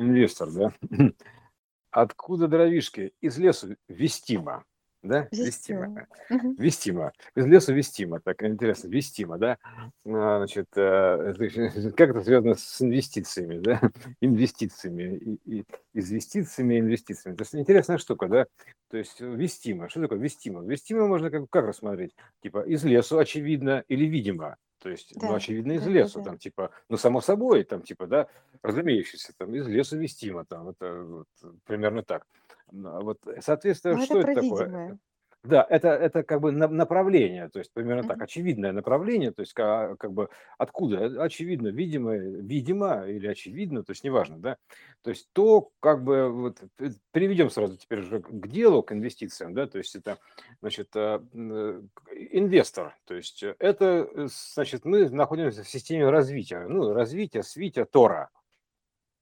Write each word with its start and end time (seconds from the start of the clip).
Инвестор, 0.00 0.50
да? 0.50 0.72
Откуда 1.90 2.48
дровишки? 2.48 3.12
Из 3.20 3.38
лесу 3.38 3.76
вестимо 3.88 4.64
да, 5.02 5.28
вестимо, 5.32 6.06
Мгм. 6.28 6.54
вестимо, 6.58 7.12
из 7.34 7.46
леса 7.46 7.72
вестимо, 7.72 8.20
так 8.20 8.42
интересно, 8.42 8.88
вестимо, 8.88 9.38
да, 9.38 9.58
А, 10.06 10.38
значит, 10.38 10.66
э, 10.76 11.34
как 11.96 12.10
это 12.10 12.22
связано 12.22 12.54
с 12.54 12.82
инвестициями, 12.82 13.58
да, 13.58 13.80
инвестициями, 14.20 15.16
и, 15.44 15.58
и, 15.58 15.64
инвестициями, 15.94 16.80
инвестициями, 16.80 17.36
то 17.36 17.42
есть 17.42 17.54
интересная 17.54 17.98
штука, 17.98 18.28
да, 18.28 18.46
то 18.90 18.98
есть 18.98 19.20
вестимо, 19.20 19.88
что 19.88 20.02
такое 20.02 20.18
вестимо? 20.18 20.62
Вестимо 20.62 21.06
можно 21.06 21.30
как, 21.30 21.48
как 21.48 21.66
рассмотреть, 21.66 22.14
типа 22.42 22.62
из 22.66 22.84
лесу 22.84 23.18
очевидно 23.18 23.84
или 23.88 24.04
видимо, 24.04 24.56
то 24.80 24.88
есть, 24.88 25.12
ну, 25.14 25.28
Да, 25.28 25.36
очевидно, 25.36 25.72
из 25.72 25.84
да, 25.84 25.90
лесу, 25.90 26.18
да. 26.20 26.30
там, 26.30 26.38
типа, 26.38 26.70
ну, 26.88 26.96
само 26.96 27.20
собой, 27.20 27.64
там, 27.64 27.82
типа, 27.82 28.06
да, 28.06 28.26
разумеющийся, 28.62 29.32
там, 29.36 29.54
из 29.54 29.66
лесу 29.68 29.96
вестимо, 29.98 30.44
там, 30.44 30.70
это 30.70 31.02
вот, 31.02 31.28
примерно 31.64 32.02
так. 32.02 32.26
Ну, 32.72 32.88
а 32.88 33.00
Вот, 33.00 33.18
соответственно, 33.40 33.94
Но 33.94 34.02
это 34.04 34.06
что 34.06 34.18
это 34.20 34.32
про 34.32 34.42
такое? 34.42 34.98
Да, 35.42 35.66
это, 35.70 35.88
это 35.88 36.22
как 36.22 36.42
бы 36.42 36.52
на- 36.52 36.68
направление, 36.68 37.48
то 37.48 37.60
есть 37.60 37.72
примерно 37.72 38.02
так, 38.02 38.16
Мгм. 38.16 38.24
очевидное 38.24 38.72
направление, 38.72 39.32
то 39.32 39.40
есть 39.40 39.54
ка- 39.54 39.96
как 39.98 40.12
бы 40.12 40.28
откуда? 40.58 41.22
Очевидно, 41.22 41.68
видимо, 41.68 42.14
видимо 42.14 43.06
или 43.08 43.26
очевидно, 43.26 43.82
то 43.82 43.92
есть 43.92 44.04
неважно, 44.04 44.36
да. 44.38 44.58
То 45.02 45.08
есть 45.08 45.28
то, 45.32 45.70
как 45.80 46.04
бы, 46.04 46.28
вот, 46.30 46.58
э, 46.78 46.90
переведем 47.12 47.48
сразу 47.48 47.78
теперь 47.78 48.00
уже 48.00 48.20
к 48.20 48.48
делу, 48.48 48.82
к 48.82 48.92
инвестициям, 48.92 49.54
да, 49.54 49.66
то 49.66 49.78
есть 49.78 49.96
это, 49.96 50.18
значит, 50.60 50.90
а, 50.94 51.24
м, 51.32 51.52
э, 51.52 51.82
к- 51.94 52.12
инвестор, 52.12 52.94
то 53.06 53.14
есть 53.14 53.42
э, 53.42 53.56
это, 53.58 54.06
э, 54.14 54.28
значит, 54.54 54.84
мы 54.84 55.08
находимся 55.08 55.62
в 55.62 55.68
системе 55.68 56.10
развития, 56.10 56.66
ну, 56.68 56.92
развития, 56.92 57.42
свития, 57.42 57.86
Тора, 57.86 58.28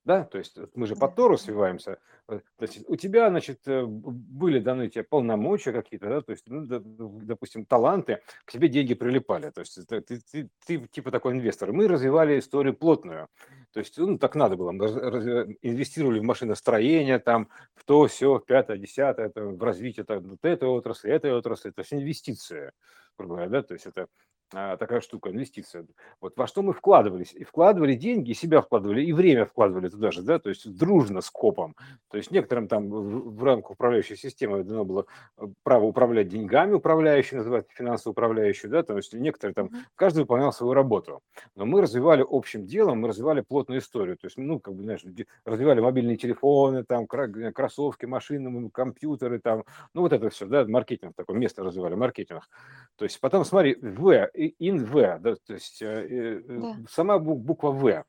да, 0.09 0.25
то 0.25 0.39
есть 0.39 0.59
мы 0.75 0.87
же 0.87 0.97
по 0.97 1.07
Тору 1.07 1.37
свиваемся. 1.37 1.98
э, 2.29 2.41
То 2.57 2.62
есть 2.65 2.83
у 2.89 2.97
тебя, 2.97 3.29
значит, 3.29 3.61
э, 3.69 3.85
были 3.85 4.59
даны 4.59 4.89
тебе 4.89 5.05
полномочия 5.05 5.70
какие-то, 5.70 6.09
да, 6.09 6.23
то 6.23 6.33
есть, 6.33 6.45
ну, 6.48 6.65
допустим, 6.67 7.67
таланты, 7.67 8.23
к 8.47 8.53
тебе 8.53 8.69
деньги 8.69 8.95
прилипали. 8.95 9.50
То 9.50 9.61
есть 9.61 9.77
это 9.77 10.00
ты, 10.00 10.19
ты, 10.33 10.50
ты 10.67 10.78
типа 10.87 11.11
такой 11.11 11.34
инвестор. 11.34 11.73
Мы 11.73 11.89
развивали 11.89 12.39
историю 12.39 12.75
плотную. 12.75 13.28
То 13.75 13.81
есть, 13.81 13.98
ну, 13.98 14.17
так 14.17 14.34
надо 14.34 14.56
было. 14.56 14.73
Мы 14.73 14.89
раз- 14.89 15.48
инвестировали 15.61 16.20
в 16.20 16.25
машиностроение, 16.25 17.19
там, 17.19 17.50
в 17.75 17.84
то, 17.84 18.06
все, 18.06 18.39
пятое, 18.39 18.78
десятое, 18.78 19.27
это, 19.27 19.45
в 19.45 19.62
развитие 19.62 20.05
там, 20.06 20.22
вот 20.22 20.43
этой 20.43 20.70
отрасли, 20.70 21.11
этой 21.11 21.34
отрасли. 21.34 21.69
Это 21.69 21.83
все 21.83 21.97
инвестиция, 21.97 22.72
грубо 23.19 23.34
говоря, 23.34 23.50
да, 23.50 23.62
то 23.62 23.75
есть 23.75 23.84
это 23.84 24.06
такая 24.50 25.00
штука, 25.00 25.30
инвестиция. 25.30 25.86
Вот 26.20 26.36
во 26.36 26.46
что 26.46 26.62
мы 26.62 26.72
вкладывались? 26.72 27.32
И 27.34 27.44
вкладывали 27.44 27.94
деньги, 27.94 28.30
и 28.30 28.34
себя 28.34 28.60
вкладывали, 28.60 29.02
и 29.02 29.12
время 29.12 29.44
вкладывали 29.44 29.88
туда 29.88 30.10
же, 30.10 30.22
да, 30.22 30.38
то 30.38 30.48
есть 30.48 30.77
дружно 30.77 31.20
с 31.20 31.30
копом. 31.30 31.74
То 32.10 32.16
есть 32.16 32.30
некоторым 32.30 32.69
там 32.69 32.88
в, 32.88 33.44
рамках 33.44 33.72
управляющей 33.72 34.16
системы 34.16 34.64
дано 34.64 34.84
было 34.84 35.06
э, 35.36 35.46
право 35.62 35.84
управлять 35.84 36.28
деньгами, 36.28 36.74
управляющий, 36.74 37.36
называется 37.36 37.72
финансово 37.74 38.12
управляющий, 38.12 38.69
да, 38.69 38.82
то 38.82 38.96
есть 38.96 39.12
некоторые 39.12 39.54
там, 39.54 39.70
каждый 39.94 40.20
выполнял 40.20 40.52
свою 40.52 40.72
работу. 40.72 41.20
Но 41.54 41.66
мы 41.66 41.82
развивали 41.82 42.24
общим 42.28 42.64
делом, 42.66 43.00
мы 43.00 43.08
развивали 43.08 43.41
плотную 43.41 43.80
историю. 43.80 44.16
То 44.16 44.26
есть, 44.26 44.38
ну, 44.38 44.60
как 44.60 44.74
бы, 44.74 44.82
знаешь, 44.82 45.04
развивали 45.44 45.80
мобильные 45.80 46.16
телефоны, 46.16 46.84
там, 46.84 47.06
кра- 47.06 47.52
кроссовки, 47.52 48.06
машины, 48.06 48.70
компьютеры, 48.70 49.41
там, 49.41 49.64
ну, 49.94 50.02
вот 50.02 50.12
это 50.12 50.30
все, 50.30 50.46
да, 50.46 50.64
маркетинг 50.66 51.14
такое, 51.16 51.36
место 51.36 51.62
развивали, 51.62 51.94
маркетинг. 51.94 52.48
То 52.96 53.04
есть 53.04 53.20
потом 53.20 53.44
смотри, 53.44 53.76
В, 53.80 54.30
in 54.61 54.84
В, 54.84 55.19
да, 55.20 55.36
то 55.36 55.55
есть 55.55 55.83
э, 55.83 55.86
э, 55.86 56.42
Да. 56.47 56.77
сама 56.89 57.19
бу- 57.19 57.34
буква 57.34 57.70
В. 57.70 58.05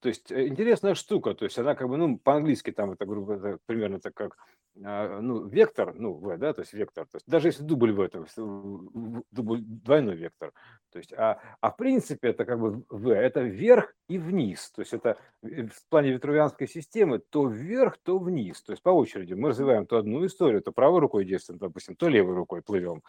То 0.00 0.08
есть 0.08 0.30
э, 0.30 0.46
интересная 0.46 0.94
штука, 0.94 1.34
то 1.34 1.44
есть 1.44 1.58
она 1.58 1.74
как 1.74 1.88
бы, 1.88 1.96
ну, 1.96 2.18
по-английски 2.18 2.70
там 2.70 2.92
это, 2.92 3.04
грубо 3.04 3.36
говоря, 3.36 3.58
примерно 3.66 3.98
так 3.98 4.14
как, 4.14 4.36
а, 4.84 5.20
ну, 5.20 5.46
вектор, 5.48 5.92
ну, 5.94 6.12
В, 6.12 6.36
да, 6.38 6.52
то 6.52 6.60
есть 6.60 6.72
вектор, 6.72 7.04
то 7.06 7.16
есть 7.16 7.26
даже 7.28 7.48
если 7.48 7.64
дубль 7.64 7.92
В, 7.92 8.08
то 8.08 8.20
есть 8.20 8.34
э, 8.36 9.22
дубль, 9.32 9.60
двойной 9.60 10.14
вектор, 10.14 10.52
то 10.92 10.98
есть, 10.98 11.12
а, 11.12 11.40
а 11.60 11.70
в 11.72 11.76
принципе 11.76 12.28
это 12.28 12.44
как 12.44 12.60
бы 12.60 12.84
В, 12.88 13.08
это 13.08 13.40
вверх 13.40 13.92
и 14.08 14.18
вниз, 14.18 14.70
то 14.70 14.82
есть 14.82 14.92
это 14.92 15.18
э, 15.42 15.66
в 15.66 15.88
плане 15.88 16.12
витрувианской 16.12 16.68
системы 16.68 17.18
то 17.18 17.48
вверх, 17.48 17.98
то 17.98 18.18
вниз, 18.18 18.62
то 18.62 18.72
есть 18.72 18.82
по 18.84 18.90
очереди 18.90 19.34
мы 19.34 19.48
развиваем 19.48 19.84
то 19.84 19.98
одну 19.98 20.24
историю, 20.24 20.62
то 20.62 20.70
правой 20.70 21.00
рукой 21.00 21.24
действуем, 21.24 21.58
допустим, 21.58 21.96
то 21.96 22.06
левой 22.08 22.36
рукой 22.36 22.62
плывем, 22.62 23.02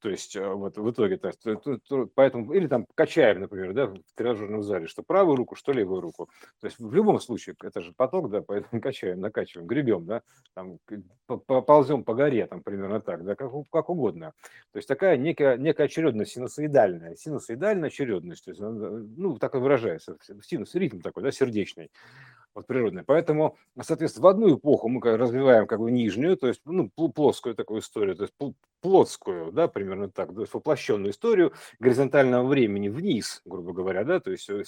то 0.00 0.08
есть 0.10 0.34
э, 0.36 0.46
вот 0.46 0.76
в 0.76 0.90
итоге, 0.90 1.16
то 1.18 1.30
то- 1.32 1.56
то- 1.56 1.78
то- 1.78 2.08
поэтому, 2.14 2.52
или 2.52 2.66
там 2.66 2.86
качаем, 2.94 3.40
например, 3.40 3.72
да, 3.72 3.86
в 3.86 3.98
тренажерном 4.14 4.62
зале, 4.62 4.86
что 4.86 5.02
правую 5.02 5.36
руку, 5.36 5.54
что 5.56 5.72
левую 5.72 6.00
руку. 6.00 6.28
То 6.60 6.66
есть 6.66 6.78
в 6.78 6.92
любом 6.92 7.20
случае, 7.20 7.54
это 7.62 7.80
же 7.80 7.92
поток, 7.92 8.30
да, 8.30 8.42
поэтому 8.42 8.80
качаем, 8.82 9.20
накачиваем, 9.20 9.66
гребем, 9.66 10.06
да, 10.06 10.22
там, 10.54 10.78
ползем 11.26 12.04
по 12.04 12.14
горе, 12.14 12.46
там, 12.46 12.62
примерно 12.62 13.00
так, 13.00 13.24
да, 13.24 13.34
как, 13.34 13.52
как 13.70 13.90
угодно. 13.90 14.32
То 14.72 14.78
есть 14.78 14.88
такая 14.88 15.16
некая, 15.16 15.56
некая 15.56 15.84
очередность 15.84 16.32
синусоидальная, 16.32 17.16
синусоидальная 17.16 17.88
очередность, 17.88 18.44
то 18.44 18.50
есть, 18.50 18.60
она, 18.60 19.02
ну, 19.16 19.38
так 19.38 19.54
и 19.54 19.58
выражается, 19.58 20.16
синус, 20.42 20.74
ритм 20.74 21.00
такой, 21.00 21.22
да, 21.22 21.30
сердечный 21.30 21.90
вот 22.54 22.66
природная. 22.66 23.04
Поэтому, 23.04 23.56
соответственно, 23.80 24.24
в 24.24 24.28
одну 24.28 24.54
эпоху 24.56 24.88
мы 24.88 25.00
развиваем 25.16 25.66
как 25.66 25.80
бы 25.80 25.90
нижнюю, 25.90 26.36
то 26.36 26.48
есть 26.48 26.60
ну, 26.64 26.90
пл- 26.96 27.12
плоскую 27.12 27.54
такую 27.54 27.80
историю, 27.80 28.16
то 28.16 28.24
есть 28.24 28.34
пл- 28.38 28.54
плотскую, 28.80 29.52
да, 29.52 29.68
примерно 29.68 30.10
так, 30.10 30.34
то 30.34 30.40
есть 30.40 30.54
воплощенную 30.54 31.12
историю 31.12 31.52
горизонтального 31.78 32.46
времени 32.46 32.88
вниз, 32.88 33.42
грубо 33.44 33.72
говоря, 33.72 34.04
да, 34.04 34.20
то 34.20 34.30
есть 34.30 34.48
э, 34.48 34.64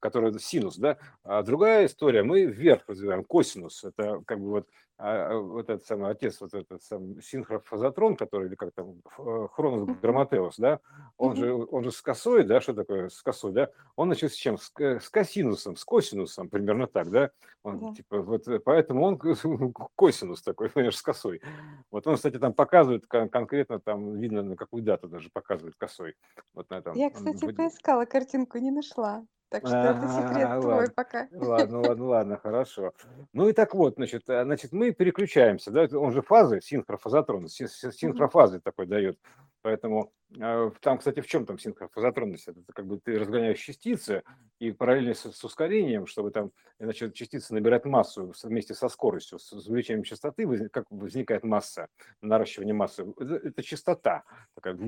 которая 0.00 0.32
синус, 0.38 0.76
да, 0.76 0.98
а 1.22 1.42
другая 1.42 1.86
история, 1.86 2.22
мы 2.22 2.44
вверх 2.44 2.82
развиваем 2.88 3.24
косинус, 3.24 3.84
это 3.84 4.22
как 4.26 4.40
бы 4.40 4.50
вот 4.50 4.68
а, 5.04 5.32
а, 5.32 5.38
вот 5.38 5.68
этот 5.68 5.84
самый 5.84 6.10
отец, 6.10 6.40
вот 6.40 6.54
этот 6.54 6.82
сам 6.82 7.20
синхрофазотрон, 7.20 8.16
который, 8.16 8.46
или 8.46 8.54
как 8.54 8.72
там, 8.72 9.02
э, 9.18 9.48
Хронос 9.52 9.88
Мгм. 9.88 9.98
Грамматеус, 10.00 10.56
да, 10.58 10.78
он 11.16 11.34
же, 11.36 11.52
он 11.52 11.82
же 11.82 11.90
с 11.90 12.00
косой, 12.00 12.44
да, 12.44 12.60
что 12.60 12.72
такое 12.74 13.08
с 13.08 13.20
косой, 13.22 13.52
да, 13.52 13.70
он 13.96 14.08
начал 14.08 14.28
с 14.28 14.34
чем? 14.34 14.58
С, 14.58 14.70
ко- 14.70 15.00
с 15.00 15.08
косинусом, 15.10 15.76
с 15.76 15.84
косинусом, 15.84 16.48
примерно 16.48 16.86
так, 16.86 17.10
да? 17.10 17.30
Он, 17.64 17.80
Да. 17.80 17.92
типа, 17.94 18.22
вот, 18.22 18.46
э, 18.48 18.60
поэтому 18.60 19.02
он 19.04 19.18
косинус 19.96 20.42
такой, 20.42 20.70
понимаешь, 20.70 20.96
с 20.96 21.02
косой. 21.02 21.42
Вот 21.90 22.06
он, 22.06 22.16
кстати, 22.16 22.38
там 22.38 22.52
показывает 22.52 23.06
кон- 23.06 23.28
конкретно, 23.28 23.80
там 23.80 24.14
видно, 24.18 24.42
на 24.42 24.56
какую 24.56 24.82
дату 24.82 25.08
даже 25.08 25.30
показывает 25.30 25.74
косой. 25.76 26.14
Вот 26.54 26.70
на 26.70 26.76
этом. 26.76 26.96
Я, 26.96 27.10
кстати, 27.10 27.52
поискала 27.52 28.04
картинку, 28.04 28.58
не 28.58 28.70
нашла. 28.70 29.24
Так 29.52 29.66
что 29.66 29.76
это 29.76 30.08
секрет 30.08 30.48
А, 30.48 30.60
твой 30.60 30.74
ладно, 30.74 30.92
пока. 30.96 31.28
ладно, 31.30 31.80
ладно, 31.82 32.04
ладно, 32.06 32.38
хорошо. 32.38 32.92
Ну 33.34 33.48
и 33.48 33.52
так 33.52 33.74
вот, 33.74 33.94
значит, 33.96 34.28
э, 34.28 34.44
значит, 34.44 34.72
мы 34.72 34.92
переключаемся, 34.92 35.70
да, 35.70 35.86
он 35.98 36.12
же 36.12 36.22
фазы, 36.22 36.60
синхрофазотрон, 36.62 37.48
син- 37.48 37.68
син- 37.68 37.90
Мгм. 37.90 37.96
синхрофазы 37.96 38.60
такой 38.60 38.86
дает. 38.86 39.18
Поэтому 39.60 40.12
там, 40.38 40.98
кстати, 40.98 41.20
в 41.20 41.26
чем 41.26 41.46
там 41.46 41.58
синхрофазотронность? 41.58 42.48
Это 42.48 42.60
как 42.74 42.86
бы 42.86 42.98
ты 42.98 43.18
разгоняешь 43.18 43.58
частицы 43.58 44.22
и 44.58 44.72
параллельно 44.72 45.14
с, 45.14 45.32
с 45.32 45.44
ускорением, 45.44 46.06
чтобы 46.06 46.30
там, 46.30 46.52
значит, 46.78 47.14
частицы 47.14 47.54
набирать 47.54 47.84
массу 47.84 48.32
вместе 48.42 48.74
со 48.74 48.88
скоростью, 48.88 49.38
с 49.38 49.52
увеличением 49.52 50.04
частоты, 50.04 50.68
как 50.68 50.86
возникает 50.90 51.44
масса, 51.44 51.88
наращивание 52.20 52.74
массы. 52.74 53.04
Это, 53.18 53.34
это 53.34 53.62
частота 53.62 54.24
такая, 54.54 54.78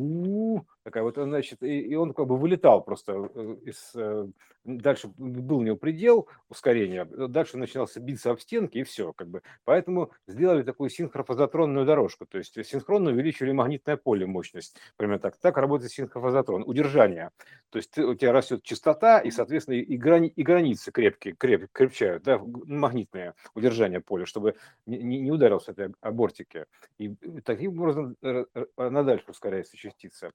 такая 0.83 1.03
вот, 1.03 1.16
значит, 1.16 1.62
и, 1.62 1.81
и 1.81 1.94
он 1.94 2.15
как 2.15 2.27
бы 2.27 2.37
вылетал 2.37 2.83
просто 2.83 3.31
э, 3.34 3.56
из 3.65 3.93
э, 3.97 4.27
дальше 4.65 5.09
был 5.16 5.59
у 5.59 5.62
него 5.62 5.77
предел 5.77 6.28
ускорения, 6.49 7.04
дальше 7.04 7.59
начинался 7.59 8.00
биться 8.00 8.31
об 8.31 8.41
стенки 8.41 8.78
и 8.78 8.83
все, 8.83 9.12
как 9.12 9.28
бы. 9.28 9.43
Поэтому 9.65 10.12
сделали 10.27 10.62
такую 10.62 10.91
синхрофазотронную 10.91 11.87
дорожку, 11.87 12.27
то 12.27 12.38
есть 12.38 12.54
синхронно 12.65 13.10
увеличили 13.10 13.53
магнитное 13.53 13.97
поле 13.97 14.27
мощность, 14.27 14.77
примерно 14.97 15.21
так. 15.21 15.34
Так 15.41 15.56
работает 15.56 15.93
синхрофазотрон, 15.93 16.65
удержание. 16.67 17.31
То 17.71 17.78
есть 17.78 17.91
ты- 17.91 18.05
у 18.05 18.15
тебя 18.15 18.33
растет 18.33 18.62
частота, 18.62 19.19
и, 19.21 19.31
соответственно, 19.31 19.77
и, 19.77 19.97
грани, 19.97 20.28
и 20.28 20.43
границы 20.43 20.93
крепкие, 20.93 21.34
креп, 21.37 21.69
крепчают, 21.72 22.22
да, 22.22 22.39
магнитное 22.39 23.34
удержание 23.54 24.01
поля, 24.01 24.27
чтобы 24.27 24.57
не, 24.86 24.98
не 25.21 25.31
ударился 25.31 25.72
этой 25.72 25.95
абортике. 26.01 26.66
И 26.98 27.15
таким 27.45 27.81
образом 27.81 28.16
э, 28.22 28.45
э, 28.54 28.65
она 28.77 29.03
дальше 29.03 29.27
ускоряется 29.31 29.77
частица. 29.77 30.33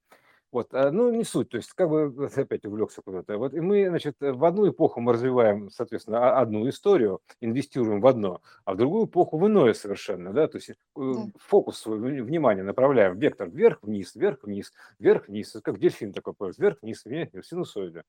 Вот, 0.51 0.73
а, 0.73 0.89
ну, 0.91 1.11
не 1.11 1.23
суть, 1.23 1.49
то 1.49 1.57
есть, 1.57 1.73
как 1.73 1.89
бы, 1.89 2.27
опять 2.35 2.65
увлекся 2.65 3.01
куда-то. 3.03 3.37
Вот, 3.37 3.53
и 3.53 3.59
мы, 3.59 3.87
значит, 3.87 4.15
в 4.19 4.43
одну 4.43 4.67
эпоху 4.67 4.99
мы 4.99 5.13
развиваем, 5.13 5.69
соответственно, 5.69 6.39
одну 6.39 6.67
историю, 6.67 7.21
инвестируем 7.39 8.01
в 8.01 8.07
одно, 8.07 8.41
а 8.65 8.73
в 8.73 8.77
другую 8.77 9.05
эпоху 9.05 9.37
в 9.37 9.45
иное 9.45 9.73
совершенно, 9.73 10.33
да, 10.33 10.47
то 10.47 10.57
есть 10.57 10.69
э, 10.69 10.73
Да. 10.95 11.21
фокус 11.37 11.77
свой, 11.77 11.99
вни- 11.99 12.21
внимание 12.23 12.63
направляем, 12.63 13.19
вектор 13.19 13.47
вверх-вниз, 13.47 14.15
вверх-вниз, 14.15 14.73
вверх-вниз, 14.97 15.57
как 15.63 15.77
дельфин 15.77 16.13
такой, 16.13 16.33
поезд, 16.33 16.57
вверх-вниз, 16.57 17.05
вверх, 17.05 17.45
синусоида. 17.45 18.03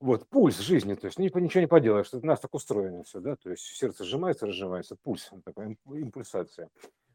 Вот, 0.00 0.26
пульс 0.30 0.58
жизни, 0.60 0.94
то 0.94 1.08
есть 1.08 1.18
ни- 1.18 1.30
ничего 1.38 1.60
не 1.60 1.66
поделаешь, 1.66 2.08
у 2.14 2.24
нас 2.24 2.40
так 2.40 2.54
устроено 2.54 3.02
все, 3.02 3.20
да, 3.20 3.36
то 3.36 3.50
есть 3.50 3.62
сердце 3.64 4.04
сжимается, 4.04 4.46
разжимается, 4.46 4.96
пульс, 5.02 5.30
такая 5.44 5.68
имп- 5.68 5.98
импульсация. 5.98 6.70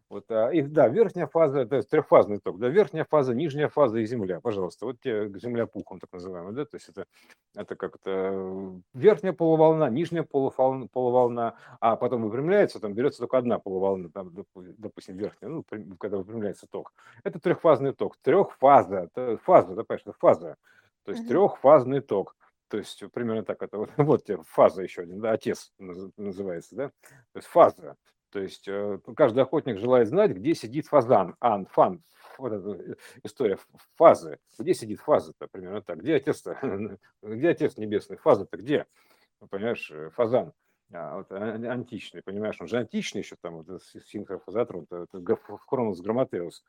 Вот, 0.07 0.29
а, 0.29 0.49
и 0.51 0.61
да, 0.61 0.87
верхняя 0.87 1.25
фаза, 1.25 1.61
это 1.61 1.81
трехфазный 1.81 2.39
ток, 2.39 2.59
да, 2.59 2.69
верхняя 2.69 3.05
фаза, 3.05 3.33
нижняя 3.33 3.69
фаза 3.69 3.99
и 3.99 4.05
Земля, 4.05 4.39
пожалуйста. 4.39 4.85
Вот 4.85 4.99
те 4.99 5.27
Земля 5.39 5.65
пухом, 5.65 5.99
так 5.99 6.13
называемая, 6.13 6.53
да, 6.53 6.65
то 6.65 6.77
есть 6.77 6.89
это, 6.89 7.05
это 7.55 7.75
как 7.75 7.97
то 7.97 8.79
верхняя 8.93 9.33
полуволна, 9.33 9.89
нижняя 9.89 10.21
полуволна, 10.21 10.87
полуволна, 10.87 11.55
а 11.79 11.95
потом 11.95 12.21
выпрямляется, 12.21 12.79
там 12.79 12.93
берется 12.93 13.19
только 13.19 13.39
одна 13.39 13.57
полуволна, 13.57 14.11
там, 14.11 14.31
допустим, 14.77 15.17
верхняя, 15.17 15.49
ну, 15.49 15.65
когда 15.99 16.17
выпрямляется 16.17 16.67
ток. 16.69 16.93
Это 17.23 17.39
трехфазный 17.39 17.93
ток, 17.93 18.17
трехфаза, 18.17 19.09
фаза, 19.43 19.75
да, 19.75 19.83
понимаешь, 19.83 20.03
это 20.05 20.13
фаза, 20.13 20.55
то 21.03 21.11
есть 21.11 21.27
трехфазный 21.27 22.01
ток. 22.01 22.35
То 22.67 22.77
есть 22.77 23.03
примерно 23.11 23.43
так 23.43 23.61
это 23.61 23.77
вот, 23.77 23.89
вот 23.97 24.23
тебе 24.23 24.39
фаза 24.43 24.83
еще 24.83 25.01
один, 25.01 25.19
да, 25.19 25.31
отец 25.31 25.71
называется, 25.79 26.75
да, 26.75 26.87
то 27.31 27.37
есть 27.37 27.47
фаза. 27.47 27.95
То 28.35 28.41
есть 28.41 28.67
э, 28.67 28.99
каждый 29.15 29.43
охотник 29.43 29.79
желает 29.79 30.09
знать, 30.09 30.31
где 30.31 30.53
сидит 30.55 30.87
фазан, 30.87 31.37
ан, 31.39 31.67
фан, 31.67 32.03
вот 32.37 32.51
эта 32.51 32.69
э, 32.69 32.95
история 33.23 33.57
фазы. 33.95 34.39
Где 34.59 34.73
сидит 34.73 34.99
фаза-то, 34.99 35.47
примерно 35.47 35.81
так. 35.81 35.99
Где 36.01 36.15
отец-то? 36.15 36.59
Где 37.23 37.47
отец 37.47 37.77
небесный? 37.77 38.17
Фаза-то 38.17 38.57
где? 38.57 38.87
Понимаешь, 39.49 39.89
э, 39.89 40.09
фазан 40.09 40.51
а, 40.91 41.15
вот, 41.15 41.31
а, 41.31 41.53
античный, 41.71 42.21
понимаешь, 42.23 42.59
он 42.59 42.67
же 42.67 42.77
античный 42.77 43.21
еще 43.21 43.37
там, 43.39 43.63
вот, 43.63 43.81
синхрофазотрон, 43.81 44.83
это, 44.83 45.07
это 45.13 45.37
Хронос 45.67 46.01
Грамотеус. 46.01 46.65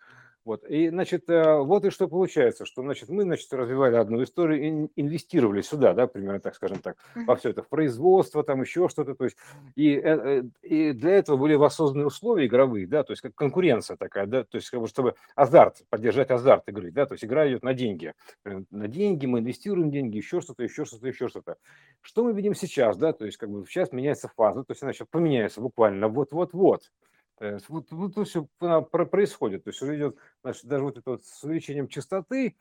Вот. 0.46 0.64
И, 0.68 0.90
значит, 0.90 1.28
э, 1.28 1.58
вот 1.58 1.84
и 1.84 1.90
что 1.90 2.06
получается, 2.06 2.66
что, 2.66 2.82
значит, 2.82 3.08
мы, 3.08 3.24
значит, 3.24 3.52
развивали 3.52 3.96
одну 3.96 4.22
историю, 4.22 4.88
инвестировали 4.94 5.60
сюда, 5.60 5.92
да, 5.92 6.06
примерно 6.06 6.38
так, 6.38 6.54
скажем 6.54 6.78
так, 6.78 6.96
во 7.16 7.34
все 7.34 7.50
это, 7.50 7.64
в 7.64 7.68
производство, 7.68 8.44
там 8.44 8.60
еще 8.60 8.88
что-то, 8.88 9.16
то 9.16 9.24
есть, 9.24 9.36
и, 9.74 9.94
э, 9.96 9.98
э, 10.04 10.42
и 10.62 10.92
для 10.92 11.14
этого 11.14 11.36
были 11.36 11.54
воссозданы 11.54 12.06
условия 12.06 12.46
игровые, 12.46 12.86
да, 12.86 13.02
то 13.02 13.12
есть, 13.12 13.22
как 13.22 13.34
конкуренция 13.34 13.96
такая, 13.96 14.26
да, 14.26 14.44
то 14.44 14.54
есть, 14.56 14.70
как 14.70 14.80
бы, 14.80 14.86
чтобы 14.86 15.16
азарт, 15.34 15.82
поддержать 15.90 16.30
азарт 16.30 16.68
игры, 16.68 16.92
да, 16.92 17.06
то 17.06 17.14
есть, 17.14 17.24
игра 17.24 17.48
идет 17.48 17.64
на 17.64 17.74
деньги, 17.74 18.14
на 18.44 18.86
деньги, 18.86 19.26
мы 19.26 19.40
инвестируем 19.40 19.90
деньги, 19.90 20.18
еще 20.18 20.40
что-то, 20.40 20.62
еще 20.62 20.84
что-то, 20.84 21.08
еще 21.08 21.26
что-то. 21.26 21.56
Что 22.02 22.22
мы 22.22 22.32
видим 22.32 22.54
сейчас, 22.54 22.96
да, 22.96 23.12
то 23.12 23.26
есть, 23.26 23.36
как 23.36 23.50
бы, 23.50 23.66
сейчас 23.66 23.90
меняется 23.90 24.30
фаза, 24.36 24.62
то 24.62 24.70
есть, 24.70 24.82
она 24.84 24.92
сейчас 24.92 25.08
поменяется 25.10 25.60
буквально 25.60 26.06
вот-вот-вот, 26.06 26.84
Э, 26.84 27.15
вот, 27.40 27.90
вот 27.90 28.12
это 28.12 28.24
все 28.24 28.46
происходит. 28.56 29.64
То 29.64 29.70
есть 29.70 29.82
идет, 29.82 30.16
значит, 30.42 30.64
даже 30.64 30.84
вот 30.84 30.96
это 30.96 31.10
вот 31.10 31.24
с 31.24 31.42
увеличением 31.44 31.88
частоты, 31.88 32.56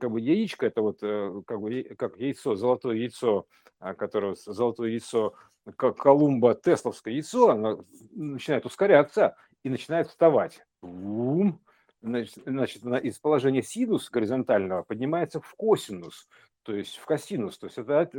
как 0.00 0.10
бы 0.10 0.20
яичко, 0.20 0.66
это 0.66 0.82
вот 0.82 0.98
э, 1.02 1.42
как 1.46 1.60
бы 1.60 1.82
как 1.96 2.18
яйцо, 2.18 2.54
золотое 2.54 2.96
яйцо, 2.96 3.46
а, 3.78 3.94
которое 3.94 4.34
золотое 4.34 4.90
яйцо, 4.90 5.34
как 5.76 5.96
Колумба, 5.96 6.54
Тесловское 6.54 7.14
яйцо, 7.14 7.50
оно 7.50 7.84
начинает 8.12 8.66
ускоряться 8.66 9.36
и 9.62 9.70
начинает 9.70 10.08
вставать. 10.08 10.64
Бум. 10.82 11.60
Значит, 12.00 12.34
значит, 12.46 12.84
из 12.84 13.18
положения 13.18 13.62
синус 13.62 14.08
горизонтального 14.10 14.82
поднимается 14.82 15.40
в 15.40 15.54
косинус 15.54 16.28
то 16.68 16.74
есть 16.74 16.96
в 16.96 17.06
косинус, 17.06 17.56
то 17.56 17.66
есть 17.66 17.78
это 17.78 18.10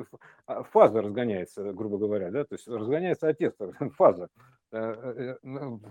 а, 0.47 0.63
фаза 0.63 1.03
разгоняется, 1.03 1.71
грубо 1.71 2.00
говоря, 2.00 2.31
да, 2.31 2.45
то 2.45 2.56
есть 2.56 2.67
разгоняется 2.67 3.27
отец, 3.27 3.53
фаза, 3.95 4.29
ну, 4.71 5.81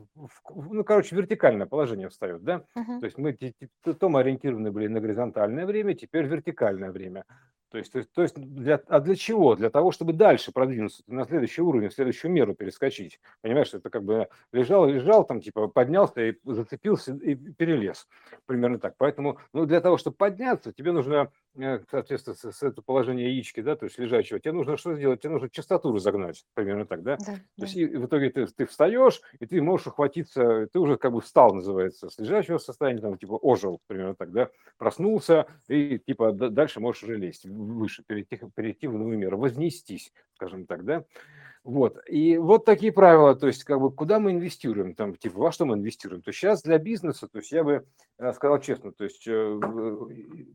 ну, 0.50 0.84
короче, 0.84 1.16
вертикальное 1.16 1.66
положение 1.66 2.08
встает, 2.08 2.42
да, 2.42 2.64
uh-huh. 2.76 3.00
то 3.00 3.06
есть 3.06 3.18
мы 3.18 3.36
то 3.82 4.08
мы 4.08 4.20
ориентированы 4.20 4.70
были 4.70 4.86
на 4.86 5.00
горизонтальное 5.00 5.66
время, 5.66 5.94
теперь 5.94 6.26
вертикальное 6.26 6.92
время, 6.92 7.24
то 7.70 7.78
есть, 7.78 7.92
то 7.92 8.22
есть, 8.22 8.36
для, 8.36 8.80
а 8.86 9.00
для 9.00 9.14
чего? 9.14 9.54
Для 9.54 9.68
того, 9.70 9.92
чтобы 9.92 10.12
дальше 10.12 10.52
продвинуться 10.52 11.02
на 11.06 11.24
следующий 11.24 11.60
уровень, 11.60 11.90
в 11.90 11.94
следующую 11.94 12.30
меру 12.30 12.54
перескочить. 12.54 13.20
Понимаешь, 13.42 13.74
это 13.74 13.90
как 13.90 14.04
бы 14.04 14.28
лежал, 14.52 14.86
лежал, 14.86 15.24
там 15.24 15.40
типа 15.40 15.68
поднялся 15.68 16.20
и 16.22 16.36
зацепился 16.44 17.14
и 17.14 17.34
перелез. 17.34 18.08
Примерно 18.46 18.78
так. 18.78 18.94
Поэтому, 18.96 19.38
ну, 19.52 19.66
для 19.66 19.80
того, 19.80 19.98
чтобы 19.98 20.16
подняться, 20.16 20.72
тебе 20.72 20.92
нужно 20.92 21.30
Э, 21.58 21.80
соответственно, 21.90 22.36
с, 22.36 22.52
с 22.52 22.62
это 22.62 22.82
положение 22.82 23.32
яички, 23.34 23.60
да, 23.60 23.74
то 23.74 23.84
есть 23.84 23.98
лежачего, 23.98 24.38
тебе 24.38 24.52
нужно 24.52 24.76
что 24.76 24.94
сделать? 24.94 25.20
Тебе 25.20 25.32
нужно 25.32 25.50
частоту 25.50 25.92
разогнать, 25.92 26.44
примерно 26.54 26.86
так, 26.86 27.02
да? 27.02 27.16
да 27.16 27.24
то 27.24 27.32
да. 27.56 27.64
есть 27.64 27.76
и 27.76 27.86
в 27.86 28.06
итоге 28.06 28.30
ты, 28.30 28.46
ты 28.46 28.66
встаешь, 28.66 29.20
и 29.40 29.46
ты 29.46 29.60
можешь 29.60 29.88
ухватиться, 29.88 30.68
ты 30.72 30.78
уже 30.78 30.96
как 30.96 31.12
бы 31.12 31.20
встал, 31.20 31.54
называется, 31.54 32.10
с 32.10 32.18
лежачего 32.18 32.58
состояния, 32.58 33.00
там, 33.00 33.18
типа, 33.18 33.32
ожил, 33.32 33.80
примерно 33.88 34.14
так, 34.14 34.30
да, 34.30 34.50
проснулся, 34.76 35.46
и 35.68 35.98
типа 35.98 36.32
дальше 36.32 36.80
можешь 36.80 37.02
уже 37.02 37.16
лезть 37.16 37.44
выше, 37.64 38.02
перейти, 38.06 38.40
перейти 38.54 38.86
в 38.86 38.98
новый 38.98 39.16
мир, 39.16 39.36
вознестись, 39.36 40.12
скажем 40.34 40.66
так, 40.66 40.84
да? 40.84 41.04
Вот. 41.64 41.98
И 42.08 42.38
вот 42.38 42.64
такие 42.64 42.92
правила, 42.92 43.34
то 43.34 43.46
есть 43.46 43.64
как 43.64 43.80
бы 43.80 43.92
куда 43.92 44.18
мы 44.20 44.30
инвестируем, 44.32 44.94
там, 44.94 45.14
типа, 45.14 45.38
во 45.38 45.52
что 45.52 45.66
мы 45.66 45.74
инвестируем. 45.74 46.22
То 46.22 46.30
есть 46.30 46.38
сейчас 46.38 46.62
для 46.62 46.78
бизнеса, 46.78 47.28
то 47.28 47.38
есть 47.38 47.52
я 47.52 47.62
бы 47.62 47.86
э, 48.18 48.32
сказал 48.32 48.58
честно, 48.60 48.92
то 48.92 49.04
есть 49.04 49.26
э, 49.26 49.60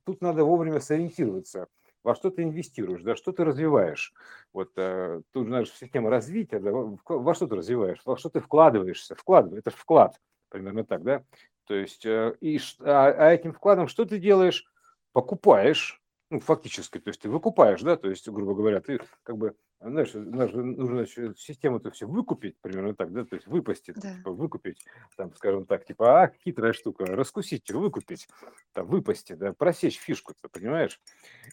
тут 0.06 0.22
надо 0.22 0.44
вовремя 0.44 0.80
сориентироваться, 0.80 1.68
во 2.04 2.16
что 2.16 2.32
ты 2.32 2.42
инвестируешь, 2.44 3.04
да, 3.04 3.16
что 3.16 3.32
ты 3.32 3.44
развиваешь. 3.44 4.12
Вот 4.54 4.72
э, 4.78 5.22
тут 5.32 5.48
же 5.48 5.66
система 5.68 6.10
развития, 6.10 6.60
да, 6.60 6.72
во 6.72 7.36
что 7.36 7.48
ты 7.48 7.56
развиваешь, 7.58 8.02
во 8.06 8.18
что 8.18 8.30
ты 8.30 8.40
вкладываешься, 8.40 9.14
вкладывай, 9.14 9.60
это 9.60 9.70
же 9.70 9.78
вклад, 9.78 10.20
примерно 10.50 10.84
так, 10.84 11.04
да. 11.04 11.24
То 11.66 11.76
есть, 11.76 12.06
и, 12.06 12.60
а, 12.80 13.08
а 13.08 13.32
этим 13.32 13.54
вкладом 13.54 13.88
что 13.88 14.04
ты 14.06 14.18
делаешь? 14.18 14.66
Покупаешь, 15.14 16.02
ну, 16.34 16.40
фактически, 16.40 16.98
то 16.98 17.10
есть 17.10 17.22
ты 17.22 17.30
выкупаешь, 17.30 17.82
да, 17.82 17.96
то 17.96 18.10
есть, 18.10 18.28
грубо 18.28 18.56
говоря, 18.56 18.82
ты 18.82 19.00
как 19.22 19.38
бы 19.38 19.56
знаешь, 19.80 20.14
нужно 20.14 21.06
систему 21.06 21.78
это 21.78 21.92
все 21.92 22.08
выкупить, 22.08 22.56
примерно 22.60 22.96
так, 22.96 23.12
да, 23.12 23.24
то 23.24 23.36
есть 23.36 23.46
выпустить, 23.46 23.96
да. 23.96 24.16
типа, 24.16 24.32
выкупить, 24.32 24.84
там, 25.16 25.32
скажем 25.36 25.68
так, 25.68 25.86
типа, 25.86 26.24
а, 26.24 26.32
хитрая 26.44 26.74
штука, 26.74 27.06
раскусить, 27.06 27.70
выкупить, 27.70 28.28
там, 28.72 28.88
выпустить, 28.88 29.38
да, 29.38 29.54
просечь 29.54 30.00
фишку, 30.00 30.34
ты 30.42 30.50
понимаешь, 30.50 31.00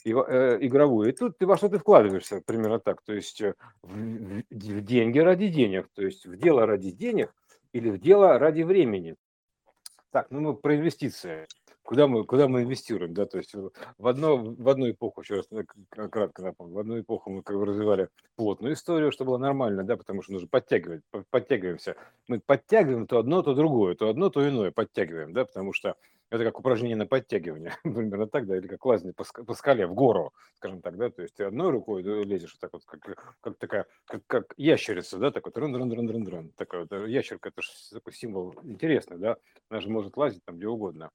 и, 0.04 0.12
э, 0.12 0.58
игровую. 0.62 1.10
И 1.10 1.12
тут 1.12 1.36
ты 1.36 1.46
во 1.46 1.58
что 1.58 1.68
ты 1.68 1.78
вкладываешься, 1.78 2.40
примерно 2.40 2.78
так, 2.78 3.02
то 3.02 3.12
есть 3.12 3.42
э, 3.42 3.54
в, 3.82 3.92
в, 3.92 4.44
в 4.48 4.80
деньги 4.80 5.18
ради 5.18 5.48
денег, 5.48 5.88
то 5.92 6.02
есть 6.02 6.24
в 6.24 6.38
дело 6.38 6.64
ради 6.64 6.90
денег 6.90 7.34
или 7.72 7.90
в 7.90 7.98
дело 7.98 8.38
ради 8.38 8.62
времени. 8.62 9.16
Так, 10.10 10.30
ну 10.30 10.40
мы 10.40 10.54
про 10.54 10.74
инвестиции 10.74 11.46
куда 11.90 12.06
мы, 12.06 12.24
куда 12.24 12.46
мы 12.46 12.62
инвестируем, 12.62 13.14
да, 13.14 13.26
то 13.26 13.36
есть 13.38 13.52
в, 13.52 14.06
одно, 14.06 14.36
в 14.36 14.68
одну 14.68 14.88
эпоху, 14.88 15.22
еще 15.22 15.34
раз 15.34 15.48
кратко 15.88 16.40
напомню, 16.40 16.72
в 16.72 16.78
одну 16.78 17.00
эпоху 17.00 17.30
мы 17.30 17.42
как 17.42 17.56
бы 17.56 17.66
развивали 17.66 18.10
плотную 18.36 18.74
историю, 18.74 19.10
что 19.10 19.24
было 19.24 19.38
нормально, 19.38 19.82
да, 19.82 19.96
потому 19.96 20.22
что 20.22 20.34
нужно 20.34 20.46
подтягивать, 20.46 21.02
подтягиваемся. 21.30 21.96
Мы 22.28 22.38
подтягиваем 22.38 23.08
то 23.08 23.18
одно, 23.18 23.42
то 23.42 23.54
другое, 23.56 23.96
то 23.96 24.08
одно, 24.08 24.30
то 24.30 24.48
иное 24.48 24.70
подтягиваем, 24.70 25.32
да, 25.32 25.44
потому 25.44 25.72
что 25.72 25.96
это 26.30 26.44
как 26.44 26.60
упражнение 26.60 26.96
на 26.96 27.06
подтягивание, 27.06 27.74
примерно 27.82 28.28
так, 28.28 28.46
да, 28.46 28.56
или 28.56 28.68
как 28.68 28.86
лазание 28.86 29.12
по, 29.12 29.54
скале 29.54 29.88
в 29.88 29.94
гору, 29.94 30.32
скажем 30.54 30.82
так, 30.82 30.96
да, 30.96 31.10
то 31.10 31.22
есть 31.22 31.34
ты 31.34 31.42
одной 31.42 31.72
рукой 31.72 32.04
лезешь 32.04 32.52
вот 32.52 32.60
так 32.60 32.72
вот, 32.72 32.84
как, 32.84 33.36
как 33.40 33.58
такая, 33.58 33.86
как, 34.04 34.22
как 34.28 34.54
ящерица, 34.56 35.18
да, 35.18 35.32
такой 35.32 35.50
рун 35.56 35.74
рун 35.74 35.92
рун 35.92 36.08
рун 36.08 36.28
рун 36.28 36.52
такой 36.56 36.82
вот, 36.82 36.92
э, 36.92 37.10
ящерка, 37.10 37.48
это 37.48 37.62
же 37.62 37.70
такой 37.92 38.12
символ 38.12 38.54
интересный, 38.62 39.18
да, 39.18 39.38
она 39.68 39.80
же 39.80 39.90
может 39.90 40.16
лазить 40.16 40.44
там 40.44 40.56
где 40.56 40.68
угодно. 40.68 41.10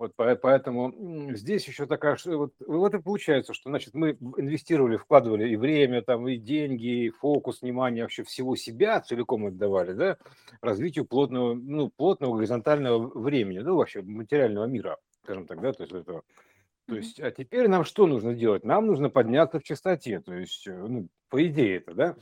Вот 0.00 0.14
поэтому 0.16 0.94
здесь 1.34 1.68
еще 1.68 1.84
такая, 1.84 2.16
вот, 2.24 2.54
вот 2.66 2.94
и 2.94 3.02
получается, 3.02 3.52
что 3.52 3.68
значит 3.68 3.92
мы 3.92 4.12
инвестировали, 4.38 4.96
вкладывали 4.96 5.46
и 5.50 5.56
время, 5.56 6.00
там, 6.00 6.26
и 6.26 6.38
деньги, 6.38 7.04
и 7.04 7.10
фокус, 7.10 7.60
внимание, 7.60 8.04
вообще 8.04 8.24
всего 8.24 8.56
себя 8.56 9.02
целиком 9.02 9.44
отдавали, 9.44 9.92
да, 9.92 10.16
развитию 10.62 11.04
плотного, 11.04 11.52
ну, 11.52 11.90
плотного 11.90 12.34
горизонтального 12.36 13.10
времени, 13.20 13.58
ну, 13.58 13.76
вообще 13.76 14.00
материального 14.00 14.64
мира, 14.64 14.96
скажем 15.22 15.46
так, 15.46 15.60
да, 15.60 15.74
то 15.74 15.82
есть 15.82 15.94
этого. 15.94 16.22
То 16.86 16.96
есть, 16.96 17.20
а 17.20 17.30
теперь 17.30 17.68
нам 17.68 17.84
что 17.84 18.06
нужно 18.06 18.32
делать? 18.32 18.64
Нам 18.64 18.86
нужно 18.86 19.10
подняться 19.10 19.60
в 19.60 19.64
частоте, 19.64 20.20
то 20.20 20.32
есть, 20.32 20.66
э, 20.66 20.74
ну, 20.74 21.08
по 21.28 21.46
идее 21.46 21.76
это, 21.76 21.92
да, 21.92 22.16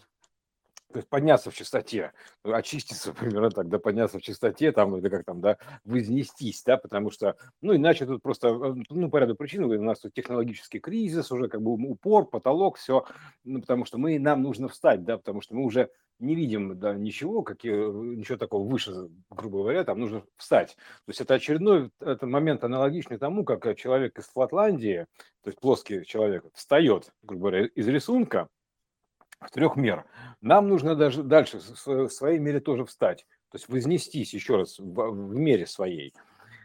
то 0.92 0.98
есть 0.98 1.08
подняться 1.08 1.50
в 1.50 1.54
чистоте, 1.54 2.12
очиститься 2.42 3.12
примерно 3.14 3.50
так, 3.50 3.68
да, 3.68 3.78
подняться 3.78 4.18
в 4.18 4.22
чистоте, 4.22 4.72
там, 4.72 4.96
или 4.96 5.08
как 5.08 5.24
там, 5.24 5.40
да, 5.40 5.58
вознестись, 5.84 6.62
да, 6.64 6.76
потому 6.76 7.10
что, 7.10 7.36
ну, 7.60 7.76
иначе 7.76 8.06
тут 8.06 8.22
просто, 8.22 8.48
э, 8.48 8.74
ну, 8.88 9.10
по 9.10 9.18
ряду 9.18 9.34
причин, 9.34 9.64
у 9.64 9.82
нас 9.82 10.00
тут 10.00 10.14
технологический 10.14 10.78
кризис, 10.80 11.30
уже 11.30 11.48
как 11.48 11.62
бы 11.62 11.72
упор, 11.72 12.26
потолок, 12.26 12.78
все, 12.78 13.04
ну, 13.44 13.60
потому 13.60 13.84
что 13.84 13.98
мы, 13.98 14.18
нам 14.18 14.42
нужно 14.42 14.68
встать, 14.68 15.04
да, 15.04 15.18
потому 15.18 15.40
что 15.40 15.54
мы 15.54 15.64
уже 15.64 15.90
не 16.18 16.34
видим, 16.34 16.78
да, 16.78 16.94
ничего, 16.94 17.42
какие, 17.42 17.72
ничего 17.72 18.38
такого 18.38 18.68
выше, 18.68 19.08
грубо 19.30 19.58
говоря, 19.58 19.84
там 19.84 20.00
нужно 20.00 20.24
встать. 20.36 20.74
То 21.04 21.10
есть 21.10 21.20
это 21.20 21.34
очередной 21.34 21.90
это 22.00 22.26
момент 22.26 22.64
аналогичный 22.64 23.18
тому, 23.18 23.44
как 23.44 23.76
человек 23.76 24.18
из 24.18 24.24
Флотландии, 24.26 25.06
то 25.42 25.50
есть 25.50 25.60
плоский 25.60 26.04
человек, 26.04 26.44
встает, 26.54 27.12
грубо 27.22 27.50
говоря, 27.50 27.66
из 27.66 27.86
рисунка, 27.86 28.48
в 29.40 29.50
трех 29.50 29.76
мер. 29.76 30.04
Нам 30.40 30.68
нужно 30.68 30.94
даже 30.94 31.22
дальше 31.22 31.58
в 31.58 32.08
своей 32.08 32.38
мере 32.38 32.60
тоже 32.60 32.84
встать, 32.84 33.26
то 33.50 33.56
есть 33.56 33.68
вознестись 33.68 34.34
еще 34.34 34.56
раз 34.56 34.78
в, 34.78 35.34
мере 35.34 35.66
своей, 35.66 36.14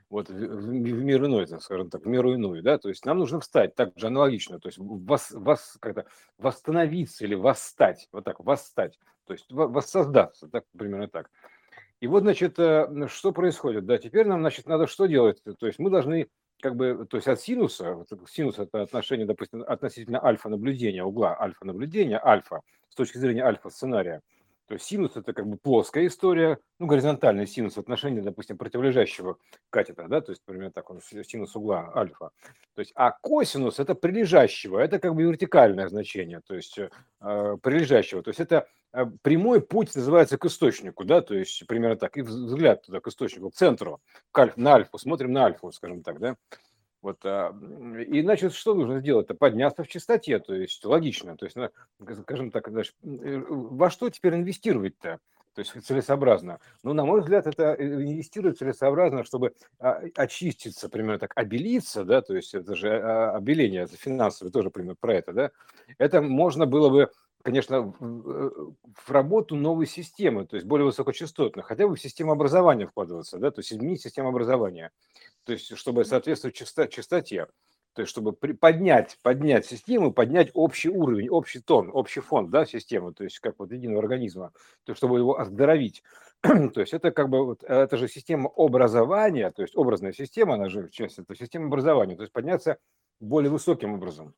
вот 0.10 0.30
в, 0.30 0.34
в 0.34 0.68
мир 0.68 1.25
иной, 1.25 1.48
скажем 1.48 1.89
так, 1.89 2.03
в 2.03 2.08
меру 2.08 2.34
иную, 2.34 2.62
да, 2.63 2.77
то 2.77 2.89
есть 2.89 3.06
нам 3.06 3.20
нужно 3.20 3.39
встать 3.39 3.75
так 3.75 3.92
же 3.96 4.08
аналогично, 4.08 4.60
то 4.60 4.68
есть 4.68 4.77
вас, 4.80 5.32
вас 5.32 5.77
как-то 5.80 6.06
восстановиться 6.38 7.25
или 7.25 7.36
восстать, 7.36 8.08
вот 8.12 8.24
так, 8.24 8.39
восстать, 8.39 9.00
то 9.25 9.34
есть 9.34 9.46
воссоздаться, 9.50 10.48
так, 10.48 10.65
примерно 10.77 11.08
так. 11.08 11.30
И 12.00 12.08
вот, 12.08 12.24
значит, 12.24 12.60
э, 12.60 13.08
что 13.08 13.32
происходит? 13.32 13.86
Да, 13.86 13.98
теперь 13.98 14.27
нам, 14.27 14.42
значит, 14.42 14.68
надо 14.68 14.88
что 14.88 15.06
делать? 15.06 15.42
То 15.58 15.68
есть 15.68 15.80
мы 15.80 15.89
должны 15.89 16.27
как 16.63 16.77
бы, 16.77 17.05
то 17.10 17.17
есть 17.17 17.27
от 17.27 17.41
синуса, 17.41 18.05
синус 18.29 18.58
это 18.58 18.84
отношение, 18.84 19.27
допустим, 19.27 19.63
относительно 19.67 20.24
альфа 20.25 20.48
наблюдения, 20.50 21.03
угла 21.03 21.38
альфа 21.39 21.65
наблюдения, 21.65 22.17
альфа, 22.25 22.62
с 22.89 22.96
точки 22.96 23.17
зрения 23.17 23.43
альфа 23.43 23.70
сценария. 23.70 24.22
То 24.67 24.75
есть 24.75 24.86
синус 24.86 25.17
это 25.17 25.34
как 25.34 25.48
бы 25.48 25.58
плоская 25.58 26.08
история, 26.08 26.58
ну, 26.79 26.88
горизонтальный 26.88 27.46
синус 27.46 27.75
в 27.75 27.79
отношении, 27.79 28.22
допустим, 28.22 28.58
противолежащего 28.58 29.38
катета, 29.70 30.08
да, 30.08 30.22
то 30.22 30.32
есть, 30.32 30.41
например, 30.48 30.72
так 30.72 30.89
он 30.89 31.01
синус 31.01 31.55
угла 31.55 31.91
альфа. 31.96 32.32
То 32.74 32.79
есть, 32.79 32.93
а 32.96 33.12
косинус 33.12 33.79
это 33.79 33.93
прилежащего, 33.93 34.79
это 34.79 35.00
как 35.00 35.15
бы 35.15 35.24
вертикальное 35.24 35.88
значение, 35.89 36.41
то 36.46 36.55
есть 36.55 36.77
э, 36.77 36.89
прилежащего. 37.62 38.24
То 38.24 38.29
есть 38.29 38.39
это 38.39 38.67
э, 38.93 39.05
прямой 39.22 39.62
путь 39.62 39.93
называется 39.96 40.38
к 40.38 40.46
источнику, 40.46 41.03
да, 41.03 41.22
то 41.22 41.36
есть 41.36 41.67
примерно 41.67 41.98
так, 41.98 42.15
и 42.17 42.22
взгляд 42.22 42.84
туда, 42.84 43.01
к 43.01 43.08
источнику, 43.08 43.50
к 43.50 43.55
центру, 43.55 44.01
к 44.32 44.39
альф, 44.39 44.55
на 44.55 44.75
альфу, 44.75 44.98
смотрим 44.98 45.34
на 45.34 45.46
альфу, 45.46 45.72
скажем 45.72 46.03
так, 46.03 46.20
да. 46.20 46.38
Вот, 47.03 47.19
а, 47.25 47.53
и 48.00 48.22
значит, 48.22 48.53
что 48.53 48.74
нужно 48.74 49.01
сделать? 49.01 49.25
Это 49.25 49.36
подняться 49.36 49.83
в 49.83 49.89
чистоте, 49.89 50.39
то 50.39 50.55
есть 50.55 50.83
логично. 50.86 51.36
То 51.36 51.45
есть, 51.45 51.57
скажем 52.22 52.50
так, 52.50 52.69
значит, 52.69 52.95
э, 53.03 53.43
во 53.45 53.89
что 53.89 54.10
теперь 54.10 54.36
инвестировать-то? 54.36 55.19
То 55.53 55.60
есть 55.60 55.74
целесообразно. 55.86 56.62
Ну, 56.81 56.93
на 56.93 57.03
мой 57.03 57.19
взгляд, 57.19 57.45
это 57.45 57.75
э, 57.77 57.86
инвестировать 57.86 58.57
целесообразно, 58.57 59.25
чтобы 59.25 59.53
а, 59.79 60.01
очиститься, 60.15 60.88
примерно 60.88 61.19
так, 61.19 61.33
обелиться, 61.36 62.05
да, 62.05 62.22
то 62.22 62.38
есть 62.38 62.53
это 62.53 62.74
же 62.74 62.89
а, 62.89 63.36
обеление, 63.36 63.83
это 63.83 63.98
финансовое, 63.98 64.51
тоже 64.51 64.69
примерно 64.69 64.95
про 64.95 65.13
это, 65.15 65.33
да. 65.33 65.51
Это 65.98 66.22
можно 66.22 66.65
было 66.65 66.89
бы 66.89 67.12
конечно, 67.43 67.93
в 68.00 69.10
работу 69.10 69.55
новой 69.55 69.86
системы, 69.86 70.48
то 70.48 70.55
есть 70.55 70.65
более 70.65 70.86
высокочастотной, 70.86 71.63
хотя 71.63 71.88
бы 71.88 71.95
в 71.95 72.01
систему 72.01 72.31
образования 72.31 72.88
вкладываться, 72.88 73.38
да, 73.38 73.51
то 73.51 73.60
есть 73.60 73.74
изменить 73.74 74.01
систему 74.01 74.29
образования, 74.29 74.91
то 75.45 75.53
есть 75.53 75.75
чтобы 75.77 76.05
соответствовать 76.05 76.55
часто, 76.55 76.88
частоте, 76.88 77.47
то 77.93 78.01
есть 78.01 78.09
чтобы 78.09 78.33
при, 78.33 78.53
поднять, 78.53 79.17
поднять 79.21 79.65
систему, 79.65 80.12
поднять 80.12 80.50
общий 80.53 80.89
уровень, 80.89 81.29
общий 81.29 81.59
тон, 81.59 81.91
общий 81.93 82.21
фонд, 82.21 82.50
да, 82.50 82.65
системы, 82.65 83.13
то 83.13 83.23
есть 83.23 83.39
как 83.39 83.55
вот 83.59 83.71
единого 83.71 84.01
организма, 84.01 84.51
то 84.83 84.91
есть 84.91 84.97
чтобы 84.97 85.19
его 85.19 85.39
оздоровить. 85.39 86.03
то 86.41 86.81
есть 86.81 86.93
это 86.93 87.12
как 87.12 87.29
бы, 87.29 87.45
вот, 87.45 87.63
это 87.63 87.97
же 87.97 88.07
система 88.07 88.50
образования, 88.55 89.51
то 89.51 89.62
есть 89.62 89.75
образная 89.77 90.13
система, 90.13 90.55
она 90.55 90.69
же 90.69 90.89
часть, 90.89 91.19
это 91.19 91.35
система 91.35 91.67
образования, 91.67 92.15
то 92.15 92.23
есть 92.23 92.33
подняться 92.33 92.77
более 93.19 93.51
высоким 93.51 93.93
образом. 93.93 94.33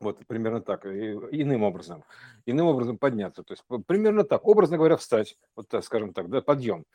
Вот 0.00 0.26
примерно 0.26 0.62
так, 0.62 0.86
иным 0.86 1.62
образом, 1.62 2.04
иным 2.46 2.66
образом 2.68 2.96
подняться. 2.96 3.42
То 3.42 3.52
есть 3.52 3.62
примерно 3.86 4.24
так, 4.24 4.46
образно 4.46 4.78
говоря, 4.78 4.96
встать, 4.96 5.36
вот 5.54 5.68
так, 5.68 5.84
скажем 5.84 6.14
так, 6.14 6.30
да, 6.30 6.40
подъем. 6.40 6.86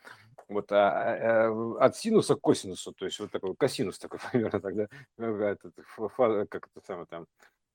Вот 0.48 0.70
а, 0.70 1.48
а, 1.48 1.76
от 1.80 1.96
синуса 1.96 2.36
к 2.36 2.40
косинусу, 2.40 2.92
то 2.92 3.04
есть 3.04 3.18
вот 3.18 3.30
такой 3.30 3.54
косинус 3.56 3.98
такой 3.98 4.20
примерно 4.32 4.60
тогда, 4.60 4.86
как 5.16 6.68
это 6.68 6.86
самое 6.86 7.06
там, 7.06 7.26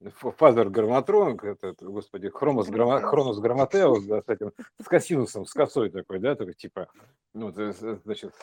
фазер 0.10 0.70
грамматрон, 0.70 1.38
это, 1.42 1.76
господи, 1.82 2.30
хромос, 2.30 2.70
грамма, 2.70 3.02
хронос 3.02 3.40
грамматеус, 3.40 4.04
да, 4.06 4.22
с 4.22 4.30
этим, 4.30 4.52
с 4.82 4.86
косинусом, 4.86 5.46
с 5.46 5.54
косой 5.54 5.90
такой, 5.90 6.20
да, 6.20 6.36
такой 6.36 6.54
типа, 6.54 6.88
ну, 7.34 7.52
значит, 7.52 8.34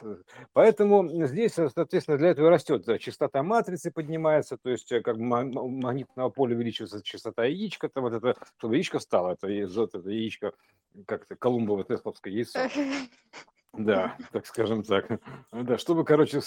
поэтому 0.53 1.09
здесь, 1.27 1.55
соответственно, 1.55 2.19
для 2.19 2.29
этого 2.29 2.51
растет 2.51 2.87
частота 3.01 3.43
матрицы 3.43 3.91
поднимается, 3.91 4.57
то 4.57 4.71
есть 4.71 4.89
как 5.03 5.17
бы 5.17 5.25
магнитного 5.25 6.31
поля 6.31 6.55
увеличивается 6.55 7.03
частота 7.03 7.45
яичка, 7.47 7.89
то 7.89 8.01
вот 8.01 8.13
это, 8.13 8.37
чтобы 8.59 8.77
яичко 8.77 8.99
встало, 8.99 9.33
это, 9.33 9.49
это 9.49 10.11
яичко, 10.11 10.53
как-то 11.07 11.37
Колумбово 11.37 11.85
Тесловское 11.85 12.33
яйцо. 12.33 12.61
Да, 13.73 14.17
так 14.33 14.47
скажем 14.47 14.83
так. 14.83 15.21
Да, 15.53 15.79
чтобы, 15.79 16.05
короче, 16.05 16.41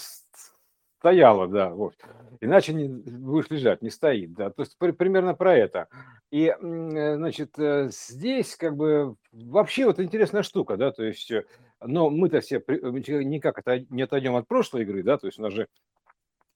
Стояла, 1.02 1.48
да, 1.48 1.70
вот. 1.70 1.96
Иначе 2.40 2.72
не 2.72 2.86
будешь 2.86 3.50
лежать, 3.50 3.82
не 3.82 3.90
стоит, 3.90 4.34
да. 4.34 4.50
То 4.50 4.62
есть 4.62 4.78
примерно 4.78 5.34
про 5.34 5.56
это. 5.56 5.88
И, 6.30 6.44
э, 6.46 7.16
значит, 7.16 7.58
э, 7.58 7.88
здесь 7.90 8.54
как 8.54 8.76
бы 8.76 9.16
вообще 9.32 9.86
вот 9.86 9.98
интересная 9.98 10.44
штука, 10.44 10.76
да, 10.76 10.92
то 10.92 11.02
есть, 11.02 11.28
э, 11.32 11.44
но 11.80 12.08
мы-то 12.08 12.40
все 12.40 12.62
никак 13.24 13.58
это 13.58 13.84
не 13.90 14.02
отойдем 14.02 14.36
от 14.36 14.46
прошлой 14.46 14.82
игры, 14.82 15.02
да, 15.02 15.18
то 15.18 15.26
есть 15.26 15.40
у 15.40 15.42
нас 15.42 15.52
же 15.52 15.66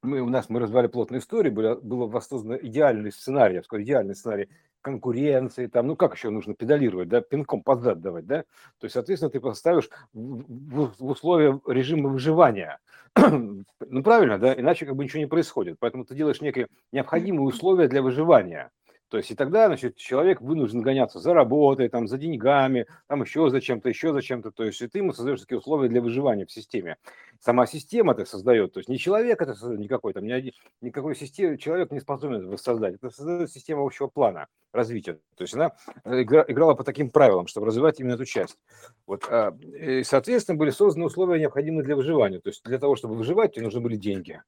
мы, 0.03 0.21
у 0.21 0.29
нас 0.29 0.49
мы 0.49 0.61
развивали 0.61 0.87
плотную 0.87 1.21
историю, 1.21 1.53
было, 1.53 1.75
было 1.75 2.07
воссоздано 2.07 2.57
идеальный 2.57 3.11
сценарий, 3.11 3.57
я 3.57 3.65
сказал, 3.65 3.83
идеальный 3.83 4.15
сценарий 4.15 4.49
конкуренции, 4.87 5.67
там, 5.67 5.89
ну 5.89 5.97
как 5.97 6.15
еще 6.15 6.31
нужно 6.31 6.55
педалировать, 6.55 7.09
да, 7.09 7.21
пинком 7.21 7.61
под 7.61 7.83
зад 7.83 8.01
давать, 8.01 8.25
да, 8.25 8.43
то 8.79 8.85
есть, 8.85 8.95
соответственно, 8.95 9.31
ты 9.31 9.41
поставишь 9.41 9.91
в, 10.13 10.93
в, 10.97 11.05
условия 11.05 11.61
режима 11.67 12.09
выживания, 12.09 12.79
ну 13.17 14.03
правильно, 14.05 14.39
да, 14.39 14.55
иначе 14.55 14.87
как 14.87 14.95
бы 14.95 15.03
ничего 15.03 15.19
не 15.19 15.27
происходит, 15.27 15.79
поэтому 15.81 16.05
ты 16.05 16.15
делаешь 16.15 16.41
некие 16.41 16.69
необходимые 16.93 17.49
условия 17.49 17.89
для 17.89 18.01
выживания, 18.01 18.71
то 19.09 19.19
есть 19.19 19.31
и 19.31 19.37
тогда, 19.37 19.67
значит, 19.69 19.97
человек 19.97 20.41
вынужден 20.41 20.83
гоняться 20.83 21.21
за 21.21 21.33
работой, 21.33 21.89
там, 21.89 22.09
за 22.09 22.19
деньгами, 22.19 22.87
там 23.07 23.23
еще 23.23 23.49
за 23.51 23.61
чем-то, 23.61 23.89
еще 23.89 24.13
за 24.13 24.21
чем-то. 24.21 24.51
То 24.51 24.65
есть 24.65 24.83
и 24.83 24.89
ты 24.89 24.99
ему 24.99 25.13
создаешь 25.13 25.41
такие 25.41 25.59
условия 25.59 25.89
для 25.89 26.01
выживания 26.01 26.45
в 26.45 26.51
системе. 26.51 26.97
Сама 27.41 27.67
система 27.67 28.13
это 28.13 28.25
создает. 28.25 28.73
То 28.73 28.81
есть 28.81 28.89
не 28.89 28.99
человек 28.99 29.41
это 29.41 29.55
создает, 29.55 29.81
никакой 29.81 30.13
там, 30.13 30.25
ни 30.25 30.33
один, 30.33 30.53
никакой 30.81 31.15
системы, 31.15 31.57
человек 31.57 31.93
не 31.93 32.01
способен 32.01 32.49
это 32.49 32.57
создать. 32.61 32.95
Это 32.97 33.11
создает 33.11 33.51
система 33.53 33.85
общего 33.85 34.09
плана 34.09 34.49
развития. 34.73 35.21
То 35.37 35.43
есть 35.43 35.55
она 35.55 35.73
э, 36.05 36.23
игра, 36.23 36.45
играла 36.49 36.75
по 36.75 36.83
таким 36.83 37.11
правилам, 37.11 37.47
чтобы 37.47 37.69
развивать 37.69 38.01
именно 38.01 38.15
эту 38.15 38.25
часть. 38.25 38.59
Вот, 39.07 39.25
а, 39.31 39.57
и, 39.63 40.03
соответственно, 40.03 40.59
были 40.59 40.71
созданы 40.71 41.07
условия, 41.07 41.39
необходимые 41.39 41.85
для 41.85 41.95
выживания. 41.95 42.41
То 42.41 42.49
есть 42.49 42.65
для 42.65 42.79
того, 42.79 42.97
чтобы 42.97 43.15
выживать, 43.15 43.55
тебе 43.55 43.65
нужны 43.65 43.81
были 43.81 43.97
деньги 43.97 44.43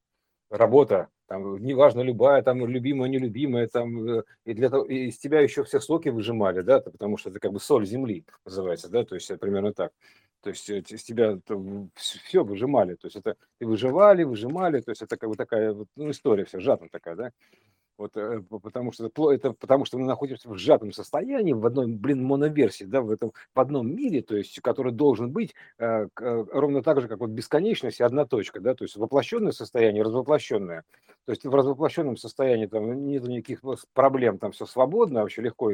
работа, 0.51 1.09
там, 1.27 1.63
неважно, 1.63 2.01
любая, 2.01 2.43
там, 2.43 2.67
любимая, 2.67 3.09
нелюбимая, 3.09 3.69
там, 3.69 4.09
э, 4.09 4.23
и 4.45 4.55
для 4.55 4.71
того, 4.71 4.85
из 4.85 5.19
тебя 5.19 5.41
еще 5.41 5.63
все 5.65 5.81
соки 5.81 6.09
выжимали, 6.09 6.63
да, 6.63 6.81
потому 6.81 7.19
что 7.19 7.31
это 7.31 7.39
как 7.39 7.53
бы 7.53 7.61
соль 7.61 7.87
земли 7.87 8.25
называется, 8.45 8.89
да, 8.89 9.05
то 9.05 9.15
есть 9.15 9.31
это 9.31 9.39
примерно 9.39 9.73
так. 9.75 9.93
То 10.41 10.51
есть 10.51 10.71
э, 10.71 10.83
из 10.89 11.03
тебя 11.03 11.39
все 11.95 12.45
выжимали, 12.45 12.95
то 12.95 13.07
есть 13.07 13.17
это 13.17 13.37
и 13.61 13.65
выживали, 13.65 14.25
выжимали, 14.25 14.81
то 14.81 14.91
есть 14.91 15.03
это 15.03 15.17
как 15.17 15.29
бы 15.29 15.37
такая 15.37 15.73
вот, 15.73 15.89
ну, 15.97 16.11
история 16.11 16.45
вся, 16.45 16.61
сжата 16.61 16.89
такая, 16.91 17.17
да. 17.17 17.31
Вот, 17.99 18.17
э, 18.17 18.43
потому 18.63 18.93
что 18.93 19.11
это, 19.33 19.53
потому 19.53 19.85
что 19.85 19.99
мы 19.99 20.07
находимся 20.07 20.49
в 20.49 20.57
сжатом 20.57 20.93
состоянии, 20.93 21.53
в 21.53 21.67
одной, 21.67 21.89
блин, 21.89 22.23
моноверсии, 22.23 22.85
да, 22.85 23.01
в 23.03 23.11
этом, 23.11 23.33
в 23.53 23.61
одном 23.61 23.93
мире, 23.93 24.23
то 24.23 24.37
есть, 24.37 24.61
который 24.61 24.93
должен 24.93 25.33
быть 25.33 25.53
э, 25.79 26.07
э, 26.21 26.45
ровно 26.53 26.85
так 26.85 27.01
же, 27.01 27.09
как 27.09 27.19
вот 27.19 27.31
бесконечность 27.31 27.99
и 27.99 28.05
одна 28.05 28.25
точка, 28.25 28.61
да, 28.61 28.77
то 28.77 28.85
есть 28.85 28.97
воплощенное 28.97 29.51
состояние, 29.51 30.05
развоплощенное. 30.05 30.85
То 31.25 31.33
есть 31.33 31.45
в 31.45 31.53
развоплощенном 31.53 32.17
состоянии 32.17 32.67
там 32.67 33.05
нет 33.05 33.25
никаких 33.25 33.63
проблем, 33.95 34.39
там 34.39 34.53
все 34.53 34.65
свободно, 34.65 35.23
вообще 35.23 35.43
легко. 35.43 35.73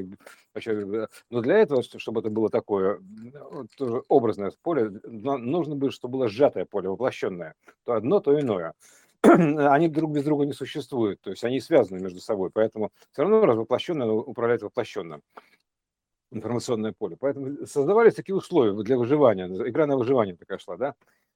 Вообще, 0.54 0.72
э, 0.72 1.06
но 1.28 1.42
для 1.42 1.58
этого, 1.58 1.82
чтобы 1.82 2.20
это 2.20 2.30
было 2.30 2.48
такое 2.48 3.00
тоже 3.76 4.02
образное 4.08 4.50
поле, 4.62 4.88
нужно 5.04 5.76
было, 5.76 5.90
чтобы 5.90 6.12
было 6.12 6.28
сжатое 6.28 6.64
поле, 6.64 6.88
воплощенное. 6.88 7.54
То 7.84 7.92
одно, 7.92 8.20
то 8.20 8.40
иное. 8.40 8.72
они 9.70 9.88
друг 9.88 10.12
без 10.12 10.24
друга 10.24 10.44
не 10.44 10.52
существуют, 10.52 11.20
то 11.20 11.30
есть 11.30 11.44
они 11.44 11.60
связаны 11.60 12.00
между 12.00 12.20
собой, 12.20 12.50
поэтому 12.50 12.92
все 13.12 13.22
равно 13.22 13.44
развоплощенное 13.44 14.06
управляет 14.06 14.62
воплощенным 14.62 15.22
информационное 16.30 16.92
поле. 16.92 17.16
Поэтому 17.18 17.66
создавались 17.66 18.14
такие 18.14 18.34
условия 18.34 18.80
для 18.82 18.98
выживания, 18.98 19.46
игра 19.46 19.86
на 19.86 19.96
выживание 19.96 20.36
такая 20.36 20.58
шла, 20.58 20.76
да. 20.76 20.94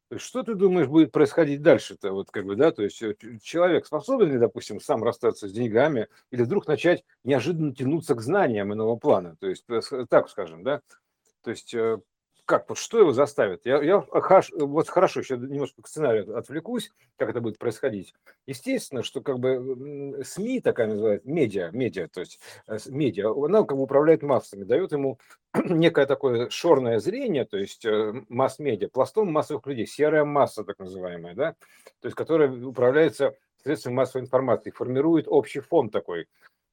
То 0.08 0.14
есть 0.14 0.24
что 0.24 0.42
ты 0.42 0.54
думаешь 0.54 0.88
будет 0.88 1.12
происходить 1.12 1.60
дальше-то, 1.60 2.12
вот 2.12 2.30
как 2.30 2.46
бы, 2.46 2.56
да, 2.56 2.72
то 2.72 2.82
есть 2.82 3.02
э, 3.02 3.14
человек 3.42 3.84
способен 3.84 4.32
ли, 4.32 4.38
допустим, 4.38 4.80
сам 4.80 5.04
расстаться 5.04 5.48
с 5.48 5.52
деньгами 5.52 6.08
или 6.30 6.42
вдруг 6.44 6.66
начать 6.66 7.04
неожиданно 7.24 7.74
тянуться 7.74 8.14
к 8.14 8.22
знаниям 8.22 8.72
иного 8.72 8.96
плана, 8.96 9.36
то 9.38 9.46
есть 9.46 9.64
э, 9.68 10.06
так 10.08 10.30
скажем, 10.30 10.62
да, 10.62 10.80
то 11.42 11.50
есть 11.50 11.74
э, 11.74 11.98
как, 12.48 12.66
вот 12.70 12.78
что 12.78 12.98
его 12.98 13.12
заставит? 13.12 13.66
Я, 13.66 13.82
я 13.82 13.98
вот 13.98 14.88
хорошо, 14.88 15.22
сейчас 15.22 15.38
немножко 15.38 15.82
к 15.82 15.86
сценарию 15.86 16.34
отвлекусь, 16.34 16.90
как 17.18 17.28
это 17.28 17.42
будет 17.42 17.58
происходить. 17.58 18.14
Естественно, 18.46 19.02
что 19.02 19.20
как 19.20 19.38
бы 19.38 20.22
СМИ, 20.24 20.62
такая 20.62 20.86
называется, 20.86 21.28
медиа, 21.28 21.68
медиа, 21.72 22.08
то 22.08 22.20
есть 22.20 22.40
э, 22.66 22.78
медиа, 22.86 23.32
она 23.32 23.64
как 23.64 23.76
бы 23.76 23.82
управляет 23.82 24.22
массами, 24.22 24.64
дает 24.64 24.92
ему 24.92 25.18
некое 25.62 26.06
такое 26.06 26.48
шорное 26.48 27.00
зрение, 27.00 27.44
то 27.44 27.58
есть 27.58 27.84
э, 27.84 28.14
масс-медиа, 28.30 28.88
пластом 28.88 29.30
массовых 29.30 29.66
людей, 29.66 29.86
серая 29.86 30.24
масса 30.24 30.64
так 30.64 30.78
называемая, 30.78 31.34
да, 31.34 31.52
то 32.00 32.06
есть 32.06 32.16
которая 32.16 32.50
управляется 32.50 33.34
средствами 33.62 33.92
массовой 33.92 34.22
информации, 34.22 34.70
формирует 34.70 35.28
общий 35.28 35.60
фон 35.60 35.90
такой, 35.90 36.26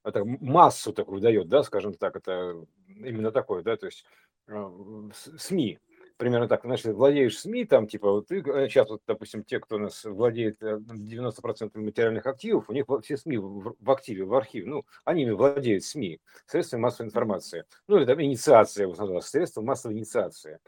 это 0.05 0.23
массу 0.23 0.93
такую 0.93 1.19
дает, 1.19 1.49
да, 1.49 1.63
скажем 1.63 1.95
так, 1.95 2.15
это 2.15 2.63
именно 2.87 3.31
такое, 3.31 3.61
да, 3.61 3.75
то 3.75 3.87
есть 3.87 4.05
СМИ, 4.47 5.79
примерно 6.17 6.47
так, 6.47 6.61
значит, 6.63 6.93
владеешь 6.93 7.39
СМИ, 7.39 7.65
там, 7.65 7.87
типа, 7.87 8.11
вот 8.11 8.27
ты, 8.27 8.41
сейчас, 8.43 8.89
вот, 8.89 9.01
допустим, 9.07 9.43
те, 9.43 9.59
кто 9.59 9.75
у 9.75 9.79
нас 9.79 10.03
владеет 10.03 10.61
90% 10.61 11.71
э, 11.73 11.79
материальных 11.79 12.25
активов, 12.25 12.69
у 12.69 12.73
них 12.73 12.85
все 13.03 13.17
СМИ 13.17 13.37
в, 13.37 13.75
в 13.79 13.91
активе, 13.91 14.25
в 14.25 14.33
архиве, 14.33 14.67
ну, 14.67 14.85
они 15.03 15.29
владеют 15.29 15.83
СМИ, 15.83 16.19
средствами 16.45 16.81
массовой 16.81 17.07
информации, 17.07 17.65
ну, 17.87 17.97
или 17.97 18.05
там 18.05 18.21
инициация, 18.21 18.87
вот, 18.87 19.25
средства 19.25 19.61
массовой 19.61 19.95
инициации, 19.95 20.59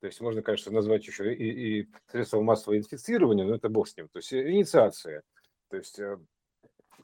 То 0.00 0.06
есть 0.06 0.20
можно, 0.20 0.42
конечно, 0.42 0.72
назвать 0.72 1.06
еще 1.06 1.34
и, 1.34 1.80
и 1.80 1.88
средства 2.10 2.40
массового 2.40 2.78
инфицирования, 2.78 3.44
но 3.44 3.56
это 3.56 3.68
бог 3.68 3.88
с 3.88 3.96
ним. 3.96 4.08
То 4.08 4.18
есть 4.18 4.32
инициация. 4.32 5.22
То 5.70 5.76
есть 5.76 5.98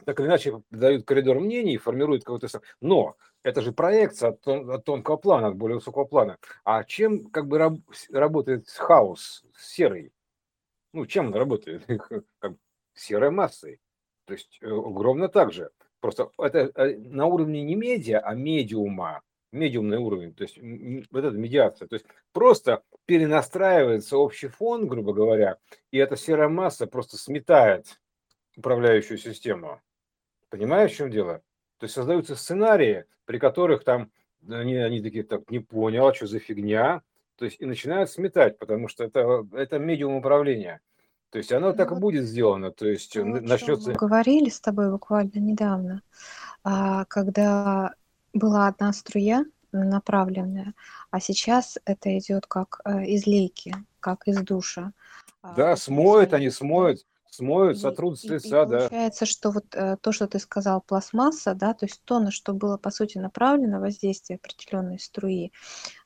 так 0.05 0.21
или 0.21 0.27
иначе 0.27 0.63
дают 0.71 1.05
коридор 1.05 1.41
мнений, 1.41 1.77
формируют 1.77 2.25
какой-то... 2.25 2.49
Но 2.81 3.17
это 3.43 3.63
же 3.63 3.73
проекция 3.73 4.31
от, 4.31 4.41
тон, 4.41 4.71
от 4.71 4.85
тонкого 4.85 5.17
плана, 5.17 5.49
от 5.49 5.57
более 5.57 5.77
высокого 5.77 6.05
плана. 6.05 6.39
А 6.65 6.85
чем 6.85 7.25
как 7.31 7.47
бы 7.47 7.59
раб, 7.59 7.75
работает 8.11 8.69
хаос 8.69 9.45
серый? 9.59 10.13
Ну, 10.93 11.07
чем 11.07 11.29
он 11.29 11.35
работает? 11.35 11.87
как 12.39 12.55
серой 12.95 13.31
массой. 13.31 13.81
То 14.27 14.35
есть 14.35 14.59
э, 14.61 14.69
ровно 14.69 15.29
так 15.29 15.53
же. 15.53 15.71
Просто 16.01 16.31
это 16.39 16.71
э, 16.75 16.97
на 16.99 17.27
уровне 17.27 17.63
не 17.63 17.75
медиа, 17.75 18.21
а 18.21 18.35
медиума, 18.35 19.23
медиумный 19.53 19.99
уровень, 19.99 20.35
то 20.35 20.45
есть 20.45 20.59
вот 21.11 21.25
эта 21.25 21.37
медиация. 21.37 21.89
То 21.89 21.95
есть 21.95 22.07
просто 22.33 22.83
перенастраивается 23.07 24.17
общий 24.17 24.49
фон, 24.49 24.87
грубо 24.87 25.13
говоря, 25.13 25.59
и 25.91 25.99
эта 25.99 26.17
серая 26.17 26.49
масса 26.49 26.87
просто 26.87 27.17
сметает 27.17 28.01
управляющую 28.57 29.19
систему. 29.19 29.81
Понимаешь, 30.51 30.93
в 30.93 30.97
чем 30.97 31.11
дело? 31.11 31.43
То 31.79 31.85
есть 31.85 31.95
создаются 31.95 32.37
сценарии, 32.37 33.05
при 33.25 33.39
которых 33.39 33.85
там 33.85 34.11
они, 34.49 34.77
они 34.77 35.01
такие, 35.01 35.25
так, 35.25 35.51
не 35.51 35.61
понял, 35.61 36.07
а 36.07 36.15
что 36.15 36.27
за 36.27 36.39
фигня? 36.39 37.03
То 37.37 37.45
есть 37.45 37.61
и 37.61 37.67
начинают 37.67 38.11
сметать, 38.11 38.59
потому 38.59 38.89
что 38.89 39.05
это, 39.05 39.47
это 39.53 39.79
медиум 39.79 40.17
управления. 40.17 40.81
То 41.31 41.39
есть 41.39 41.53
оно 41.53 41.71
ну, 41.71 41.77
так 41.77 41.93
и 41.93 41.95
будет 41.95 42.25
сделано. 42.25 42.71
То 42.71 42.87
есть 42.87 43.13
то, 43.13 43.25
начнется... 43.25 43.91
Мы 43.91 43.97
говорили 43.97 44.49
с 44.49 44.61
тобой 44.61 44.91
буквально 44.91 45.39
недавно, 45.39 46.03
а, 46.65 47.05
когда 47.07 47.95
была 48.35 48.67
одна 48.67 48.93
струя 48.93 49.45
направленная, 49.73 50.75
а 51.11 51.21
сейчас 51.21 51.79
это 51.85 52.19
идет 52.19 52.47
как 52.47 52.81
э, 52.85 53.05
из 53.05 53.27
лейки, 53.27 53.75
как 54.01 54.27
из 54.27 54.41
душа. 54.43 54.93
А, 55.43 55.55
да, 55.55 55.77
смоют 55.77 56.35
они, 56.35 56.51
смоют 56.51 57.07
смоют, 57.31 57.79
сотрут 57.79 58.19
с 58.21 58.25
лица, 58.25 58.67
да. 58.67 58.79
Получается, 58.81 59.25
что 59.25 59.51
вот 59.51 59.67
э, 59.75 59.97
то, 60.01 60.13
что 60.13 60.27
ты 60.27 60.39
сказал, 60.39 60.81
пластмасса, 60.81 61.55
да, 61.55 61.75
то 61.75 61.87
есть 61.87 62.03
то, 62.05 62.19
на 62.19 62.31
что 62.31 62.53
было, 62.53 62.77
по 62.77 62.91
сути, 62.91 63.19
направлено 63.19 63.81
воздействие 63.81 64.39
определенной 64.43 64.99
струи, 64.99 65.53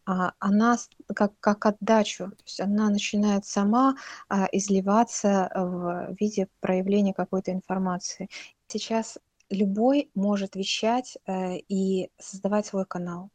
а, 0.06 0.32
она 0.38 0.76
как, 1.14 1.32
как 1.40 1.66
отдачу, 1.66 2.30
то 2.30 2.44
есть 2.44 2.60
она 2.60 2.90
начинает 2.90 3.46
сама 3.46 3.96
а, 4.28 4.46
изливаться 4.52 5.50
в 5.54 6.14
виде 6.20 6.48
проявления 6.60 7.14
какой-то 7.14 7.52
информации. 7.52 8.28
Сейчас 8.66 9.18
любой 9.50 10.10
может 10.14 10.56
вещать 10.56 11.16
э, 11.26 11.58
и 11.68 12.10
создавать 12.18 12.66
свой 12.66 12.84
канал. 12.86 13.30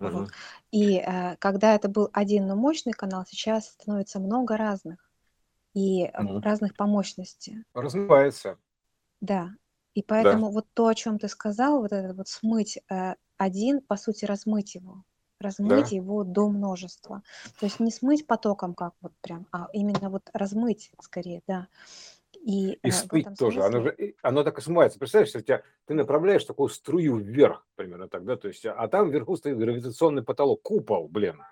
Угу. 0.00 0.28
И 0.72 0.96
э, 0.98 1.36
когда 1.36 1.74
это 1.74 1.88
был 1.88 2.10
один, 2.12 2.46
но 2.46 2.56
мощный 2.56 2.92
канал, 2.92 3.24
сейчас 3.28 3.68
становится 3.68 4.18
много 4.20 4.56
разных 4.56 5.11
и 5.74 6.10
Мгм. 6.18 6.42
разных 6.42 6.76
по 6.76 6.86
мощности. 6.86 7.64
Развивается. 7.74 8.58
Да. 9.20 9.50
И 9.94 10.02
Да. 10.18 10.42
поэтому 10.42 10.50
вот 10.50 10.66
то, 10.74 10.86
о 10.88 10.94
чем 10.94 11.18
ты 11.18 11.28
сказал, 11.28 11.80
вот 11.82 11.92
это 11.92 12.14
вот 12.14 12.28
смыть 12.28 12.78
э, 12.90 13.14
один, 13.36 13.80
по 13.82 13.96
сути, 13.96 14.24
размыть 14.24 14.74
его. 14.74 15.04
Размыть 15.38 15.90
Да. 15.90 15.92
его 15.92 16.24
до 16.24 16.48
множества. 16.48 17.22
То 17.58 17.66
есть 17.66 17.80
не 17.80 17.90
смыть 17.90 18.26
потоком, 18.26 18.74
как 18.74 18.94
вот 19.00 19.12
прям, 19.20 19.46
а 19.52 19.68
именно 19.72 20.08
вот 20.10 20.30
размыть 20.32 20.92
скорее, 21.00 21.42
да. 21.46 21.68
И 22.34 22.80
И 22.84 22.90
э, 22.90 22.90
смыть 22.90 23.28
этом 23.28 23.36
тоже. 23.36 23.62
Оно 23.64 23.80
смысле, 23.80 23.80
же, 23.80 24.14
оно 24.22 24.42
так 24.42 24.58
и 24.58 24.60
смывается. 24.60 24.98
Представляешь, 24.98 25.34
у 25.36 25.40
тебя, 25.40 25.62
ты 25.86 25.94
направляешь 25.94 26.44
такую 26.44 26.68
струю 26.68 27.16
вверх, 27.16 27.66
примерно 27.76 28.08
так, 28.08 28.24
да, 28.24 28.36
то 28.36 28.48
есть, 28.48 28.66
а 28.66 28.88
там 28.88 29.10
вверху 29.10 29.36
стоит 29.36 29.56
гравитационный 29.56 30.24
потолок, 30.24 30.62
купол, 30.62 31.08
блин, 31.08 31.42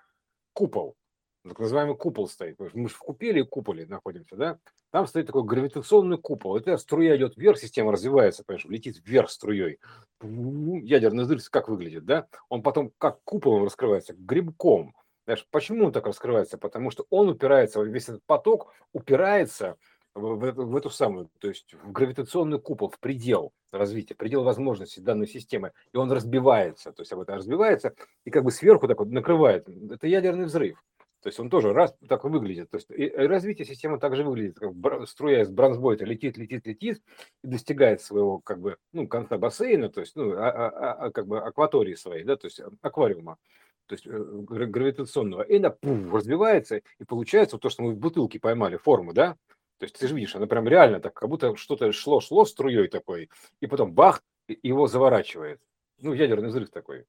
купол 0.53 0.97
так 1.43 1.59
называемый 1.59 1.95
купол 1.95 2.27
стоит. 2.27 2.57
Мы 2.73 2.87
же 2.87 2.95
в 2.95 2.99
купеле 2.99 3.41
и 3.41 3.45
куполе 3.45 3.85
находимся, 3.87 4.35
да? 4.35 4.59
Там 4.91 5.07
стоит 5.07 5.27
такой 5.27 5.43
гравитационный 5.43 6.17
купол. 6.17 6.57
Это 6.57 6.77
струя 6.77 7.15
идет 7.17 7.37
вверх, 7.37 7.57
система 7.57 7.91
развивается, 7.91 8.43
понимаешь, 8.43 8.65
летит 8.65 9.01
вверх 9.03 9.29
струей. 9.29 9.79
Ядерный 10.21 11.23
взрыв 11.23 11.49
как 11.49 11.69
выглядит, 11.69 12.05
да? 12.05 12.27
Он 12.49 12.61
потом 12.61 12.91
как 12.97 13.23
куполом 13.23 13.63
раскрывается, 13.63 14.13
грибком. 14.13 14.93
Знаешь, 15.25 15.47
почему 15.49 15.85
он 15.85 15.91
так 15.91 16.05
раскрывается? 16.05 16.57
Потому 16.57 16.91
что 16.91 17.05
он 17.09 17.29
упирается, 17.29 17.81
весь 17.81 18.09
этот 18.09 18.23
поток 18.25 18.73
упирается 18.91 19.77
в, 20.13 20.35
в, 20.35 20.51
в 20.53 20.75
эту 20.75 20.89
самую, 20.89 21.29
то 21.39 21.47
есть 21.47 21.73
в 21.73 21.91
гравитационный 21.91 22.59
купол, 22.59 22.89
в 22.89 22.99
предел 22.99 23.53
развития, 23.71 24.15
предел 24.15 24.43
возможностей 24.43 25.01
данной 25.01 25.27
системы, 25.27 25.71
и 25.93 25.97
он 25.97 26.11
разбивается, 26.11 26.91
то 26.91 27.01
есть 27.01 27.13
об 27.13 27.21
этом 27.21 27.35
разбивается, 27.35 27.93
и 28.25 28.29
как 28.29 28.43
бы 28.43 28.51
сверху 28.51 28.87
так 28.87 28.99
вот 28.99 29.09
накрывает. 29.09 29.67
Это 29.69 30.07
ядерный 30.07 30.45
взрыв. 30.45 30.83
То 31.21 31.27
есть 31.27 31.39
он 31.39 31.49
тоже 31.49 31.71
раз 31.71 31.95
так 32.07 32.23
выглядит. 32.23 32.71
То 32.71 32.77
есть 32.77 32.89
и 32.89 33.09
развитие 33.09 33.65
системы 33.65 33.99
также 33.99 34.23
выглядит, 34.23 34.57
как 34.57 35.07
струя 35.07 35.41
из 35.41 35.49
бронзбойта 35.49 36.03
летит, 36.03 36.37
летит, 36.37 36.65
летит 36.65 37.03
и 37.43 37.47
достигает 37.47 38.01
своего 38.01 38.39
как 38.39 38.59
бы 38.59 38.77
ну 38.91 39.07
конца 39.07 39.37
бассейна, 39.37 39.89
то 39.89 40.01
есть 40.01 40.15
ну 40.15 40.33
а, 40.33 40.49
а, 40.49 40.69
а, 40.69 40.93
а 40.93 41.11
как 41.11 41.27
бы 41.27 41.39
акватории 41.39 41.93
своей, 41.93 42.23
да, 42.23 42.37
то 42.37 42.47
есть 42.47 42.59
аквариума, 42.81 43.37
то 43.85 43.93
есть 43.93 44.07
э, 44.07 44.11
гравитационного, 44.11 45.43
и 45.43 45.57
она 45.57 45.69
пуф, 45.69 46.11
разбивается 46.11 46.77
и 46.77 47.03
получается 47.05 47.55
вот 47.55 47.61
то, 47.61 47.69
что 47.69 47.83
мы 47.83 47.91
в 47.91 47.97
бутылке 47.97 48.39
поймали 48.39 48.77
форму, 48.77 49.13
да. 49.13 49.37
То 49.77 49.85
есть 49.85 49.97
ты 49.97 50.07
же 50.07 50.15
видишь, 50.15 50.35
она 50.35 50.47
прям 50.47 50.67
реально 50.67 50.99
так, 50.99 51.13
как 51.13 51.29
будто 51.29 51.55
что-то 51.55 51.91
шло, 51.91 52.19
шло 52.19 52.45
струей 52.45 52.87
такой, 52.87 53.29
и 53.59 53.67
потом 53.67 53.93
бах, 53.93 54.23
его 54.47 54.87
заворачивает. 54.87 55.59
Ну, 55.99 56.13
ядерный 56.13 56.49
взрыв 56.49 56.71
такой. 56.71 57.05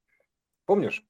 Помнишь? 0.67 1.05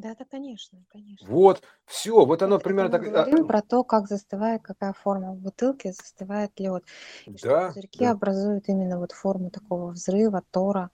Да, 0.00 0.14
да, 0.18 0.24
конечно, 0.24 0.82
конечно. 0.88 1.26
Вот, 1.28 1.62
все, 1.84 2.24
вот 2.24 2.40
оно 2.42 2.56
Это, 2.56 2.64
примерно 2.64 2.90
так. 2.90 3.02
говорим 3.02 3.46
про 3.46 3.60
то, 3.60 3.84
как 3.84 4.08
застывает, 4.08 4.62
какая 4.62 4.94
форма 4.94 5.32
в 5.32 5.38
бутылке 5.38 5.92
застывает 5.92 6.58
лед. 6.58 6.84
И 7.26 7.32
Да, 7.42 7.68
пузырьки 7.68 7.98
да, 7.98 8.12
образуют 8.12 8.68
именно 8.68 8.98
вот 8.98 9.12
форму 9.12 9.50
такого 9.50 9.90
взрыва, 9.90 10.42
тора. 10.50 10.90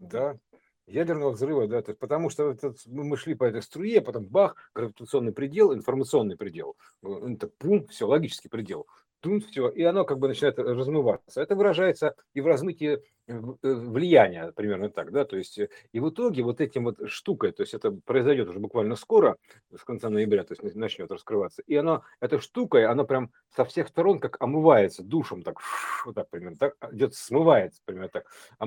Да. 0.00 0.36
Ядерного 0.86 1.30
взрыва, 1.30 1.68
да, 1.68 1.82
то 1.82 1.92
есть 1.92 2.00
потому 2.00 2.30
что 2.30 2.50
этот, 2.50 2.78
мы 2.86 3.16
шли 3.16 3.36
по 3.36 3.44
этой 3.44 3.62
струе, 3.62 4.00
потом 4.00 4.26
бах, 4.26 4.56
гравитационный 4.74 5.32
предел, 5.32 5.72
информационный 5.72 6.36
предел, 6.36 6.76
э, 7.04 7.34
это 7.34 7.46
пум, 7.46 7.86
все, 7.86 8.08
логический 8.08 8.48
предел 8.48 8.88
тун, 9.20 9.40
все, 9.40 9.68
и 9.68 9.82
оно 9.82 10.04
как 10.04 10.18
бы 10.18 10.28
начинает 10.28 10.58
размываться. 10.58 11.40
Это 11.40 11.54
выражается 11.54 12.14
и 12.34 12.40
в 12.40 12.46
размытии 12.46 12.94
э, 12.94 13.00
э, 13.28 13.74
влияния, 13.74 14.52
примерно 14.52 14.90
так, 14.90 15.12
да, 15.12 15.24
то 15.24 15.36
есть 15.36 15.58
э, 15.58 15.68
и 15.92 16.00
в 16.00 16.10
итоге 16.10 16.42
вот 16.42 16.60
этим 16.60 16.84
вот 16.84 16.98
штукой, 17.08 17.52
то 17.52 17.62
есть 17.62 17.74
это 17.74 17.92
произойдет 17.92 18.48
уже 18.48 18.58
буквально 18.58 18.96
скоро, 18.96 19.36
с 19.76 19.84
конца 19.84 20.10
ноября, 20.10 20.44
то 20.44 20.54
есть 20.54 20.74
начнет 20.74 21.10
раскрываться, 21.10 21.62
и 21.66 21.74
оно, 21.76 22.02
этой 22.20 22.40
штукой, 22.40 22.86
оно 22.86 23.04
прям 23.04 23.30
со 23.54 23.64
всех 23.64 23.88
сторон 23.88 24.18
как 24.18 24.40
омывается 24.40 25.02
душем, 25.02 25.42
так, 25.42 25.58
вот 26.04 26.14
так 26.14 26.28
примерно, 26.30 26.56
так, 26.56 26.74
идет, 26.92 27.14
смывается 27.14 27.80
примерно 27.84 28.08
так, 28.08 28.26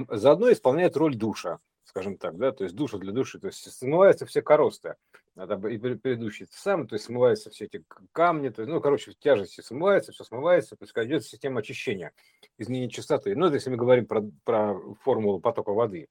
заодно 0.10 0.52
исполняет 0.52 0.96
роль 0.98 1.16
душа, 1.16 1.60
скажем 1.86 2.18
так, 2.18 2.38
да, 2.38 2.52
то 2.52 2.64
есть 2.64 2.76
душа 2.76 2.98
для 2.98 3.12
души, 3.12 3.40
то 3.40 3.48
есть 3.48 3.72
смываются 3.72 4.26
все 4.26 4.42
коросты, 4.42 4.96
это 5.36 5.56
и 5.68 5.78
предыдущий 5.78 6.48
сам, 6.52 6.88
то 6.88 6.94
есть 6.94 7.06
смываются 7.06 7.50
все 7.50 7.66
эти 7.66 7.84
камни, 8.12 8.50
то 8.50 8.62
есть, 8.62 8.72
ну, 8.72 8.80
короче, 8.82 9.14
тяжести 9.20 9.62
смывается, 9.62 10.12
все 10.12 10.24
смывается, 10.24 10.76
то 10.76 10.84
есть 10.86 10.94
идет 10.96 11.26
система 11.26 11.62
очищения, 11.62 12.12
изменение 12.58 12.90
частоты. 12.90 13.36
Ну, 13.36 13.48
это 13.48 13.56
если 13.56 13.72
мы 13.72 13.78
говорим 13.78 14.06
про, 14.06 14.24
про 14.44 14.80
формулу 15.02 15.40
потока 15.40 15.72
воды. 15.72 16.08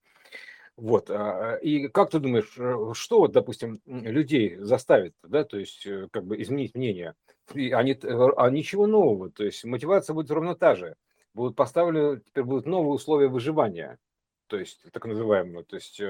Вот. 0.77 1.11
А, 1.11 1.57
и 1.57 1.89
как 1.89 2.11
ты 2.11 2.19
думаешь, 2.19 2.55
э, 2.59 2.93
что 2.95 3.21
вот, 3.21 3.33
допустим, 3.33 3.81
людей 3.87 4.57
заставит, 4.57 5.15
да, 5.23 5.45
то 5.45 5.59
есть 5.59 5.87
э, 5.87 6.09
как 6.11 6.25
бы 6.25 6.41
изменить 6.43 6.75
мнение? 6.75 7.15
И 7.55 7.71
они, 7.73 7.93
э, 7.93 8.29
а 8.37 8.51
ничего 8.51 8.87
нового, 8.87 9.31
то 9.31 9.45
есть 9.45 9.65
мотивация 9.65 10.15
будет 10.15 10.31
ровно 10.31 10.57
та 10.57 10.75
же. 10.75 10.97
Будут 11.35 11.57
поставлены, 11.57 12.21
теперь 12.21 12.45
будут 12.45 12.67
новые 12.67 12.93
условия 12.95 13.29
выживания, 13.29 13.99
то 14.47 14.59
есть 14.59 14.83
так 14.93 15.05
называемые, 15.07 15.65
то 15.65 15.77
есть 15.77 16.01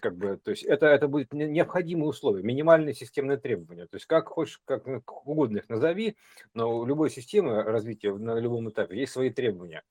как 0.00 0.16
бы, 0.16 0.36
то 0.36 0.50
есть 0.50 0.64
это, 0.64 0.86
это 0.86 1.08
будет 1.08 1.32
необходимые 1.32 2.08
условия, 2.08 2.42
минимальные 2.42 2.94
системные 2.94 3.38
требования. 3.38 3.86
То 3.86 3.96
есть 3.96 4.06
как 4.06 4.28
хочешь, 4.28 4.60
как 4.64 4.86
угодно 5.26 5.58
их 5.58 5.68
назови, 5.68 6.16
но 6.54 6.78
у 6.78 6.84
любой 6.84 7.10
системы 7.10 7.62
развития 7.62 8.12
на 8.14 8.38
любом 8.38 8.68
этапе 8.68 8.98
есть 8.98 9.12
свои 9.12 9.30
требования. 9.30 9.82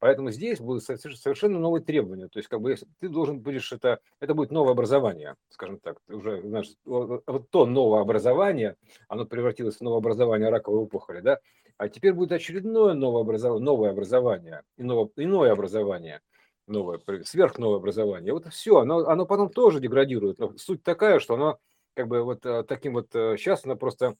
Поэтому 0.00 0.30
здесь 0.30 0.60
будут 0.60 0.82
совершенно 0.82 1.58
новые 1.58 1.82
требования. 1.82 2.28
То 2.28 2.38
есть, 2.38 2.48
как 2.48 2.60
бы, 2.60 2.76
ты 3.00 3.08
должен 3.08 3.40
будешь 3.40 3.72
это, 3.72 4.00
это 4.20 4.34
будет 4.34 4.50
новое 4.50 4.72
образование, 4.72 5.36
скажем 5.48 5.78
так. 5.78 5.98
Уже 6.08 6.42
знаешь, 6.42 6.74
вот 6.84 7.48
то 7.50 7.64
новое 7.64 8.00
образование, 8.00 8.76
оно 9.08 9.24
превратилось 9.24 9.76
в 9.76 9.80
новое 9.80 9.98
образование 9.98 10.50
раковой 10.50 10.80
опухоли, 10.80 11.20
да, 11.20 11.38
а 11.78 11.88
теперь 11.88 12.12
будет 12.12 12.32
очередное 12.32 12.94
новое 12.94 13.22
образование, 13.22 13.64
новое 13.64 13.90
образование, 13.90 14.62
иное, 14.76 15.08
иное 15.16 15.52
образование– 15.52 16.20
новое, 16.66 17.00
сверхновое 17.24 17.76
образование. 17.76 18.32
Вот 18.32 18.46
все, 18.48 18.78
оно, 18.78 19.06
оно 19.06 19.26
потом 19.26 19.50
тоже 19.50 19.80
деградирует. 19.80 20.38
Но 20.38 20.56
суть 20.56 20.82
такая, 20.82 21.20
что 21.20 21.34
оно 21.34 21.58
как 21.94 22.08
бы 22.08 22.22
вот 22.22 22.44
э, 22.46 22.64
таким 22.64 22.94
вот, 22.94 23.08
сейчас 23.12 23.60
э, 23.60 23.68
оно 23.68 23.76
просто 23.76 24.16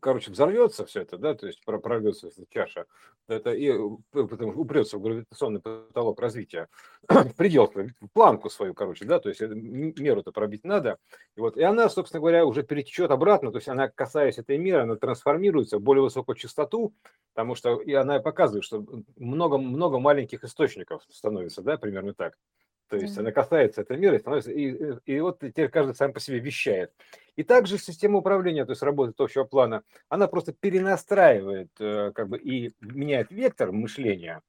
короче, 0.00 0.30
взорвется 0.30 0.86
все 0.86 1.02
это, 1.02 1.18
да, 1.18 1.34
то 1.34 1.46
есть 1.46 1.62
прорвется 1.64 2.28
эта 2.28 2.46
чаша, 2.48 2.86
это 3.26 3.52
и 3.52 3.68
э, 3.68 3.78
потом 4.12 4.58
упрется 4.58 4.96
в 4.96 5.02
гравитационный 5.02 5.60
потолок 5.60 6.18
развития, 6.20 6.68
в 7.08 7.34
предел, 7.34 7.70
в 7.74 8.08
планку 8.12 8.48
свою, 8.48 8.72
короче, 8.72 9.04
да, 9.04 9.20
то 9.20 9.28
есть 9.28 9.40
меру-то 9.40 10.32
пробить 10.32 10.64
надо. 10.64 10.98
И 11.36 11.40
вот, 11.40 11.58
и 11.58 11.62
она, 11.62 11.88
собственно 11.90 12.20
говоря, 12.20 12.46
уже 12.46 12.62
перетечет 12.62 13.10
обратно, 13.10 13.50
то 13.52 13.58
есть 13.58 13.68
она, 13.68 13.88
касаясь 13.88 14.38
этой 14.38 14.56
меры, 14.56 14.82
она 14.82 14.96
трансформируется 14.96 15.78
в 15.78 15.82
более 15.82 16.02
высокую 16.02 16.36
частоту, 16.36 16.94
потому 17.34 17.54
что 17.54 17.80
и 17.80 17.92
она 17.92 18.20
показывает, 18.20 18.64
что 18.64 18.84
много-много 19.16 19.98
маленьких 19.98 20.42
источников 20.44 21.02
становится, 21.10 21.62
да, 21.62 21.76
примерно 21.76 22.14
так. 22.14 22.38
То 22.88 22.96
есть 22.96 23.16
mm-hmm. 23.16 23.20
она 23.20 23.32
касается 23.32 23.82
этой 23.82 23.96
меры, 23.98 24.18
становится, 24.18 24.50
и, 24.50 24.70
и, 24.70 25.16
и 25.16 25.20
вот 25.20 25.40
теперь 25.40 25.68
каждый 25.68 25.94
сам 25.94 26.12
по 26.12 26.20
себе 26.20 26.38
вещает. 26.38 26.92
И 27.36 27.42
также 27.42 27.78
система 27.78 28.18
управления, 28.18 28.64
то 28.64 28.72
есть 28.72 28.82
работает 28.82 29.20
общего 29.20 29.44
плана, 29.44 29.82
она 30.08 30.26
просто 30.26 30.52
перенастраивает 30.52 31.68
э, 31.78 32.12
как 32.14 32.28
бы 32.28 32.38
и 32.38 32.72
меняет 32.80 33.30
вектор 33.30 33.72
мышления, 33.72 34.42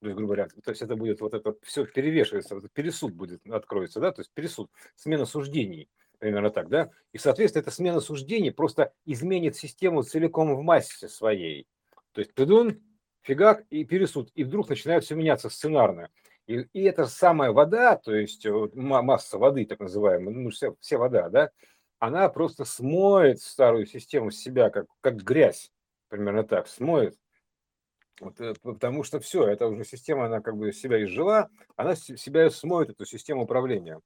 то 0.00 0.06
есть, 0.06 0.16
грубо 0.16 0.34
говоря, 0.34 0.48
то 0.62 0.70
есть 0.70 0.82
это 0.82 0.94
будет 0.94 1.20
вот 1.20 1.34
это 1.34 1.54
все 1.62 1.86
перевешивается, 1.86 2.54
вот 2.54 2.70
пересуд 2.70 3.14
будет, 3.14 3.40
откроется, 3.48 3.98
да, 3.98 4.12
то 4.12 4.20
есть 4.20 4.30
пересуд, 4.32 4.70
смена 4.94 5.24
суждений, 5.24 5.88
примерно 6.18 6.50
так, 6.50 6.68
да, 6.68 6.90
и, 7.12 7.18
соответственно, 7.18 7.62
эта 7.62 7.70
смена 7.70 8.00
суждений 8.00 8.50
просто 8.50 8.92
изменит 9.06 9.56
систему 9.56 10.02
целиком 10.02 10.54
в 10.54 10.62
массе 10.62 11.08
своей. 11.08 11.66
То 12.12 12.20
есть, 12.20 12.34
тудун, 12.34 12.80
фигак 13.22 13.64
и 13.70 13.84
пересуд, 13.84 14.30
и 14.34 14.44
вдруг 14.44 14.68
начинает 14.68 15.02
все 15.04 15.14
меняться 15.14 15.48
сценарно. 15.48 16.10
И, 16.46 16.66
и 16.72 16.82
эта 16.84 17.06
самая 17.06 17.52
вода, 17.52 17.96
то 17.96 18.14
есть 18.14 18.46
масса 18.74 19.38
воды, 19.38 19.66
так 19.66 19.80
называемая, 19.80 20.34
ну, 20.34 20.50
все, 20.50 20.76
все 20.80 20.96
вода, 20.96 21.28
да, 21.28 21.50
она 21.98 22.28
просто 22.28 22.64
смоет 22.64 23.40
старую 23.40 23.86
систему 23.86 24.30
с 24.30 24.36
себя, 24.36 24.70
как, 24.70 24.86
как 25.00 25.16
грязь, 25.16 25.72
примерно 26.08 26.44
так, 26.44 26.68
смоет. 26.68 27.16
Вот, 28.20 28.40
э, 28.40 28.54
потому 28.62 29.02
что 29.02 29.20
все, 29.20 29.46
эта 29.46 29.66
уже 29.66 29.84
система, 29.84 30.26
она 30.26 30.40
как 30.40 30.56
бы 30.56 30.72
себя 30.72 31.02
изжила, 31.02 31.48
она 31.74 31.96
себя 31.96 32.50
смоет, 32.50 32.90
эту 32.90 33.04
систему 33.04 33.42
управления. 33.42 34.00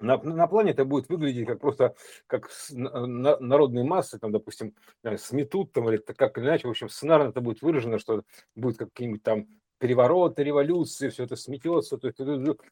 На, 0.00 0.18
на 0.18 0.46
плане 0.48 0.72
это 0.72 0.84
будет 0.84 1.08
выглядеть 1.08 1.46
как 1.46 1.60
просто 1.60 1.94
как 2.26 2.50
на, 2.70 3.38
народные 3.38 3.84
массы, 3.84 4.18
там, 4.18 4.32
допустим, 4.32 4.74
сметут 5.16 5.72
там 5.72 5.88
или 5.88 5.96
как 5.96 6.36
иначе, 6.38 6.66
в 6.66 6.70
общем, 6.70 6.88
сценарно 6.88 7.30
это 7.30 7.40
будет 7.40 7.62
выражено, 7.62 7.98
что 7.98 8.22
будет 8.54 8.76
какие-нибудь 8.76 9.22
там 9.22 9.46
перевороты, 9.78 10.44
революции, 10.44 11.08
все 11.08 11.24
это 11.24 11.36
сметется. 11.36 11.98
То 11.98 12.08
есть, 12.08 12.20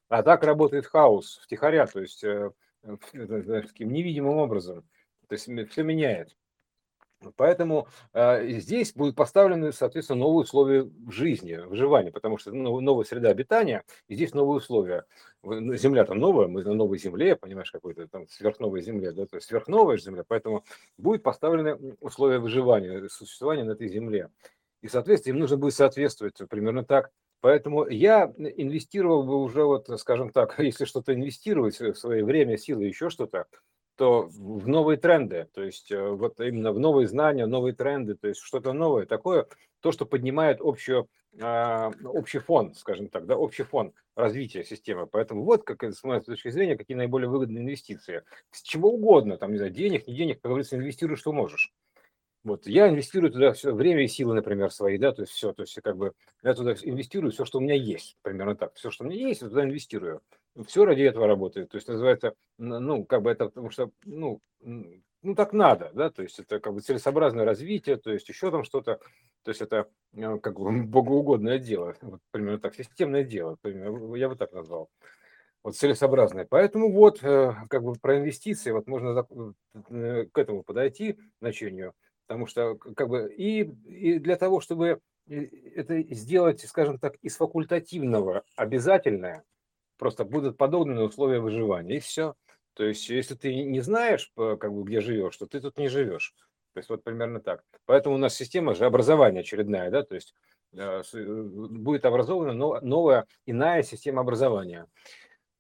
а 0.09 0.23
так 0.23 0.45
работает 0.45 0.87
хаос 0.87 1.41
втихаря, 1.43 1.87
то 1.87 2.01
есть 2.01 2.25
э, 2.25 2.51
таким 3.13 3.93
невидимым 3.93 4.37
образом. 4.39 4.83
То 5.29 5.35
есть 5.35 5.49
все 5.71 5.83
меняет. 5.83 6.37
Поэтому 7.37 7.89
э, 8.13 8.49
здесь 8.59 8.93
будут 8.93 9.17
поставлены, 9.17 9.73
соответственно, 9.73 10.21
новые 10.21 10.43
условия 10.43 10.91
жизни, 11.09 11.55
выживания, 11.55 12.11
потому 12.11 12.39
что 12.39 12.53
ну, 12.53 12.81
новая 12.81 13.05
среда 13.05 13.31
обитания, 13.31 13.85
и 14.09 14.15
здесь 14.15 14.35
новые 14.35 14.59
условия. 14.59 15.05
Ну, 15.43 15.75
земля 15.75 16.05
там 16.05 16.19
новая, 16.19 16.49
мы 16.49 16.63
на 16.65 16.75
новой 16.75 16.99
земле, 16.99 17.37
понимаешь, 17.37 17.71
какой-то 17.71 18.09
там 18.09 18.29
сверхновой 18.29 18.83
земле, 18.83 19.13
да, 19.13 19.27
то 19.27 19.37
есть 19.37 19.49
сверхновая 19.49 19.99
земля, 19.99 20.25
поэтому 20.27 20.65
будут 20.99 21.23
поставлены 21.23 21.77
условия 22.01 22.39
выживания, 22.39 23.09
существования 23.09 23.65
на 23.65 23.73
этой 23.73 23.89
земле. 23.89 24.31
И, 24.83 24.89
соответственно, 24.89 25.35
им 25.35 25.41
нужно 25.41 25.57
будет 25.57 25.75
соответствовать 25.75 26.37
примерно 26.51 26.85
так. 26.85 27.11
Поэтому 27.41 27.89
я 27.89 28.33
инвестировал 28.37 29.25
бы 29.25 29.43
уже, 29.43 29.65
вот, 29.65 29.89
скажем 29.99 30.31
так, 30.31 30.59
если 30.59 30.85
что-то 30.85 31.15
инвестировать 31.15 31.79
в 31.81 31.95
свое 31.95 32.25
время, 32.25 32.59
силы, 32.59 32.85
еще 32.85 33.11
что-то, 33.11 33.47
то 33.97 34.23
в 34.23 34.69
новые 34.69 34.97
тренды, 34.97 35.49
то 35.53 35.63
есть 35.63 35.93
э, 35.93 36.09
вот 36.09 36.41
именно 36.41 36.73
в 36.73 36.79
новые 36.79 37.07
знания, 37.07 37.47
новые 37.47 37.75
тренды, 37.75 38.15
то 38.15 38.27
есть 38.27 38.41
что-то 38.41 38.73
новое 38.73 39.07
такое, 39.07 39.47
то, 39.81 39.93
что 39.93 40.07
поднимает 40.07 40.61
общую, 40.61 41.09
а, 41.41 41.91
общий 42.05 42.39
фон, 42.39 42.75
скажем 42.75 43.09
так, 43.09 43.27
да, 43.27 43.37
общий 43.37 43.65
фон 43.65 43.93
развития 44.17 44.65
системы. 44.65 45.07
Поэтому 45.07 45.45
вот, 45.45 45.65
как 45.65 45.83
с 45.83 46.03
моей 46.05 46.23
точки 46.23 46.51
зрения, 46.51 46.77
какие 46.77 46.97
наиболее 46.97 47.29
выгодные 47.29 47.63
инвестиции. 47.63 48.23
С 48.51 48.63
чего 48.63 48.91
угодно, 48.91 49.37
там, 49.37 49.53
не 49.53 49.59
знаю, 49.59 49.73
денег, 49.73 50.07
не 50.07 50.15
денег, 50.15 50.41
как 50.41 50.51
говорится, 50.51 50.77
инвестируй, 50.77 51.17
что 51.17 51.33
можешь. 51.33 51.73
Вот, 52.45 52.67
я 52.67 52.89
инвестирую 52.89 53.31
туда 53.31 53.53
все 53.53 53.73
время 53.73 54.03
и 54.03 54.09
силы, 54.09 54.35
например, 54.35 54.73
свои, 54.73 54.99
да, 54.99 55.13
то 55.13 55.23
есть 55.23 55.33
все, 55.33 55.53
то 55.53 55.63
есть 55.63 55.81
как 55.81 55.97
бы 55.97 56.13
я 56.43 56.55
туда 56.55 56.75
инвестирую 56.83 57.31
все, 57.31 57.45
что 57.45 57.59
у 57.59 57.61
меня 57.61 57.75
есть, 57.75 58.17
примерно 58.23 58.57
так, 58.57 58.75
все, 58.75 58.91
что 58.91 59.05
у 59.05 59.07
меня 59.07 59.29
есть, 59.29 59.43
я 59.43 59.49
туда 59.49 59.63
инвестирую. 59.63 60.23
Все 60.67 60.85
ради 60.85 61.03
этого 61.03 61.29
работает, 61.29 61.71
то 61.71 61.77
есть 61.77 61.87
называется, 61.87 62.35
ну, 62.59 63.05
как 63.05 63.23
бы 63.23 63.31
это, 63.31 63.47
потому 63.47 63.71
что, 63.71 63.91
ну, 64.05 64.41
ну, 64.61 65.37
так 65.37 65.53
надо, 65.53 65.93
да, 65.95 66.11
то 66.11 66.23
есть 66.23 66.41
это 66.41 66.59
как 66.59 66.75
бы 66.75 66.81
целесообразное 66.81 67.45
развитие, 67.45 67.97
то 67.97 68.13
есть 68.13 68.29
еще 68.29 68.51
там 68.51 68.65
что-то, 68.65 68.99
то 69.45 69.49
есть 69.49 69.61
это 69.63 69.89
э, 70.15 70.39
как 70.39 70.59
бы 70.59 70.83
богоугодное 70.85 71.59
дело, 71.59 71.95
вот, 72.03 72.21
примерно 72.33 72.59
так, 72.59 72.75
системное 72.75 73.23
дело, 73.23 73.57
примерно, 73.63 74.17
я 74.17 74.29
бы 74.29 74.35
так 74.35 74.53
назвал 74.53 74.91
вот 75.63 75.77
целесообразное. 75.77 76.45
Поэтому 76.45 76.93
вот 76.93 77.23
э, 77.23 77.55
как 77.71 77.83
бы 77.83 77.95
про 77.95 78.19
инвестиции 78.19 78.73
вот 78.73 78.87
можно 78.87 79.27
э, 79.91 80.27
к 80.33 80.39
этому 80.39 80.63
подойти 80.63 81.19
значению. 81.41 81.95
Потому 82.33 82.47
что 82.47 82.77
как 82.77 83.11
бы 83.11 83.31
и, 83.31 83.61
и 83.61 84.19
для 84.19 84.37
того, 84.37 84.63
чтобы 84.63 85.01
э, 85.29 85.45
это 85.77 86.01
сделать, 86.15 86.63
скажем 86.67 86.99
так, 86.99 87.17
из 87.17 87.37
факультативного 87.37 88.43
обязательное, 88.57 89.45
просто 89.99 90.25
будут 90.25 90.57
подобные 90.57 91.05
условия 91.05 91.41
выживания, 91.41 91.97
и 91.97 92.01
все. 92.01 92.35
То 92.73 92.85
есть, 92.85 93.11
если 93.11 93.35
ты 93.35 93.55
не 93.55 93.81
знаешь, 93.81 94.33
как 94.35 94.73
бы, 94.73 94.83
где 94.85 95.03
живешь, 95.03 95.37
то 95.37 95.47
ты 95.47 95.61
тут 95.61 95.77
не 95.77 95.89
живешь. 95.89 96.33
То 96.73 96.79
есть, 96.79 96.89
вот 96.89 97.05
примерно 97.05 97.39
так. 97.39 97.65
Поэтому 97.85 98.15
у 98.15 98.19
нас 98.19 98.35
система 98.35 98.75
же 98.75 98.87
образования 98.87 99.41
очередная, 99.41 99.91
да, 99.91 100.03
то 100.03 100.15
есть 100.15 100.35
э, 100.73 101.03
э, 101.13 101.43
будет 101.43 102.07
образована 102.07 102.55
новая, 102.55 103.27
иная 103.45 103.83
система 103.83 104.23
образования. 104.23 104.87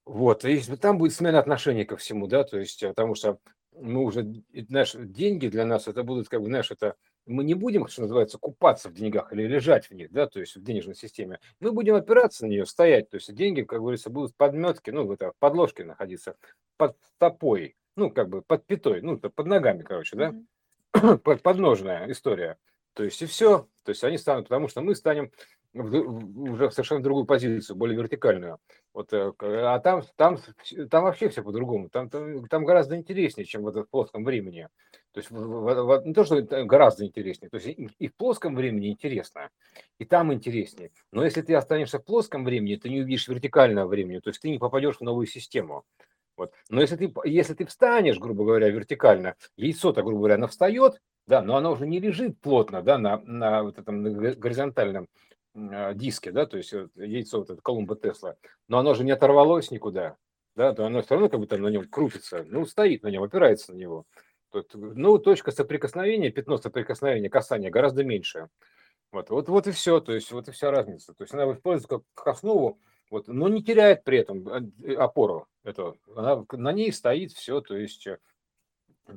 Вот, 0.07 0.47
и 0.47 0.59
там 0.77 0.97
будет 0.97 1.13
смена 1.13 1.39
отношений 1.39 1.85
ко 1.85 1.99
всему, 1.99 2.29
да, 2.29 2.45
то 2.45 2.59
есть, 2.59 2.81
потому 2.81 3.15
что 3.15 3.37
мы 3.81 4.03
уже, 4.03 4.43
наши 4.69 5.05
деньги 5.05 5.49
для 5.49 5.65
нас, 5.65 5.89
это 5.89 6.03
будут, 6.03 6.29
как 6.29 6.41
бы, 6.41 6.47
знаешь, 6.47 6.71
это 6.71 6.97
мы 7.27 7.45
не 7.45 7.55
будем, 7.55 7.87
что 7.87 8.03
называется, 8.03 8.39
купаться 8.39 8.89
в 8.89 8.95
деньгах 8.95 9.33
или 9.33 9.45
лежать 9.45 9.87
в 9.87 9.95
них, 9.95 10.11
да, 10.11 10.27
то 10.27 10.41
есть 10.41 10.57
в 10.57 10.63
денежной 10.63 10.95
системе. 10.95 11.39
Мы 11.61 11.73
будем 11.73 11.95
опираться 11.95 12.45
на 12.45 12.51
нее, 12.51 12.67
стоять, 12.67 13.11
то 13.11 13.17
есть 13.17 13.33
деньги, 13.33 13.63
как 13.63 13.81
говорится, 13.81 14.11
будут 14.11 14.35
подметки, 14.37 14.91
ну, 14.91 15.11
это, 15.13 15.33
подложки 15.39 15.83
находиться, 15.83 16.37
под 16.77 16.97
стопой, 17.03 17.77
ну, 17.97 18.11
как 18.11 18.29
бы 18.29 18.43
под 18.43 18.67
пятой, 18.67 19.03
ну, 19.03 19.19
под 19.19 19.47
ногами, 19.47 19.83
короче, 19.83 20.17
да, 20.17 20.35
под, 21.19 21.43
подножная 21.43 22.11
история. 22.11 22.59
То 22.95 23.05
есть 23.05 23.23
и 23.23 23.27
все, 23.27 23.69
то 23.85 23.91
есть 23.91 24.05
они 24.05 24.19
станут, 24.19 24.49
потому 24.49 24.69
что 24.69 24.81
мы 24.83 24.95
станем 24.95 25.31
уже 25.75 26.69
в 26.69 26.73
совершенно 26.73 27.03
другую 27.03 27.25
позицию, 27.25 27.77
более 27.77 27.97
вертикальную. 27.97 28.59
Вот, 28.93 29.13
э, 29.13 29.33
а 29.41 29.79
там, 29.81 30.03
там, 30.17 30.39
там 30.91 31.05
вообще 31.05 31.29
все 31.29 31.43
по-другому. 31.43 31.89
Там, 31.89 32.11
там, 32.11 32.47
там 32.47 32.65
гораздо 32.65 32.97
интереснее, 32.97 33.47
чем 33.47 33.63
в 33.63 33.69
этом 33.69 33.87
плоском 33.91 34.25
времени. 34.25 34.69
То 35.13 35.21
есть 35.21 35.31
в, 35.31 35.37
в, 35.37 36.07
не 36.07 36.13
то, 36.13 36.25
что 36.25 36.43
гораздо 36.43 37.07
интереснее. 37.07 37.49
То 37.49 37.57
есть 37.57 37.69
и, 37.69 37.89
и 37.99 38.09
в 38.09 38.15
плоском 38.15 38.55
времени 38.55 38.91
интересно, 38.91 39.49
и 39.99 40.05
там 40.05 40.33
интереснее. 40.33 40.91
Но 41.11 41.25
если 41.25 41.43
ты 41.43 41.55
останешься 41.55 41.99
в 41.99 42.05
плоском 42.05 42.45
времени, 42.45 42.77
ты 42.77 42.91
не 42.91 43.01
увидишь 43.01 43.29
вертикального 43.29 43.89
времени. 43.89 44.19
То 44.19 44.29
есть 44.29 44.43
ты 44.43 44.51
не 44.51 44.59
попадешь 44.59 44.97
в 44.97 45.03
новую 45.03 45.27
систему. 45.27 45.85
Вот. 46.37 46.53
Но 46.69 46.81
если 46.81 46.97
ты, 46.97 47.13
если 47.25 47.55
ты 47.55 47.67
встанешь, 47.67 48.19
грубо 48.19 48.45
говоря, 48.45 48.69
вертикально, 48.69 49.37
яйцо-то, 49.57 50.03
грубо 50.03 50.19
говоря, 50.19 50.35
оно 50.35 50.49
встает, 50.49 51.01
да, 51.27 51.41
но 51.43 51.57
оно 51.57 51.73
уже 51.73 51.87
не 51.87 52.01
лежит 52.01 52.41
плотно, 52.41 52.83
да, 52.83 52.99
на, 52.99 53.19
на 53.19 53.63
вот 53.63 53.79
этом 53.79 54.03
горизонтальном 54.03 55.05
а, 55.05 55.32
диске, 55.55 56.33
да, 56.33 56.47
то 56.47 56.57
есть 56.57 56.73
яйцо, 56.95 57.39
вот 57.39 57.51
это 57.51 57.61
Колумба 57.61 57.97
Тесла, 57.97 58.37
но 58.69 58.79
оно 58.79 58.95
же 58.95 59.05
не 59.05 59.11
оторвалось 59.11 59.71
никуда, 59.71 60.17
да, 60.55 60.73
то 60.73 60.87
оно 60.87 61.03
все 61.03 61.15
равно 61.15 61.29
как 61.29 61.41
бы 61.41 61.47
там 61.47 61.61
на 61.63 61.69
нем 61.69 61.89
крутится, 61.89 62.45
ну, 62.49 62.65
стоит 62.65 63.03
на 63.03 63.09
нем, 63.09 63.23
опирается 63.23 63.73
на 63.73 63.77
него. 63.77 64.07
Тут, 64.51 64.75
ну, 64.75 65.19
точка 65.19 65.51
соприкосновения, 65.51 66.31
пятно 66.31 66.59
соприкосновения, 66.59 67.31
касания 67.31 67.71
гораздо 67.71 68.05
меньше. 68.05 68.49
Вот, 69.11 69.31
вот, 69.31 69.49
вот 69.49 69.67
и 69.67 69.71
все, 69.73 70.01
то 70.01 70.13
есть 70.13 70.31
вот 70.33 70.49
и 70.49 70.53
вся 70.53 70.71
разница. 70.71 71.15
То 71.15 71.25
есть 71.25 71.35
она 71.35 71.51
используется 71.53 71.89
как, 71.89 72.03
как 72.15 72.29
основу, 72.29 72.79
вот, 73.11 73.29
но 73.29 73.49
не 73.49 73.63
теряет 73.63 74.05
при 74.05 74.19
этом 74.19 74.49
а, 74.49 75.05
опору. 75.05 75.47
Это, 75.65 75.95
она, 76.17 76.45
на 76.53 76.73
ней 76.73 76.93
стоит 76.93 77.33
все, 77.33 77.61
то 77.61 77.77
есть 77.77 78.09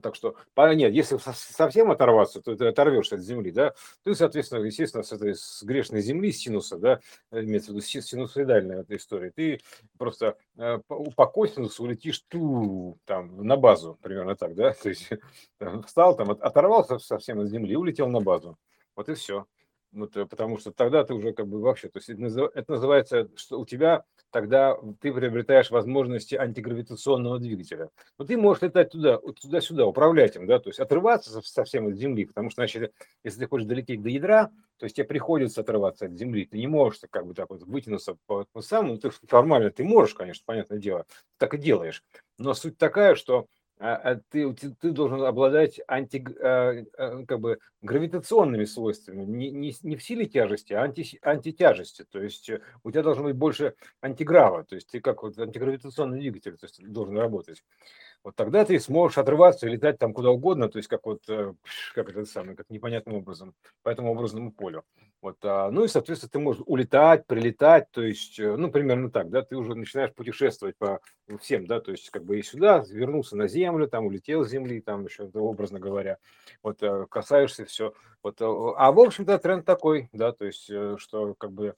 так 0.02 0.16
что, 0.16 0.36
нет, 0.58 0.94
если 0.94 1.18
совсем 1.18 1.92
оторваться, 1.92 2.42
то 2.42 2.56
ты 2.56 2.66
оторвешься 2.66 3.16
от 3.16 3.22
земли, 3.22 3.52
да, 3.52 3.74
ты, 4.04 4.16
соответственно, 4.16 4.64
естественно, 4.64 5.04
с 5.04 5.12
этой 5.12 5.36
с 5.36 5.64
грешной 5.64 6.02
земли, 6.02 6.32
с 6.32 6.40
синуса, 6.40 6.78
да, 6.78 7.00
имеется 7.32 7.72
в 7.72 7.76
виду 7.76 7.86
синусоидальная 7.86 8.82
эта 8.82 8.96
история, 8.96 9.32
ты 9.32 9.60
просто 9.98 10.38
э, 10.58 10.80
по 10.88 11.28
косинусу 11.28 11.84
улетишь 11.84 12.20
ту, 12.28 12.98
там, 13.06 13.46
на 13.46 13.58
базу, 13.58 13.98
примерно 14.02 14.36
так, 14.36 14.56
да, 14.56 14.74
то 14.82 14.90
есть 14.90 15.10
встал 15.86 16.16
там, 16.16 16.32
оторвался 16.32 17.00
совсем 17.00 17.40
от 17.40 17.50
земли, 17.50 17.76
улетел 17.76 18.08
на 18.08 18.22
базу, 18.22 18.58
вот 18.96 19.10
и 19.10 19.14
все. 19.14 19.46
Вот, 19.96 20.16
э, 20.18 20.26
потому 20.26 20.58
что 20.58 20.72
тогда 20.72 21.06
ты 21.06 21.14
уже 21.14 21.32
как 21.32 21.48
бы 21.48 21.62
вообще, 21.62 21.88
то 21.88 22.00
есть 22.00 22.10
это 22.10 22.72
называется, 22.72 23.30
что 23.38 23.60
у 23.60 23.66
тебя 23.66 24.04
тогда 24.30 24.78
ты 25.00 25.14
приобретаешь 25.14 25.72
возможности 25.72 26.36
антигравитационного 26.36 27.40
двигателя. 27.40 27.90
Но 28.20 28.26
ты 28.26 28.36
можешь 28.36 28.62
летать 28.62 28.92
туда, 28.92 29.20
туда-сюда, 29.20 29.86
управлять 29.86 30.36
им, 30.36 30.48
да, 30.48 30.60
то 30.60 30.70
есть 30.70 30.82
отрываться 30.82 31.42
совсем 31.42 31.88
от 31.88 31.96
Земли, 31.96 32.26
потому 32.26 32.50
что, 32.50 32.62
значит, 32.62 32.94
если 33.24 33.40
ты 33.40 33.48
хочешь 33.48 33.68
долететь 33.68 34.02
до 34.02 34.10
ядра, 34.10 34.52
то 34.78 34.84
есть 34.84 34.98
тебе 34.98 35.06
приходится 35.06 35.62
отрываться 35.62 36.08
от 36.08 36.12
Земли, 36.12 36.46
ты 36.46 36.58
не 36.58 36.68
можешь 36.68 37.00
как 37.10 37.26
бы 37.26 37.34
так 37.34 37.50
вот 37.50 37.64
вытянуться 37.64 38.18
по, 38.26 38.46
по 38.52 38.62
самому, 38.62 38.98
ты 38.98 39.12
формально 39.28 39.72
ты 39.72 39.86
можешь, 39.86 40.14
конечно, 40.14 40.44
понятное 40.46 40.80
дело, 40.80 41.06
так 41.38 41.54
и 41.54 41.58
делаешь, 41.58 42.04
но 42.38 42.54
суть 42.54 42.78
такая, 42.78 43.16
что 43.16 43.48
ты, 44.30 44.54
ты 44.54 44.92
должен 44.92 45.22
обладать 45.24 45.82
анти, 45.88 46.26
а, 46.42 46.84
как 47.28 47.40
бы, 47.40 47.60
гравитационными 47.82 48.66
свойствами, 48.66 49.24
не, 49.26 49.52
не, 49.52 49.76
не 49.84 49.96
в 49.96 50.04
силе 50.04 50.26
тяжести, 50.26 50.74
а 50.74 50.82
анти, 50.84 51.20
антитяжести. 51.22 52.06
То 52.10 52.22
есть 52.22 52.50
э, 52.50 52.62
у 52.84 52.92
тебя 52.92 53.04
должно 53.04 53.26
быть 53.26 53.36
больше 53.36 53.76
антиграва, 54.02 54.64
то 54.64 54.76
есть 54.76 54.90
ты 54.90 55.02
как 55.02 55.24
вот 55.24 55.38
антигравитационный 55.38 56.20
двигатель 56.20 56.58
то 56.58 56.66
есть, 56.66 56.86
должен 56.88 57.18
работать. 57.18 57.64
Вот 58.26 58.36
тогда 58.36 58.66
ты 58.66 58.80
сможешь 58.80 59.20
отрываться 59.20 59.68
и 59.68 59.70
летать 59.70 60.00
там 60.00 60.12
куда 60.12 60.32
угодно, 60.32 60.68
то 60.68 60.80
есть 60.80 60.90
как 60.90 61.06
вот, 61.06 61.22
э, 61.30 61.54
как 61.94 62.10
это 62.10 62.26
самое, 62.26 62.58
как 62.58 62.72
непонятным 62.72 63.18
образом, 63.18 63.54
по 63.84 63.90
этому 63.90 64.12
образному 64.12 64.52
полю. 64.52 64.84
Вот, 65.22 65.38
а, 65.44 65.70
ну 65.70 65.84
и, 65.84 65.88
соответственно, 65.88 66.32
ты 66.32 66.40
можешь 66.40 66.64
улетать, 66.66 67.28
прилетать, 67.28 67.92
то 67.92 68.02
есть, 68.02 68.40
э, 68.40 68.56
ну, 68.56 68.72
примерно 68.72 69.12
так, 69.12 69.30
да, 69.30 69.44
ты 69.44 69.56
уже 69.56 69.76
начинаешь 69.76 70.12
путешествовать 70.12 70.76
по 70.76 71.02
всем, 71.40 71.68
да, 71.68 71.80
то 71.80 71.92
есть, 71.92 72.10
как 72.10 72.26
бы 72.26 72.40
и 72.40 72.42
сюда, 72.42 72.84
вернулся 72.90 73.38
на 73.38 73.48
Землю, 73.48 73.88
там, 73.88 74.08
улетел 74.08 74.44
с 74.44 74.50
Земли, 74.50 74.82
там, 74.82 75.06
еще, 75.06 75.30
образно 75.36 75.80
говоря, 75.80 76.18
вот, 76.64 76.82
э, 76.82 77.06
касаешься 77.08 77.66
все, 77.66 77.94
вот, 78.24 78.38
а, 78.42 78.92
в 78.92 79.00
общем-то, 79.00 79.38
тренд 79.38 79.66
такой, 79.66 80.10
да, 80.14 80.32
то 80.32 80.46
есть, 80.46 80.66
что, 80.98 81.36
как 81.36 81.52
бы, 81.52 81.76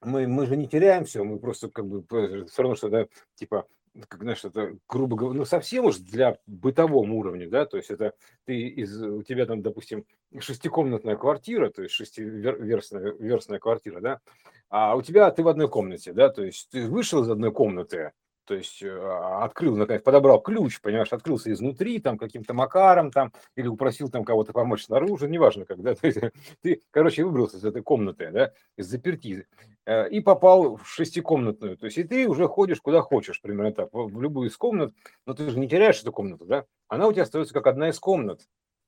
мы, 0.00 0.26
мы 0.26 0.46
же 0.46 0.56
не 0.56 0.66
теряем 0.66 1.04
все, 1.04 1.24
мы 1.24 1.38
просто, 1.38 1.68
как 1.68 1.86
бы, 1.86 2.02
все 2.46 2.62
равно, 2.62 2.74
что, 2.74 2.88
да, 2.88 3.06
типа, 3.34 3.66
как, 4.08 4.22
знаешь, 4.22 4.44
это, 4.44 4.76
грубо 4.88 5.16
говоря, 5.16 5.38
ну, 5.38 5.44
совсем 5.44 5.86
уж 5.86 5.96
для 5.98 6.38
бытовом 6.46 7.12
уровня, 7.12 7.48
да, 7.48 7.66
то 7.66 7.76
есть 7.76 7.90
это 7.90 8.14
ты 8.44 8.56
из, 8.56 9.02
у 9.02 9.22
тебя 9.22 9.46
там, 9.46 9.62
допустим, 9.62 10.04
шестикомнатная 10.38 11.16
квартира, 11.16 11.70
то 11.70 11.82
есть 11.82 11.94
шестиверстная 11.94 13.14
верстная 13.18 13.58
квартира, 13.58 14.00
да, 14.00 14.20
а 14.68 14.96
у 14.96 15.02
тебя 15.02 15.30
ты 15.30 15.42
в 15.42 15.48
одной 15.48 15.68
комнате, 15.68 16.12
да, 16.12 16.28
то 16.28 16.44
есть 16.44 16.70
ты 16.70 16.86
вышел 16.86 17.22
из 17.22 17.30
одной 17.30 17.52
комнаты, 17.52 18.12
то 18.50 18.56
есть 18.56 18.82
а, 18.82 19.44
открыл, 19.44 19.76
наконец, 19.76 20.02
подобрал 20.02 20.40
ключ, 20.40 20.80
понимаешь, 20.80 21.12
открылся 21.12 21.52
изнутри, 21.52 22.00
там, 22.00 22.18
каким-то 22.18 22.52
макаром, 22.52 23.12
там, 23.12 23.32
или 23.54 23.68
упросил 23.68 24.08
там 24.08 24.24
кого-то 24.24 24.52
помочь 24.52 24.86
снаружи, 24.86 25.28
неважно 25.28 25.64
когда, 25.66 25.94
есть, 26.02 26.18
ты, 26.60 26.82
короче, 26.90 27.22
выбрался 27.22 27.58
из 27.58 27.64
этой 27.64 27.80
комнаты, 27.80 28.30
да, 28.32 28.52
из 28.76 28.88
заперти, 28.88 29.46
э, 29.86 30.08
и 30.08 30.18
попал 30.18 30.78
в 30.78 30.84
шестикомнатную, 30.84 31.76
то 31.76 31.86
есть, 31.86 31.98
и 31.98 32.02
ты 32.02 32.26
уже 32.26 32.48
ходишь 32.48 32.80
куда 32.80 33.02
хочешь, 33.02 33.40
примерно 33.40 33.70
так, 33.70 33.90
в 33.92 34.20
любую 34.20 34.48
из 34.48 34.56
комнат, 34.56 34.92
но 35.26 35.34
ты 35.34 35.48
же 35.48 35.56
не 35.56 35.68
теряешь 35.68 36.00
эту 36.00 36.10
комнату, 36.10 36.44
да, 36.44 36.64
она 36.88 37.06
у 37.06 37.12
тебя 37.12 37.22
остается 37.22 37.54
как 37.54 37.68
одна 37.68 37.90
из 37.90 38.00
комнат, 38.00 38.40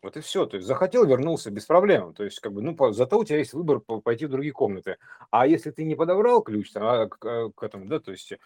вот 0.02 0.16
и 0.16 0.20
все. 0.20 0.46
То 0.46 0.56
есть 0.56 0.66
захотел, 0.66 1.06
вернулся 1.06 1.52
без 1.52 1.64
проблем. 1.64 2.12
То 2.12 2.24
есть, 2.24 2.40
как 2.40 2.52
бы, 2.52 2.60
ну, 2.60 2.74
по, 2.74 2.92
зато 2.92 3.16
у 3.16 3.24
тебя 3.24 3.38
есть 3.38 3.52
выбор 3.52 3.78
пойти 3.78 4.26
в 4.26 4.30
другие 4.30 4.52
комнаты. 4.52 4.96
А 5.30 5.46
если 5.46 5.70
ты 5.70 5.84
не 5.84 5.94
подобрал 5.94 6.42
ключ 6.42 6.72
там, 6.72 6.82
а, 6.82 7.06
к, 7.06 7.24
э, 7.24 7.50
к 7.54 7.62
этому, 7.62 7.86
да, 7.86 8.00
то 8.00 8.10
есть 8.10 8.32
Э, 8.32 8.36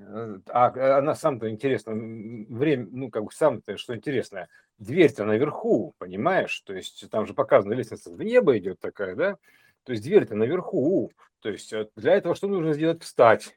а, 0.00 0.66
а 0.66 0.98
она 0.98 1.14
сам-то 1.14 1.50
интересно, 1.50 1.92
время, 1.94 2.88
ну, 2.90 3.10
как 3.10 3.24
бы 3.24 3.32
сам-то, 3.32 3.76
что 3.76 3.94
интересное, 3.94 4.48
дверь-то 4.78 5.24
наверху, 5.24 5.94
понимаешь? 5.98 6.60
То 6.60 6.74
есть 6.74 7.08
там 7.10 7.26
же 7.26 7.34
показана 7.34 7.74
лестница 7.74 8.10
в 8.10 8.22
небо 8.22 8.56
идет 8.58 8.80
такая, 8.80 9.14
да? 9.14 9.36
То 9.84 9.92
есть 9.92 10.02
дверь-то 10.02 10.34
наверху. 10.34 11.12
То 11.40 11.50
есть 11.50 11.72
э, 11.72 11.88
для 11.96 12.14
этого 12.14 12.34
что 12.34 12.48
нужно 12.48 12.72
сделать? 12.72 13.02
Встать. 13.02 13.56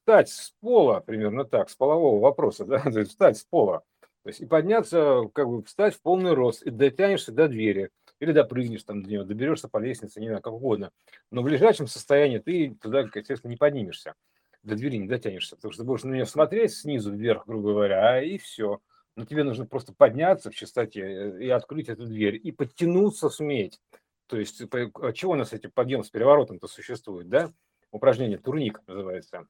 Встать 0.00 0.30
с 0.30 0.54
пола, 0.60 1.00
примерно 1.00 1.44
так, 1.44 1.70
с 1.70 1.76
полового 1.76 2.20
вопроса, 2.20 2.64
да? 2.66 2.80
То 2.80 2.98
есть 2.98 3.12
встать 3.12 3.38
с 3.38 3.44
пола. 3.44 3.82
То 4.24 4.28
есть 4.28 4.40
и 4.40 4.46
подняться, 4.46 5.22
как 5.32 5.48
бы 5.48 5.62
встать 5.64 5.94
в 5.94 6.00
полный 6.00 6.32
рост, 6.32 6.62
и 6.62 6.70
дотянешься 6.70 7.32
до 7.32 7.48
двери, 7.48 7.90
или 8.20 8.32
допрыгнешь 8.32 8.84
там 8.84 9.02
до 9.02 9.08
нее, 9.08 9.24
доберешься 9.24 9.68
по 9.68 9.78
лестнице, 9.78 10.20
не 10.20 10.28
знаю, 10.28 10.42
как 10.42 10.52
угодно. 10.52 10.90
Но 11.30 11.42
в 11.42 11.48
лежачем 11.48 11.88
состоянии 11.88 12.38
ты 12.38 12.76
туда, 12.80 13.00
естественно, 13.00 13.50
не 13.50 13.56
поднимешься 13.56 14.14
до 14.62 14.76
двери 14.76 14.96
не 14.96 15.08
дотянешься, 15.08 15.56
потому 15.56 15.72
что 15.72 15.82
ты 15.82 15.86
будешь 15.86 16.04
на 16.04 16.12
нее 16.12 16.26
смотреть 16.26 16.74
снизу 16.74 17.12
вверх, 17.12 17.46
грубо 17.46 17.72
говоря, 17.72 18.22
и 18.22 18.38
все. 18.38 18.80
Но 19.16 19.24
тебе 19.24 19.44
нужно 19.44 19.66
просто 19.66 19.92
подняться 19.92 20.50
в 20.50 20.54
чистоте 20.54 21.00
э, 21.02 21.44
и 21.44 21.48
открыть 21.50 21.88
эту 21.88 22.06
дверь, 22.06 22.40
и 22.42 22.50
подтянуться 22.52 23.28
суметь. 23.28 23.80
То 24.26 24.38
есть, 24.38 24.62
а 24.62 25.12
чего 25.12 25.32
у 25.32 25.36
нас 25.36 25.52
эти 25.52 25.66
подъем 25.66 26.04
с 26.04 26.10
переворотом-то 26.10 26.66
существует, 26.66 27.28
да? 27.28 27.52
Упражнение 27.90 28.38
турник 28.38 28.80
называется 28.86 29.46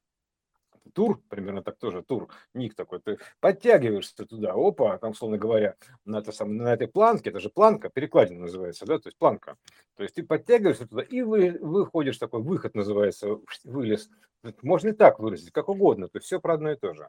тур, 0.95 1.21
примерно 1.29 1.63
так 1.63 1.79
тоже, 1.79 2.03
тур, 2.03 2.29
ник 2.55 2.75
такой, 2.75 3.01
ты 3.01 3.19
подтягиваешься 3.41 4.27
туда, 4.27 4.53
опа, 4.55 4.99
там, 4.99 5.15
словно 5.15 5.39
говоря, 5.39 5.77
на, 6.05 6.19
это 6.19 6.33
самое, 6.33 6.63
на 6.63 6.73
этой 6.75 6.89
планке, 6.89 7.31
это 7.31 7.41
же 7.41 7.51
планка, 7.51 7.89
перекладина 7.89 8.41
называется, 8.41 8.87
да, 8.87 8.99
то 8.99 9.09
есть 9.09 9.19
планка, 9.19 9.57
то 9.97 10.03
есть 10.03 10.15
ты 10.15 10.23
подтягиваешься 10.23 10.87
туда 10.87 11.03
и 11.03 11.23
вы, 11.23 11.59
выходишь, 11.61 12.19
такой 12.19 12.43
выход 12.43 12.75
называется, 12.75 13.39
вылез, 13.65 14.11
можно 14.63 14.89
и 14.89 14.93
так 14.93 15.19
выразить, 15.19 15.53
как 15.53 15.69
угодно, 15.69 16.09
то 16.09 16.17
есть 16.17 16.27
все 16.27 16.41
про 16.41 16.55
одно 16.55 16.73
и 16.73 16.77
то 16.77 16.95
же. 16.95 17.09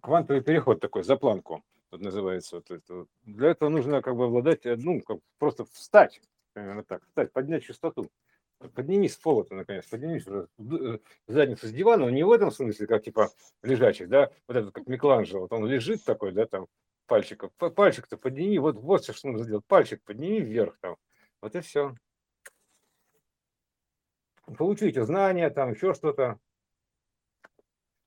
Квантовый 0.00 0.42
переход 0.42 0.80
такой 0.80 1.02
за 1.02 1.16
планку, 1.16 1.62
вот 1.90 2.00
называется. 2.00 2.56
Вот 2.56 2.70
это. 2.70 3.06
Для 3.24 3.50
этого 3.50 3.68
нужно 3.68 4.00
как 4.00 4.16
бы 4.16 4.26
обладать, 4.26 4.60
ну, 4.64 5.00
как 5.02 5.18
просто 5.38 5.64
встать, 5.66 6.22
примерно 6.52 6.84
так, 6.84 7.04
встать, 7.04 7.32
поднять 7.32 7.64
частоту 7.64 8.08
поднимись 8.68 9.14
с 9.14 9.16
пола 9.16 9.44
ты 9.44 9.54
наконец, 9.54 9.86
поднимись 9.86 10.26
уже 10.26 10.48
э, 10.58 10.98
задницу 11.26 11.66
с 11.66 11.72
дивана, 11.72 12.04
но 12.04 12.10
не 12.10 12.24
в 12.24 12.30
этом 12.30 12.50
смысле, 12.50 12.86
как 12.86 13.02
типа 13.02 13.30
лежачий, 13.62 14.06
да, 14.06 14.30
вот 14.46 14.56
это 14.56 14.70
как 14.70 14.86
Микеланджело, 14.86 15.40
вот 15.42 15.52
он 15.52 15.66
лежит 15.66 16.04
такой, 16.04 16.32
да, 16.32 16.46
там, 16.46 16.66
пальчиком, 17.06 17.50
пальчик-то 17.56 18.16
подними, 18.16 18.58
вот, 18.58 18.76
вот 18.76 19.02
все, 19.02 19.12
что 19.12 19.28
нужно 19.28 19.44
сделать, 19.44 19.64
пальчик 19.66 20.02
подними 20.04 20.40
вверх 20.40 20.76
там, 20.80 20.96
вот 21.40 21.54
и 21.54 21.60
все. 21.60 21.94
Получите 24.58 25.04
знания, 25.04 25.48
там 25.50 25.72
еще 25.72 25.94
что-то, 25.94 26.38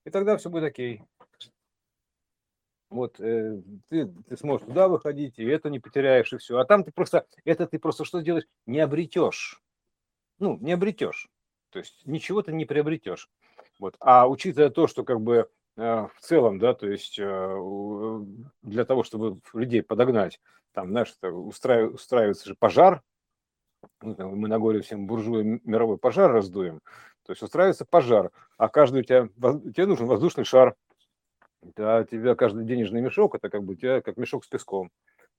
и 0.05 0.09
тогда 0.09 0.37
все 0.37 0.49
будет 0.49 0.65
окей. 0.65 1.03
Вот 2.89 3.19
э, 3.19 3.59
ты, 3.89 4.05
ты 4.05 4.37
сможешь 4.37 4.67
туда 4.67 4.87
выходить, 4.87 5.39
и 5.39 5.45
это 5.45 5.71
не 5.71 5.79
потеряешь, 5.79 6.31
и 6.31 6.37
все. 6.37 6.59
А 6.59 6.65
там 6.65 6.83
ты 6.83 6.91
просто, 6.91 7.25
это 7.43 7.65
ты 7.65 7.79
просто 7.79 8.05
что 8.05 8.21
сделаешь? 8.21 8.45
Не 8.67 8.81
обретешь 8.81 9.62
ну, 10.39 10.57
не 10.61 10.73
обретешь. 10.73 11.29
То 11.71 11.79
есть 11.79 12.05
ничего 12.05 12.41
ты 12.41 12.53
не 12.53 12.65
приобретешь. 12.65 13.29
Вот. 13.79 13.95
А 13.99 14.27
учитывая 14.27 14.69
то, 14.69 14.87
что 14.87 15.03
как 15.03 15.21
бы 15.21 15.49
э, 15.77 16.07
в 16.15 16.19
целом, 16.19 16.59
да, 16.59 16.73
то 16.73 16.87
есть 16.87 17.17
э, 17.19 18.21
для 18.61 18.85
того, 18.85 19.03
чтобы 19.03 19.39
людей 19.53 19.81
подогнать, 19.81 20.39
там, 20.73 20.89
знаешь, 20.89 21.13
устраив, 21.21 21.93
устраивается 21.93 22.47
же 22.47 22.55
пожар, 22.55 23.01
ну, 24.01 24.35
мы 24.35 24.47
на 24.47 24.59
горе 24.59 24.81
всем 24.81 25.07
буржуям 25.07 25.59
мировой 25.63 25.97
пожар 25.97 26.31
раздуем, 26.31 26.81
то 27.25 27.31
есть 27.31 27.41
устраивается 27.41 27.85
пожар, 27.85 28.31
а 28.57 28.69
каждый 28.69 29.01
у 29.01 29.03
тебя, 29.03 29.27
тебе 29.71 29.85
нужен 29.85 30.07
воздушный 30.07 30.45
шар, 30.45 30.75
да, 31.75 31.99
у 31.99 32.03
тебя 32.03 32.35
каждый 32.35 32.65
денежный 32.65 33.01
мешок, 33.01 33.35
это 33.35 33.49
как 33.49 33.63
бы 33.63 33.73
у 33.73 33.75
тебя 33.75 34.01
как 34.01 34.17
мешок 34.17 34.45
с 34.45 34.47
песком. 34.47 34.91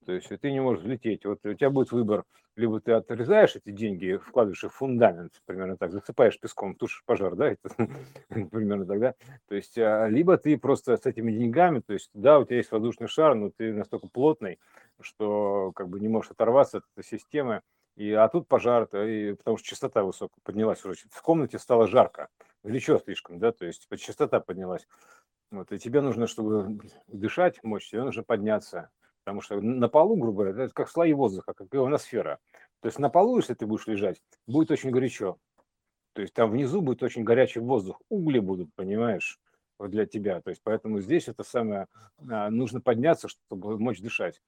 То 0.05 0.13
есть 0.13 0.29
ты 0.29 0.53
не 0.53 0.61
можешь 0.61 0.83
взлететь. 0.83 1.25
Вот 1.25 1.45
у 1.45 1.55
тебя 1.55 1.71
будет 1.71 1.93
выбор, 1.93 2.25
либо 2.57 2.81
ты 2.81 2.93
отрезаешь 2.93 3.57
эти 3.57 3.71
деньги, 3.71 4.17
вкладываешь 4.17 4.63
их 4.65 4.73
в 4.73 4.77
фундамент, 4.77 5.33
примерно 5.47 5.77
так, 5.77 5.93
засыпаешь 5.93 6.39
песком, 6.39 6.75
тушишь 6.75 7.03
пожар, 7.05 7.35
да, 7.35 7.51
это, 7.51 7.69
примерно 8.29 8.87
тогда. 8.87 9.15
То 9.49 9.55
есть, 9.55 9.77
а, 9.79 10.07
либо 10.09 10.37
ты 10.37 10.57
просто 10.57 10.97
с 10.97 11.07
этими 11.07 11.33
деньгами, 11.33 11.81
то 11.81 11.93
есть, 11.93 12.11
да, 12.15 12.39
у 12.39 12.45
тебя 12.45 12.59
есть 12.59 12.71
воздушный 12.71 13.09
шар, 13.09 13.35
но 13.35 13.51
ты 13.51 13.73
настолько 13.73 14.09
плотный, 14.09 14.59
что 15.01 15.73
как 15.75 15.89
бы 15.89 15.99
не 16.01 16.09
можешь 16.09 16.31
оторваться 16.31 16.79
от 16.79 16.85
этой 16.95 17.07
системы, 17.07 17.63
и, 17.97 18.13
а 18.13 18.29
тут 18.29 18.49
пожар, 18.49 18.85
и, 18.97 19.35
потому 19.35 19.57
что 19.57 19.69
частота 19.69 20.03
высокая 20.03 20.41
поднялась 20.43 20.85
уже. 20.85 20.97
В 21.11 21.23
комнате 21.23 21.59
стало 21.59 21.87
жарко, 21.87 22.29
горячо 22.63 22.99
слишком, 22.99 23.39
да, 23.39 23.53
то 23.53 23.65
есть 23.65 23.89
частота 23.99 24.41
поднялась. 24.41 24.87
Вот, 25.51 25.71
и 25.73 25.79
тебе 25.79 26.01
нужно, 26.01 26.27
чтобы 26.27 26.81
дышать 27.07 27.63
мощь, 27.63 27.89
тебе 27.91 28.03
нужно 28.03 28.25
подняться. 28.25 28.91
Потому 29.25 29.41
что 29.41 29.61
на 29.61 29.89
полу, 29.89 30.17
грубо 30.17 30.45
говоря, 30.45 30.65
это 30.65 30.75
как 30.75 30.91
слои 30.91 31.15
воздуха, 31.15 31.55
как 31.55 31.75
ионосфера. 31.75 32.39
То 32.81 32.89
есть 32.89 32.99
на 32.99 33.09
полу, 33.09 33.39
если 33.39 33.55
ты 33.55 33.67
будешь 33.67 33.87
лежать, 33.87 34.21
будет 34.47 34.71
очень 34.71 34.91
горячо. 34.91 35.39
То 36.13 36.23
есть 36.23 36.35
там 36.35 36.51
внизу 36.51 36.83
будет 36.83 37.03
очень 37.03 37.25
горячий 37.25 37.61
воздух, 37.61 38.01
угли 38.11 38.39
будут, 38.39 38.73
понимаешь, 38.75 39.41
для 39.81 40.07
тебя. 40.07 40.41
То 40.43 40.51
есть 40.51 40.61
поэтому 40.63 41.01
здесь 41.01 41.29
это 41.29 41.43
самое, 41.43 41.87
а, 42.29 42.51
нужно 42.51 42.81
подняться, 42.81 43.29
чтобы 43.29 43.79
мочь 43.79 44.01
дышать. 44.01 44.43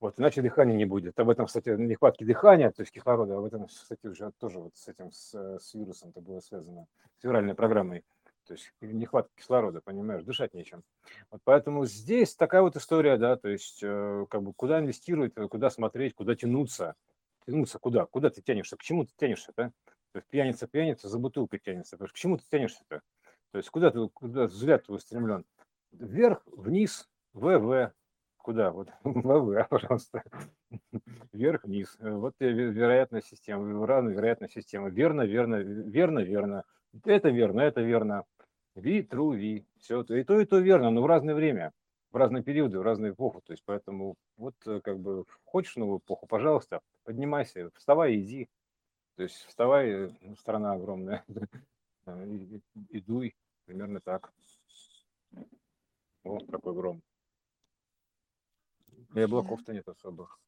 Вот, 0.00 0.18
иначе 0.18 0.42
дыхания 0.42 0.74
не 0.74 0.86
будет. 0.86 1.18
Об 1.20 1.30
этом, 1.30 1.46
кстати, 1.46 1.68
нехватки 1.68 2.24
дыхания, 2.24 2.70
то 2.70 2.80
есть 2.80 2.92
кислорода, 2.92 3.38
об 3.38 3.44
этом, 3.44 3.66
кстати, 3.66 4.06
уже 4.06 4.32
тоже 4.38 4.58
вот 4.58 4.76
с 4.76 4.88
этим, 4.88 5.12
с, 5.12 5.34
с 5.34 5.74
вирусом 5.74 6.10
это 6.10 6.20
было 6.20 6.40
связано, 6.40 6.86
с 7.18 7.24
виральной 7.24 7.54
программой 7.54 8.04
то 8.46 8.52
есть 8.54 8.72
нехватка 8.80 9.32
кислорода, 9.36 9.80
понимаешь, 9.80 10.24
дышать 10.24 10.54
нечем. 10.54 10.82
Вот 11.30 11.40
поэтому 11.44 11.86
здесь 11.86 12.34
такая 12.34 12.62
вот 12.62 12.76
история, 12.76 13.16
да, 13.16 13.36
то 13.36 13.48
есть 13.48 13.80
э, 13.82 14.26
как 14.30 14.42
бы 14.42 14.52
куда 14.52 14.80
инвестировать, 14.80 15.32
э, 15.36 15.48
куда 15.48 15.70
смотреть, 15.70 16.14
куда 16.14 16.34
тянуться. 16.34 16.94
Тянуться 17.46 17.78
куда? 17.78 18.06
Куда 18.06 18.30
ты 18.30 18.42
тянешься? 18.42 18.76
К 18.76 18.82
чему 18.82 19.04
ты 19.04 19.12
тянешься, 19.16 19.52
да? 19.56 19.72
То 20.12 20.18
есть 20.18 20.28
пьяница, 20.28 20.66
пьяница, 20.66 21.08
за 21.08 21.18
бутылкой 21.18 21.58
тянется. 21.58 21.96
К 21.96 22.12
чему 22.12 22.38
ты 22.38 22.44
тянешься-то? 22.50 23.00
То 23.50 23.58
есть 23.58 23.70
куда 23.70 23.90
ты, 23.90 24.08
куда 24.08 24.46
взгляд 24.46 24.84
твой 24.84 24.98
устремлен? 24.98 25.44
Вверх, 25.92 26.42
вниз, 26.46 27.08
ВВ, 27.32 27.92
куда? 28.36 28.70
Вот 28.70 28.90
ВВ, 29.04 29.68
пожалуйста. 29.68 30.22
Вверх, 31.32 31.64
вниз. 31.64 31.96
Вот 32.00 32.34
вероятная 32.38 33.22
система, 33.22 33.86
равная 33.86 34.14
вероятная 34.14 34.48
система. 34.48 34.88
Верно, 34.88 35.22
верно, 35.22 35.56
верно, 35.56 36.20
верно. 36.20 36.64
Это 37.02 37.30
верно, 37.30 37.60
это 37.60 37.80
верно. 37.80 38.24
Ви, 38.74 39.02
тру, 39.02 39.30
ви. 39.30 39.64
Все, 39.78 40.00
и 40.02 40.24
то, 40.24 40.40
и 40.40 40.44
то 40.44 40.58
верно, 40.58 40.90
но 40.90 41.02
в 41.02 41.06
разное 41.06 41.34
время, 41.34 41.72
в 42.10 42.16
разные 42.16 42.42
периоды, 42.42 42.78
в 42.78 42.82
разную 42.82 43.12
эпоху. 43.12 43.40
То 43.40 43.52
есть 43.52 43.62
поэтому 43.64 44.14
вот 44.36 44.54
э, 44.66 44.80
как 44.80 44.98
бы 44.98 45.24
хочешь 45.44 45.76
новую 45.76 45.98
эпоху, 45.98 46.26
пожалуйста, 46.26 46.80
поднимайся, 47.04 47.70
вставай, 47.76 48.16
иди. 48.16 48.48
То 49.16 49.22
есть 49.22 49.36
вставай, 49.46 49.90
э, 49.90 50.10
страна 50.38 50.72
огромная, 50.72 51.24
и, 52.06 52.60
и 52.88 53.00
дуй, 53.00 53.34
примерно 53.66 54.00
так. 54.00 54.32
Вот 56.24 56.50
какой 56.50 56.74
гром. 56.74 57.02
И 59.14 59.20
облаков-то 59.20 59.72
нет 59.72 59.88
особых 59.88 60.38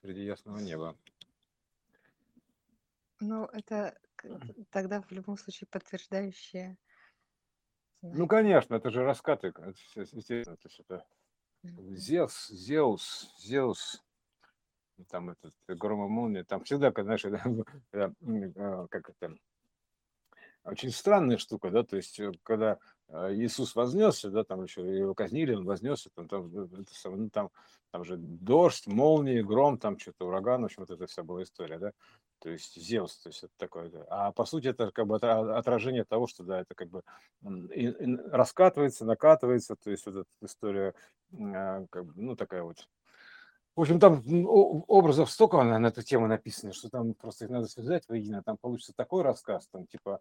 среди 0.00 0.24
ясного 0.24 0.58
неба. 0.58 0.94
Ну, 3.20 3.44
это 3.46 3.98
тогда 4.70 5.00
в 5.02 5.10
любом 5.10 5.36
случае 5.36 5.68
подтверждающее 5.70 6.76
ну, 8.02 8.28
конечно, 8.28 8.74
это 8.74 8.90
же 8.90 9.02
раскаты, 9.02 9.52
естественно, 10.12 10.56
то 10.56 10.68
есть 10.68 10.80
это 10.80 11.04
Зевс, 11.62 12.48
Зеус, 12.48 13.34
Зеус, 13.40 14.04
там 15.08 15.30
этот 15.30 15.54
громомолния, 15.66 16.44
там 16.44 16.62
всегда, 16.64 16.92
знаешь, 16.96 17.24
а, 17.92 18.86
как 18.88 19.10
это, 19.10 19.34
очень 20.64 20.90
странная 20.90 21.38
штука, 21.38 21.70
да, 21.70 21.84
то 21.84 21.96
есть, 21.96 22.18
э, 22.18 22.32
когда 22.42 22.78
а, 23.08 23.32
Иисус 23.32 23.74
вознесся, 23.74 24.30
да, 24.30 24.42
там 24.44 24.64
еще 24.64 24.82
его 24.82 25.14
казнили, 25.14 25.54
он 25.54 25.64
вознесся, 25.64 26.10
там, 26.14 26.28
там, 26.28 26.46
э, 26.56 26.66
это, 26.80 27.10
ну, 27.10 27.30
там, 27.30 27.50
там 27.92 28.04
же 28.04 28.16
дождь, 28.16 28.86
молнии, 28.86 29.42
гром, 29.42 29.78
там 29.78 29.98
что-то 29.98 30.26
ураган, 30.26 30.62
в 30.62 30.64
общем, 30.66 30.82
вот 30.82 30.90
это 30.90 31.06
вся 31.06 31.22
была 31.22 31.42
история, 31.42 31.78
да, 31.78 31.92
то 32.40 32.50
есть 32.50 32.80
Зевс, 32.80 33.18
то 33.18 33.28
есть 33.28 33.42
это 33.42 33.52
такое, 33.56 33.90
да. 33.90 34.04
а 34.08 34.32
по 34.32 34.44
сути 34.44 34.68
это 34.68 34.90
как 34.92 35.06
бы 35.06 35.16
отражение 35.16 36.04
того, 36.04 36.26
что, 36.26 36.44
да, 36.44 36.60
это 36.60 36.74
как 36.74 36.88
бы 36.88 37.02
раскатывается, 37.42 39.04
накатывается, 39.04 39.76
то 39.76 39.90
есть 39.90 40.06
вот 40.06 40.16
эта 40.16 40.30
история, 40.42 40.94
а, 41.32 41.86
как 41.90 42.06
бы, 42.06 42.12
ну, 42.16 42.36
такая 42.36 42.62
вот 42.62 42.86
в 43.74 43.82
общем, 43.82 44.00
там 44.00 44.22
образов 44.88 45.30
столько 45.30 45.62
на, 45.62 45.86
эту 45.86 46.02
тему 46.02 46.26
написано, 46.26 46.72
что 46.72 46.88
там 46.88 47.12
просто 47.12 47.44
их 47.44 47.50
надо 47.50 47.66
связать 47.66 48.08
воедино, 48.08 48.42
там 48.42 48.56
получится 48.56 48.94
такой 48.96 49.22
рассказ, 49.22 49.68
там 49.68 49.86
типа 49.86 50.20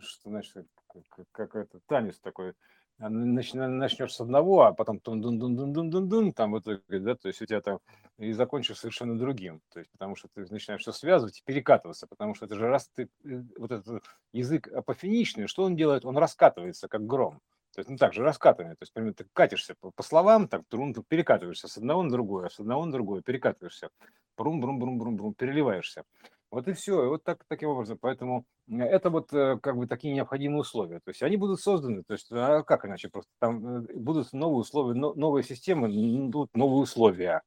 что 0.00 0.30
значит, 0.30 0.66
как, 1.08 1.26
как 1.30 1.56
это 1.56 1.80
танец 1.86 2.18
такой, 2.18 2.50
а, 2.50 2.54
начнешь 2.98 4.14
с 4.14 4.20
одного, 4.20 4.62
а 4.62 4.72
потом 4.72 5.00
дун 5.00 5.20
дун 5.20 5.38
дун 5.38 5.56
дун 5.56 5.72
дун 5.72 5.90
дун 5.90 6.08
дун 6.08 6.32
там 6.32 6.52
в 6.52 6.60
итоге, 6.60 6.82
да, 6.88 7.14
то 7.14 7.28
есть 7.28 7.42
у 7.42 7.46
тебя 7.46 7.60
там 7.60 7.80
и 8.18 8.32
закончишь 8.32 8.78
совершенно 8.78 9.18
другим, 9.18 9.60
то 9.72 9.80
есть 9.80 9.90
потому 9.92 10.16
что 10.16 10.28
ты 10.34 10.46
начинаешь 10.50 10.80
все 10.80 10.92
связывать 10.92 11.38
и 11.38 11.42
перекатываться, 11.44 12.06
потому 12.06 12.34
что 12.34 12.46
это 12.46 12.54
же 12.54 12.66
раз 12.68 12.88
ты 12.94 13.08
э, 13.24 13.42
вот 13.58 13.72
этот 13.72 14.02
язык 14.32 14.68
апофеничный, 14.68 15.46
что 15.46 15.64
он 15.64 15.76
делает? 15.76 16.04
Он 16.04 16.16
раскатывается 16.16 16.88
как 16.88 17.06
гром, 17.06 17.40
то 17.76 17.80
есть, 17.80 17.90
ну, 17.90 17.98
так 17.98 18.14
же 18.14 18.22
раскатывание, 18.22 18.74
то 18.74 18.84
есть, 18.84 18.94
примерно, 18.94 19.12
ты 19.12 19.26
катишься 19.34 19.74
по, 19.78 19.90
по 19.90 20.02
словам, 20.02 20.48
так, 20.48 20.62
трун, 20.66 20.94
ты 20.94 21.02
перекатываешься 21.02 21.68
с 21.68 21.76
одного 21.76 22.02
на 22.02 22.10
другое, 22.10 22.48
с 22.48 22.58
одного 22.58 22.86
на 22.86 22.92
другое, 22.92 23.20
перекатываешься, 23.20 23.90
брум-брум-брум-брум-брум, 24.38 25.34
переливаешься. 25.34 26.04
Вот 26.50 26.68
и 26.68 26.72
все. 26.72 27.04
И 27.04 27.08
вот 27.08 27.24
так, 27.24 27.44
таким 27.48 27.70
образом. 27.70 27.98
Поэтому 28.00 28.44
э, 28.68 28.76
это 28.76 29.10
вот 29.10 29.32
э, 29.32 29.58
как 29.60 29.76
бы 29.76 29.86
такие 29.86 30.14
необходимые 30.14 30.60
условия. 30.60 31.00
То 31.00 31.10
есть 31.10 31.22
они 31.22 31.36
будут 31.36 31.60
созданы. 31.60 32.02
То 32.04 32.12
есть 32.14 32.28
а 32.30 32.62
как 32.62 32.84
иначе? 32.84 33.08
Просто 33.08 33.30
там 33.38 33.84
э, 33.84 33.94
будут 33.94 34.32
новые 34.32 34.58
условия, 34.58 34.94
новые 34.94 35.44
системы, 35.44 35.88
будут 36.28 36.54
новые 36.54 36.82
условия 36.82 37.42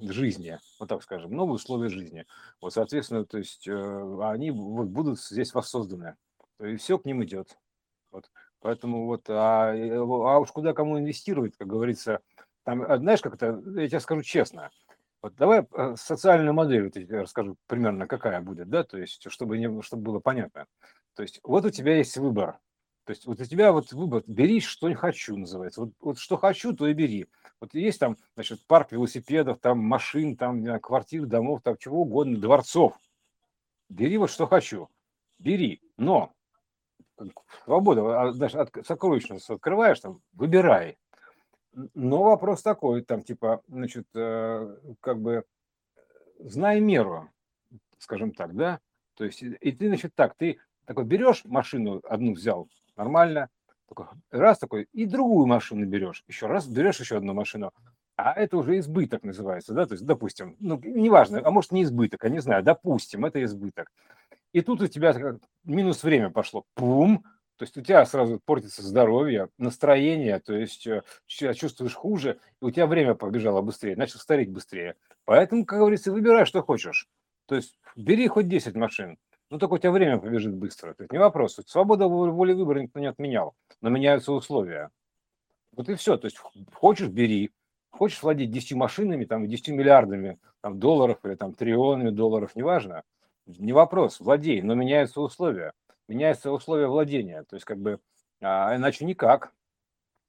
жизни, 0.00 0.58
вот 0.80 0.88
так 0.88 1.02
скажем, 1.02 1.32
новые 1.32 1.56
условия 1.56 1.88
жизни. 1.88 2.24
Вот, 2.60 2.72
соответственно, 2.72 3.24
то 3.24 3.38
есть 3.38 3.68
они 3.68 4.50
вот 4.50 4.88
будут 4.88 5.20
здесь 5.20 5.52
воссозданы. 5.52 6.16
И 6.60 6.76
все 6.76 6.98
к 6.98 7.04
ним 7.04 7.22
идет. 7.24 7.58
Вот. 8.10 8.30
Поэтому 8.60 9.06
вот, 9.06 9.28
а, 9.28 9.72
а 9.72 10.38
уж 10.38 10.50
куда 10.50 10.72
кому 10.72 10.98
инвестировать, 10.98 11.56
как 11.56 11.68
говорится, 11.68 12.20
там, 12.64 12.84
знаешь, 13.00 13.20
как 13.20 13.34
это, 13.34 13.60
я 13.76 13.88
тебе 13.88 14.00
скажу 14.00 14.22
честно, 14.22 14.70
вот 15.22 15.36
давай 15.36 15.64
э, 15.72 15.94
социальную 15.96 16.52
модель 16.52 16.84
вот 16.84 16.96
я 16.96 17.22
расскажу 17.22 17.56
примерно, 17.68 18.08
какая 18.08 18.40
будет, 18.40 18.68
да, 18.68 18.82
то 18.82 18.98
есть, 18.98 19.30
чтобы, 19.30 19.56
не, 19.58 19.80
чтобы 19.82 20.02
было 20.02 20.18
понятно. 20.18 20.66
То 21.14 21.22
есть, 21.22 21.40
вот 21.44 21.64
у 21.64 21.70
тебя 21.70 21.96
есть 21.96 22.16
выбор. 22.16 22.58
То 23.04 23.10
есть, 23.10 23.26
вот 23.26 23.40
у 23.40 23.44
тебя 23.44 23.72
вот 23.72 23.92
выбор, 23.92 24.22
бери, 24.26 24.60
что 24.60 24.88
не 24.88 24.94
хочу, 24.94 25.36
называется. 25.36 25.82
Вот, 25.82 25.90
вот 26.00 26.18
что 26.18 26.36
хочу, 26.36 26.72
то 26.72 26.86
и 26.88 26.92
бери. 26.92 27.26
Вот 27.60 27.74
есть 27.74 28.00
там, 28.00 28.16
значит, 28.34 28.66
парк 28.66 28.90
велосипедов, 28.90 29.60
там 29.60 29.78
машин, 29.78 30.36
там 30.36 30.80
квартир, 30.80 31.26
домов, 31.26 31.60
там 31.62 31.76
чего 31.76 32.02
угодно, 32.02 32.38
дворцов. 32.38 32.98
Бери 33.88 34.18
вот 34.18 34.30
что 34.30 34.46
хочу. 34.46 34.88
Бери. 35.38 35.82
Но 35.96 36.32
свобода, 37.64 38.32
знаешь, 38.32 38.54
от, 38.54 38.86
сокровищницу 38.86 39.54
открываешь, 39.54 40.00
там, 40.00 40.20
выбирай. 40.32 40.98
Но 41.94 42.22
вопрос 42.22 42.62
такой, 42.62 43.02
там 43.02 43.22
типа, 43.22 43.62
значит, 43.68 44.06
э, 44.14 44.76
как 45.00 45.20
бы 45.20 45.44
знай 46.38 46.80
меру, 46.80 47.30
скажем 47.98 48.32
так, 48.32 48.54
да? 48.54 48.80
То 49.14 49.24
есть, 49.24 49.42
и 49.42 49.72
ты, 49.72 49.88
значит, 49.88 50.14
так, 50.14 50.34
ты 50.36 50.58
такой 50.84 51.04
берешь 51.04 51.44
машину, 51.44 52.00
одну 52.08 52.34
взял, 52.34 52.68
нормально, 52.96 53.48
такой, 53.88 54.06
раз 54.30 54.58
такой, 54.58 54.88
и 54.92 55.06
другую 55.06 55.46
машину 55.46 55.86
берешь, 55.86 56.24
еще 56.26 56.46
раз 56.46 56.66
берешь 56.66 57.00
еще 57.00 57.16
одну 57.16 57.32
машину, 57.34 57.72
а 58.16 58.32
это 58.34 58.56
уже 58.58 58.78
избыток 58.78 59.22
называется, 59.22 59.72
да, 59.72 59.86
то 59.86 59.94
есть, 59.94 60.04
допустим, 60.04 60.56
ну, 60.60 60.80
неважно, 60.82 61.40
а 61.42 61.50
может 61.50 61.72
не 61.72 61.82
избыток, 61.84 62.24
я 62.24 62.30
не 62.30 62.40
знаю, 62.40 62.62
допустим, 62.62 63.24
это 63.24 63.42
избыток. 63.44 63.90
И 64.52 64.60
тут 64.60 64.82
у 64.82 64.86
тебя 64.86 65.14
минус 65.64 66.02
время 66.02 66.28
пошло, 66.28 66.64
пум, 66.74 67.24
то 67.56 67.64
есть 67.64 67.76
у 67.76 67.82
тебя 67.82 68.04
сразу 68.06 68.40
портится 68.44 68.82
здоровье, 68.82 69.48
настроение, 69.58 70.40
то 70.40 70.54
есть 70.54 70.86
э, 70.86 71.02
себя 71.26 71.54
чувствуешь 71.54 71.94
хуже, 71.94 72.38
и 72.60 72.64
у 72.64 72.70
тебя 72.70 72.86
время 72.86 73.14
побежало 73.14 73.62
быстрее, 73.62 73.96
начал 73.96 74.18
стареть 74.18 74.50
быстрее. 74.50 74.96
Поэтому, 75.24 75.64
как 75.64 75.78
говорится, 75.78 76.12
выбирай, 76.12 76.44
что 76.44 76.62
хочешь. 76.62 77.06
То 77.46 77.54
есть 77.54 77.78
бери 77.94 78.26
хоть 78.28 78.48
10 78.48 78.74
машин, 78.74 79.18
ну 79.50 79.58
только 79.58 79.74
у 79.74 79.78
тебя 79.78 79.90
время 79.90 80.18
побежит 80.18 80.54
быстро. 80.54 80.94
То 80.94 81.02
есть 81.02 81.12
не 81.12 81.18
вопрос. 81.18 81.60
Свобода 81.66 82.08
воли 82.08 82.54
выбора 82.54 82.80
никто 82.80 83.00
не 83.00 83.06
отменял, 83.06 83.54
но 83.80 83.90
меняются 83.90 84.32
условия. 84.32 84.90
Вот 85.76 85.88
и 85.88 85.94
все. 85.94 86.16
То 86.16 86.26
есть 86.26 86.38
хочешь, 86.72 87.08
бери. 87.08 87.52
Хочешь 87.90 88.22
владеть 88.22 88.50
10 88.50 88.72
машинами, 88.72 89.26
там, 89.26 89.46
10 89.46 89.68
миллиардами 89.68 90.38
там, 90.62 90.78
долларов 90.78 91.18
или 91.24 91.34
там 91.34 91.52
триллионами 91.52 92.08
долларов, 92.08 92.56
неважно. 92.56 93.02
Не 93.46 93.74
вопрос, 93.74 94.20
владей, 94.20 94.62
но 94.62 94.74
меняются 94.74 95.20
условия 95.20 95.72
меняются 96.12 96.50
условия 96.50 96.86
владения. 96.86 97.44
То 97.44 97.56
есть, 97.56 97.64
как 97.64 97.78
бы, 97.78 98.00
а, 98.40 98.76
иначе 98.76 99.04
никак 99.04 99.52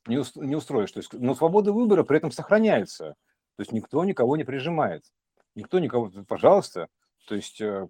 не 0.06 0.17
устроишь. 0.56 0.91
То 0.91 1.00
есть, 1.00 1.13
но 1.13 1.36
свобода 1.36 1.72
выбора 1.72 2.04
при 2.04 2.17
этом 2.17 2.32
сохраняется. 2.32 3.15
То 3.56 3.62
есть, 3.62 3.72
никто 3.72 4.04
никого 4.04 4.36
не 4.38 4.43
прижимает. 4.43 5.04
Никто 5.56 5.80
никого, 5.80 6.12
пожалуйста, 6.28 6.88
то 7.28 7.36
есть, 7.36 7.62
э, 7.62 7.88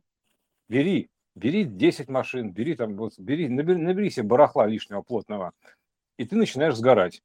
бери, 0.67 1.09
бери 1.35 1.63
10 1.63 2.09
машин, 2.09 2.51
бери 2.51 2.75
там, 2.75 2.95
вот, 2.97 3.17
бери, 3.17 3.47
набери, 3.47 3.77
набери 3.77 4.09
себе 4.09 4.27
барахла 4.27 4.67
лишнего, 4.67 5.01
плотного, 5.01 5.53
и 6.17 6.25
ты 6.25 6.35
начинаешь 6.35 6.75
сгорать. 6.75 7.21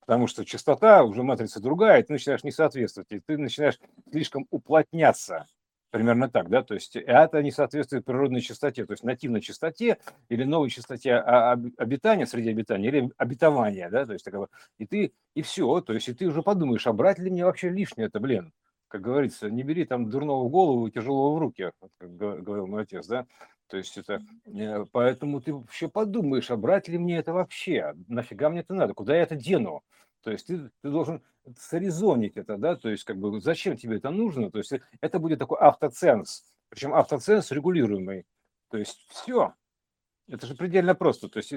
Потому 0.00 0.26
что 0.26 0.44
частота, 0.44 1.04
уже 1.04 1.22
матрица 1.22 1.60
другая, 1.60 2.00
и 2.00 2.02
ты 2.02 2.12
начинаешь 2.12 2.44
не 2.44 2.50
соответствовать, 2.50 3.10
и 3.10 3.20
ты 3.20 3.38
начинаешь 3.38 3.78
слишком 4.10 4.46
уплотняться. 4.50 5.46
Примерно 5.90 6.30
так, 6.30 6.48
да, 6.50 6.62
то 6.62 6.74
есть 6.74 6.94
это 6.94 7.42
не 7.42 7.50
соответствует 7.50 8.04
природной 8.04 8.42
частоте, 8.42 8.86
то 8.86 8.92
есть 8.92 9.02
нативной 9.02 9.40
частоте 9.40 9.98
или 10.28 10.44
новой 10.44 10.70
частоте 10.70 11.16
обитания, 11.16 12.26
среди 12.26 12.50
обитания 12.50 12.86
или 12.88 13.10
обетования, 13.16 13.90
да, 13.90 14.06
то 14.06 14.12
есть 14.12 14.24
такого, 14.24 14.48
и 14.78 14.86
ты, 14.86 15.12
и 15.34 15.42
все, 15.42 15.80
то 15.80 15.92
есть 15.92 16.08
и 16.08 16.14
ты 16.14 16.26
уже 16.28 16.42
подумаешь, 16.42 16.86
а 16.86 16.92
брать 16.92 17.18
ли 17.18 17.28
мне 17.28 17.44
вообще 17.44 17.70
лишнее 17.70 18.06
это, 18.06 18.20
блин, 18.20 18.52
как 18.86 19.00
говорится, 19.00 19.50
не 19.50 19.64
бери 19.64 19.84
там 19.84 20.08
дурного 20.10 20.44
в 20.44 20.50
голову 20.50 20.86
и 20.86 20.92
тяжелого 20.92 21.34
в 21.34 21.38
руки, 21.40 21.72
как 21.98 22.16
говорил 22.16 22.68
мой 22.68 22.82
отец, 22.82 23.08
да, 23.08 23.26
то 23.66 23.76
есть 23.76 23.98
это, 23.98 24.20
э, 24.46 24.84
поэтому 24.92 25.40
ты 25.40 25.52
вообще 25.54 25.88
подумаешь, 25.88 26.52
а 26.52 26.56
брать 26.56 26.86
ли 26.86 26.98
мне 26.98 27.16
это 27.18 27.32
вообще, 27.32 27.94
нафига 28.06 28.48
мне 28.48 28.60
это 28.60 28.74
надо, 28.74 28.94
куда 28.94 29.16
я 29.16 29.22
это 29.22 29.34
дену, 29.34 29.82
то 30.22 30.30
есть 30.30 30.46
ты, 30.46 30.70
ты 30.82 30.90
должен 30.90 31.22
срезонить 31.58 32.36
это, 32.36 32.56
да, 32.56 32.76
то 32.76 32.88
есть 32.88 33.04
как 33.04 33.18
бы 33.18 33.40
зачем 33.40 33.76
тебе 33.76 33.96
это 33.96 34.10
нужно, 34.10 34.50
то 34.50 34.58
есть 34.58 34.72
это 35.00 35.18
будет 35.18 35.38
такой 35.38 35.58
автоценз, 35.58 36.44
причем 36.68 36.94
автоценз 36.94 37.50
регулируемый, 37.50 38.26
то 38.70 38.78
есть 38.78 39.06
все, 39.08 39.54
Это 40.30 40.46
же 40.46 40.54
предельно 40.54 40.94
просто. 40.94 41.28
То 41.28 41.38
есть 41.38 41.52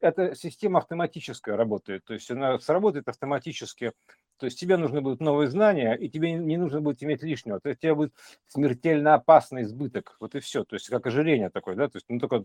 эта 0.00 0.34
система 0.34 0.80
автоматическая 0.80 1.56
работает. 1.56 2.04
То 2.04 2.14
есть 2.14 2.28
она 2.30 2.58
сработает 2.58 3.08
автоматически. 3.08 3.92
То 4.38 4.46
есть 4.46 4.58
тебе 4.58 4.76
нужны 4.76 5.00
будут 5.00 5.20
новые 5.20 5.48
знания, 5.48 5.94
и 5.94 6.08
тебе 6.08 6.32
не 6.32 6.56
нужно 6.56 6.80
будет 6.80 7.02
иметь 7.02 7.22
лишнего. 7.22 7.60
То 7.60 7.68
есть 7.68 7.80
тебе 7.80 7.94
будет 7.94 8.12
смертельно 8.48 9.14
опасный 9.14 9.62
избыток. 9.62 10.16
Вот 10.18 10.34
и 10.34 10.40
все. 10.40 10.64
То 10.64 10.74
есть 10.74 10.88
как 10.88 11.06
ожирение 11.06 11.48
такое, 11.48 11.76
да? 11.76 11.88
То 11.88 11.98
есть 11.98 12.06
ну, 12.08 12.18
только 12.18 12.44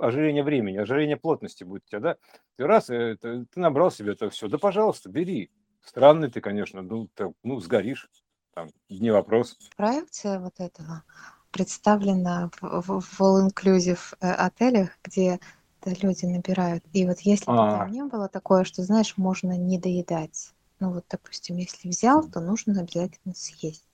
ожирение 0.00 0.42
времени, 0.42 0.78
ожирение 0.78 1.16
плотности 1.16 1.62
будет 1.62 1.84
у 1.86 1.88
тебя, 1.88 2.00
да? 2.00 2.16
Ты 2.56 2.66
раз, 2.66 2.90
это, 2.90 3.46
ты 3.46 3.60
набрал 3.60 3.92
себе 3.92 4.12
это 4.12 4.28
все. 4.28 4.48
Да, 4.48 4.58
пожалуйста, 4.58 5.08
бери. 5.08 5.52
Странный 5.84 6.30
ты, 6.30 6.40
конечно, 6.40 6.82
ну, 6.82 7.08
ты, 7.14 7.32
ну 7.44 7.60
сгоришь. 7.60 8.10
Там, 8.54 8.68
не 8.88 9.10
вопрос. 9.10 9.56
Проекция 9.76 10.38
вот 10.38 10.54
этого 10.58 11.04
представлена 11.52 12.50
в, 12.60 13.00
в 13.00 13.20
all-inclusive 13.20 14.00
э, 14.20 14.30
отелях, 14.30 14.90
где 15.04 15.38
люди 15.84 16.24
набирают. 16.24 16.84
И 16.92 17.06
вот 17.06 17.20
если 17.20 17.50
бы 17.50 17.56
там 17.56 17.90
не 17.90 18.04
было 18.04 18.28
такое, 18.28 18.64
что, 18.64 18.82
знаешь, 18.82 19.16
можно 19.16 19.56
не 19.56 19.78
доедать. 19.78 20.52
Ну 20.80 20.92
вот, 20.92 21.04
допустим, 21.08 21.56
если 21.56 21.88
взял, 21.88 22.28
то 22.28 22.40
нужно 22.40 22.80
обязательно 22.80 23.34
съесть. 23.34 23.86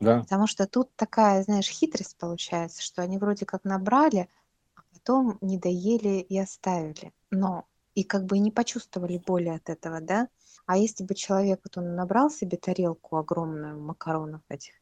Да. 0.00 0.20
Потому 0.20 0.46
что 0.46 0.66
тут 0.66 0.94
такая, 0.94 1.42
знаешь, 1.42 1.68
хитрость 1.68 2.16
получается, 2.16 2.82
что 2.82 3.02
они 3.02 3.18
вроде 3.18 3.44
как 3.46 3.64
набрали, 3.64 4.28
а 4.76 4.82
потом 4.92 5.38
не 5.40 5.58
доели 5.58 6.20
и 6.20 6.38
оставили. 6.38 7.12
Но 7.30 7.64
и 7.94 8.04
как 8.04 8.24
бы 8.24 8.38
не 8.38 8.52
почувствовали 8.52 9.18
боли 9.18 9.48
от 9.48 9.68
этого, 9.68 10.00
да? 10.00 10.28
А 10.66 10.76
если 10.76 11.02
бы 11.02 11.14
человек, 11.14 11.60
вот 11.64 11.78
он 11.78 11.96
набрал 11.96 12.30
себе 12.30 12.56
тарелку 12.56 13.16
огромную 13.16 13.80
макаронов 13.80 14.42
этих, 14.48 14.74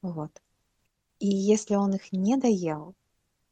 вот, 0.00 0.30
и 1.24 1.28
если 1.28 1.74
он 1.74 1.94
их 1.94 2.12
не 2.12 2.36
доел, 2.36 2.94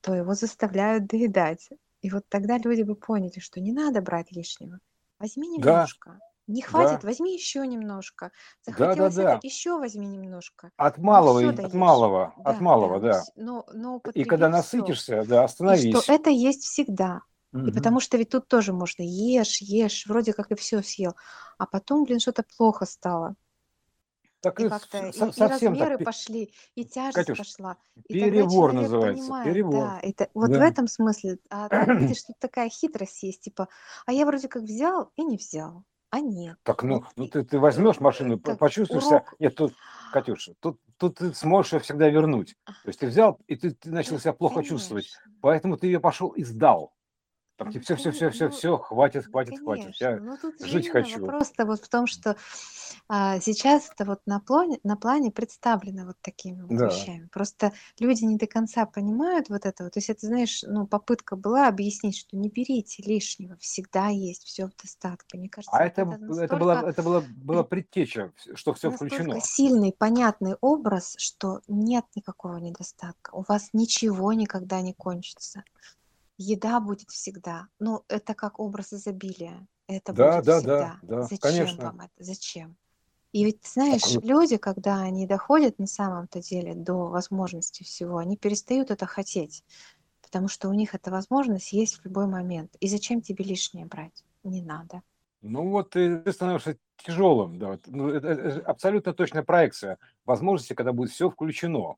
то 0.02 0.14
его 0.14 0.34
заставляют 0.34 1.06
доедать. 1.06 1.70
И 2.02 2.10
вот 2.10 2.24
тогда 2.28 2.58
люди 2.58 2.82
бы 2.82 2.94
поняли, 2.94 3.38
что 3.38 3.60
не 3.60 3.72
надо 3.72 4.02
брать 4.02 4.30
лишнего. 4.30 4.78
Возьми 5.18 5.48
немножко. 5.48 6.10
Да. 6.10 6.18
Не 6.48 6.60
хватит, 6.60 7.00
да. 7.00 7.08
возьми 7.08 7.32
еще 7.32 7.66
немножко. 7.66 8.30
Захотелось 8.66 9.14
да, 9.14 9.22
да, 9.22 9.28
да. 9.28 9.36
это, 9.38 9.46
еще 9.46 9.78
возьми 9.78 10.06
немножко. 10.06 10.70
От 10.76 10.98
малого, 10.98 11.38
и, 11.38 11.46
от 11.46 11.72
малого, 11.72 12.34
да, 12.36 12.50
от 12.50 12.60
малого, 12.60 13.00
да. 13.00 13.12
да. 13.12 13.22
Но, 13.36 13.64
но 13.72 14.02
и 14.12 14.24
когда 14.24 14.50
насытишься, 14.50 15.22
все. 15.22 15.24
да, 15.24 15.44
остановись. 15.44 15.84
И 15.84 15.96
что 15.96 16.12
это 16.12 16.28
есть 16.28 16.64
всегда. 16.64 17.22
Угу. 17.54 17.68
И 17.68 17.72
потому 17.72 18.00
что 18.00 18.18
ведь 18.18 18.28
тут 18.28 18.48
тоже 18.48 18.74
можно 18.74 19.02
ешь, 19.02 19.62
ешь, 19.62 20.04
вроде 20.06 20.34
как 20.34 20.50
и 20.50 20.56
все 20.56 20.82
съел, 20.82 21.14
а 21.56 21.66
потом, 21.66 22.04
блин, 22.04 22.20
что-то 22.20 22.44
плохо 22.58 22.84
стало. 22.84 23.34
Так 24.42 24.58
и, 24.58 24.68
как-то 24.68 24.98
и, 24.98 25.10
и 25.10 25.40
размеры 25.40 25.98
так. 25.98 26.04
пошли, 26.04 26.52
и 26.74 26.84
тяжесть 26.84 27.14
Катюш, 27.14 27.38
пошла. 27.38 27.76
И 28.08 28.14
перебор 28.14 28.72
называется. 28.72 29.22
Понимает, 29.22 29.46
перебор. 29.46 29.84
Да, 29.84 30.00
это, 30.02 30.28
вот 30.34 30.50
да. 30.50 30.58
в 30.58 30.62
этом 30.62 30.88
смысле. 30.88 31.38
А 31.48 31.68
там, 31.68 31.98
видишь, 31.98 32.24
тут 32.24 32.36
такая 32.40 32.68
хитрость 32.68 33.22
есть, 33.22 33.42
типа, 33.42 33.68
а 34.04 34.12
я 34.12 34.26
вроде 34.26 34.48
как 34.48 34.64
взял 34.64 35.12
и 35.14 35.22
не 35.22 35.36
взял. 35.36 35.84
А 36.10 36.20
нет. 36.20 36.58
Так, 36.64 36.82
ну, 36.82 37.04
ну 37.14 37.28
ты, 37.28 37.44
ты 37.44 37.60
возьмешь 37.60 38.00
машину, 38.00 38.36
почувствуешь 38.38 39.04
себя. 39.04 39.24
Нет, 39.38 39.54
тут, 39.54 39.74
Катюша, 40.12 40.54
тут, 40.58 40.80
тут 40.98 41.18
ты 41.18 41.32
сможешь 41.34 41.74
ее 41.74 41.78
всегда 41.78 42.08
вернуть. 42.08 42.56
То 42.66 42.88
есть 42.88 42.98
ты 42.98 43.06
взял, 43.06 43.38
и 43.46 43.54
ты, 43.54 43.70
ты 43.70 43.92
начал 43.92 44.18
себя 44.18 44.32
плохо 44.32 44.56
Конечно. 44.56 44.76
чувствовать. 44.76 45.10
Поэтому 45.40 45.76
ты 45.76 45.86
ее 45.86 46.00
пошел 46.00 46.30
и 46.30 46.42
сдал. 46.42 46.92
Там 47.56 47.70
ну, 47.72 47.80
все, 47.80 47.96
все, 47.96 48.10
все, 48.12 48.30
все, 48.30 48.48
все, 48.48 48.78
хватит, 48.78 49.26
хватит, 49.26 49.58
хватит. 49.60 49.94
Я 49.96 50.16
ну, 50.16 50.36
тут 50.40 50.60
жить 50.64 50.88
хочу. 50.88 51.24
Просто 51.26 51.66
вот 51.66 51.80
в 51.80 51.88
том, 51.88 52.06
что 52.06 52.36
а, 53.08 53.40
сейчас 53.40 53.90
это 53.90 54.06
вот 54.06 54.20
на 54.26 54.40
плане, 54.40 54.78
на 54.84 54.96
плане 54.96 55.30
представлено 55.30 56.06
вот 56.06 56.16
такими 56.22 56.62
вот 56.62 56.76
да. 56.76 56.86
вещами. 56.86 57.28
Просто 57.30 57.72
люди 57.98 58.24
не 58.24 58.36
до 58.36 58.46
конца 58.46 58.86
понимают 58.86 59.50
вот 59.50 59.66
это. 59.66 59.90
То 59.90 59.98
есть 59.98 60.08
это, 60.08 60.26
знаешь, 60.26 60.64
ну 60.66 60.86
попытка 60.86 61.36
была 61.36 61.68
объяснить, 61.68 62.16
что 62.16 62.36
не 62.36 62.48
берите 62.48 63.02
лишнего, 63.02 63.56
всегда 63.58 64.08
есть 64.08 64.44
все 64.44 64.66
в 64.66 64.76
достатке. 64.80 65.36
Мне 65.36 65.50
кажется, 65.50 65.76
а 65.76 65.84
это, 65.84 66.02
это, 66.02 66.10
настолько, 66.10 66.44
это 66.44 66.56
была, 66.56 66.82
это 66.82 67.02
была, 67.02 67.22
была 67.36 67.64
предтеча, 67.64 68.32
что 68.54 68.72
все 68.72 68.90
включено. 68.90 69.40
сильный, 69.42 69.92
понятный 69.92 70.56
образ, 70.62 71.14
что 71.18 71.60
нет 71.68 72.06
никакого 72.14 72.56
недостатка. 72.56 73.34
У 73.34 73.44
вас 73.46 73.70
ничего 73.74 74.32
никогда 74.32 74.80
не 74.80 74.94
кончится 74.94 75.64
еда 76.38 76.80
будет 76.80 77.10
всегда. 77.10 77.68
Ну, 77.78 78.04
это 78.08 78.34
как 78.34 78.58
образ 78.60 78.92
изобилия. 78.92 79.66
Это 79.86 80.12
да, 80.12 80.36
будет 80.36 80.44
да, 80.46 80.58
всегда. 80.58 80.78
Да, 80.78 80.98
да, 81.02 81.22
Зачем 81.22 81.38
конечно. 81.38 81.84
вам 81.84 82.00
это? 82.00 82.12
Зачем? 82.18 82.76
И 83.32 83.44
ведь, 83.44 83.66
знаешь, 83.66 84.02
так, 84.02 84.22
люди, 84.22 84.58
когда 84.58 85.00
они 85.00 85.26
доходят 85.26 85.78
на 85.78 85.86
самом-то 85.86 86.42
деле 86.42 86.74
до 86.74 87.06
возможности 87.06 87.82
всего, 87.82 88.18
они 88.18 88.36
перестают 88.36 88.90
это 88.90 89.06
хотеть, 89.06 89.64
потому 90.20 90.48
что 90.48 90.68
у 90.68 90.74
них 90.74 90.94
эта 90.94 91.10
возможность 91.10 91.72
есть 91.72 91.96
в 91.96 92.04
любой 92.04 92.26
момент. 92.26 92.76
И 92.80 92.88
зачем 92.88 93.22
тебе 93.22 93.44
лишнее 93.44 93.86
брать? 93.86 94.24
Не 94.44 94.62
надо. 94.62 95.02
Ну 95.40 95.70
вот 95.70 95.90
ты 95.90 96.30
становишься 96.30 96.76
тяжелым. 96.98 97.58
Да. 97.58 97.78
Ну, 97.86 98.08
это, 98.08 98.28
это 98.28 98.60
абсолютно 98.66 99.14
точная 99.14 99.42
проекция 99.42 99.98
возможности, 100.26 100.74
когда 100.74 100.92
будет 100.92 101.10
все 101.10 101.30
включено 101.30 101.96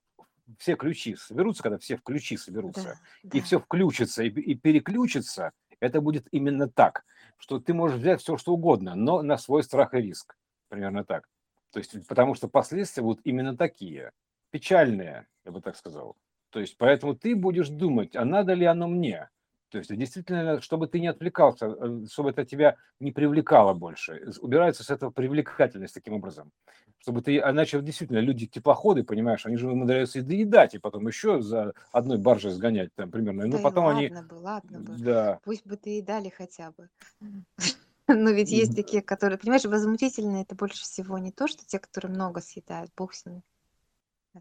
все 0.58 0.76
ключи 0.76 1.16
соберутся, 1.16 1.62
когда 1.62 1.78
все 1.78 1.96
в 1.96 2.02
ключи 2.02 2.36
соберутся, 2.36 2.98
да, 3.22 3.30
и 3.36 3.40
да. 3.40 3.44
все 3.44 3.58
включится 3.58 4.22
и, 4.22 4.28
и 4.28 4.54
переключится, 4.54 5.52
это 5.80 6.00
будет 6.00 6.26
именно 6.30 6.68
так, 6.68 7.04
что 7.38 7.58
ты 7.58 7.74
можешь 7.74 7.98
взять 7.98 8.20
все, 8.20 8.36
что 8.36 8.52
угодно, 8.52 8.94
но 8.94 9.22
на 9.22 9.36
свой 9.38 9.62
страх 9.62 9.94
и 9.94 9.98
риск. 9.98 10.36
Примерно 10.68 11.04
так. 11.04 11.28
То 11.70 11.78
есть, 11.78 12.06
потому 12.06 12.34
что 12.34 12.48
последствия 12.48 13.02
будут 13.02 13.20
именно 13.24 13.56
такие, 13.56 14.12
печальные, 14.50 15.26
я 15.44 15.52
бы 15.52 15.60
так 15.60 15.76
сказал. 15.76 16.16
То 16.50 16.60
есть, 16.60 16.76
поэтому 16.78 17.16
ты 17.16 17.34
будешь 17.34 17.68
думать, 17.68 18.14
а 18.14 18.24
надо 18.24 18.54
ли 18.54 18.64
оно 18.64 18.86
мне? 18.86 19.28
То 19.74 19.78
есть 19.78 19.96
действительно, 19.96 20.60
чтобы 20.60 20.86
ты 20.86 21.00
не 21.00 21.08
отвлекался, 21.08 21.66
э, 21.66 22.04
чтобы 22.08 22.30
это 22.30 22.44
тебя 22.44 22.76
не 23.00 23.10
привлекало 23.10 23.74
больше. 23.74 24.22
Убирается 24.40 24.84
с 24.84 24.90
этого 24.90 25.10
привлекательность 25.10 25.94
таким 25.94 26.14
образом. 26.14 26.52
Чтобы 26.98 27.22
ты, 27.22 27.40
а 27.40 27.50
иначе 27.50 27.80
действительно 27.82 28.20
люди 28.20 28.46
теплоходы, 28.46 29.02
понимаешь, 29.02 29.44
они 29.46 29.56
же 29.56 29.68
умудряются 29.68 30.20
и 30.20 30.22
доедать, 30.22 30.76
и 30.76 30.78
потом 30.78 31.08
еще 31.08 31.40
за 31.42 31.72
одной 31.90 32.18
баржей 32.18 32.52
сгонять 32.52 32.94
там 32.94 33.10
примерно. 33.10 33.46
Ну, 33.46 33.56
да 33.56 33.62
потом 33.64 33.86
ладно 33.86 34.00
они... 34.00 34.28
бы, 34.28 34.34
ладно 34.34 34.78
бы. 34.78 34.96
Да. 34.96 35.40
Пусть 35.42 35.66
бы 35.66 35.76
доедали 35.76 36.28
хотя 36.28 36.70
бы. 36.70 36.88
Но 38.06 38.30
ведь 38.30 38.52
есть 38.52 38.76
такие, 38.76 39.02
которые, 39.02 39.38
понимаешь, 39.38 39.64
возмутительные 39.64 40.44
это 40.44 40.54
больше 40.54 40.84
всего 40.84 41.18
не 41.18 41.32
то, 41.32 41.48
что 41.48 41.66
те, 41.66 41.80
которые 41.80 42.12
много 42.12 42.40
съедают, 42.40 42.92
бог 42.96 43.12
с 43.12 43.26
ними. 43.26 43.42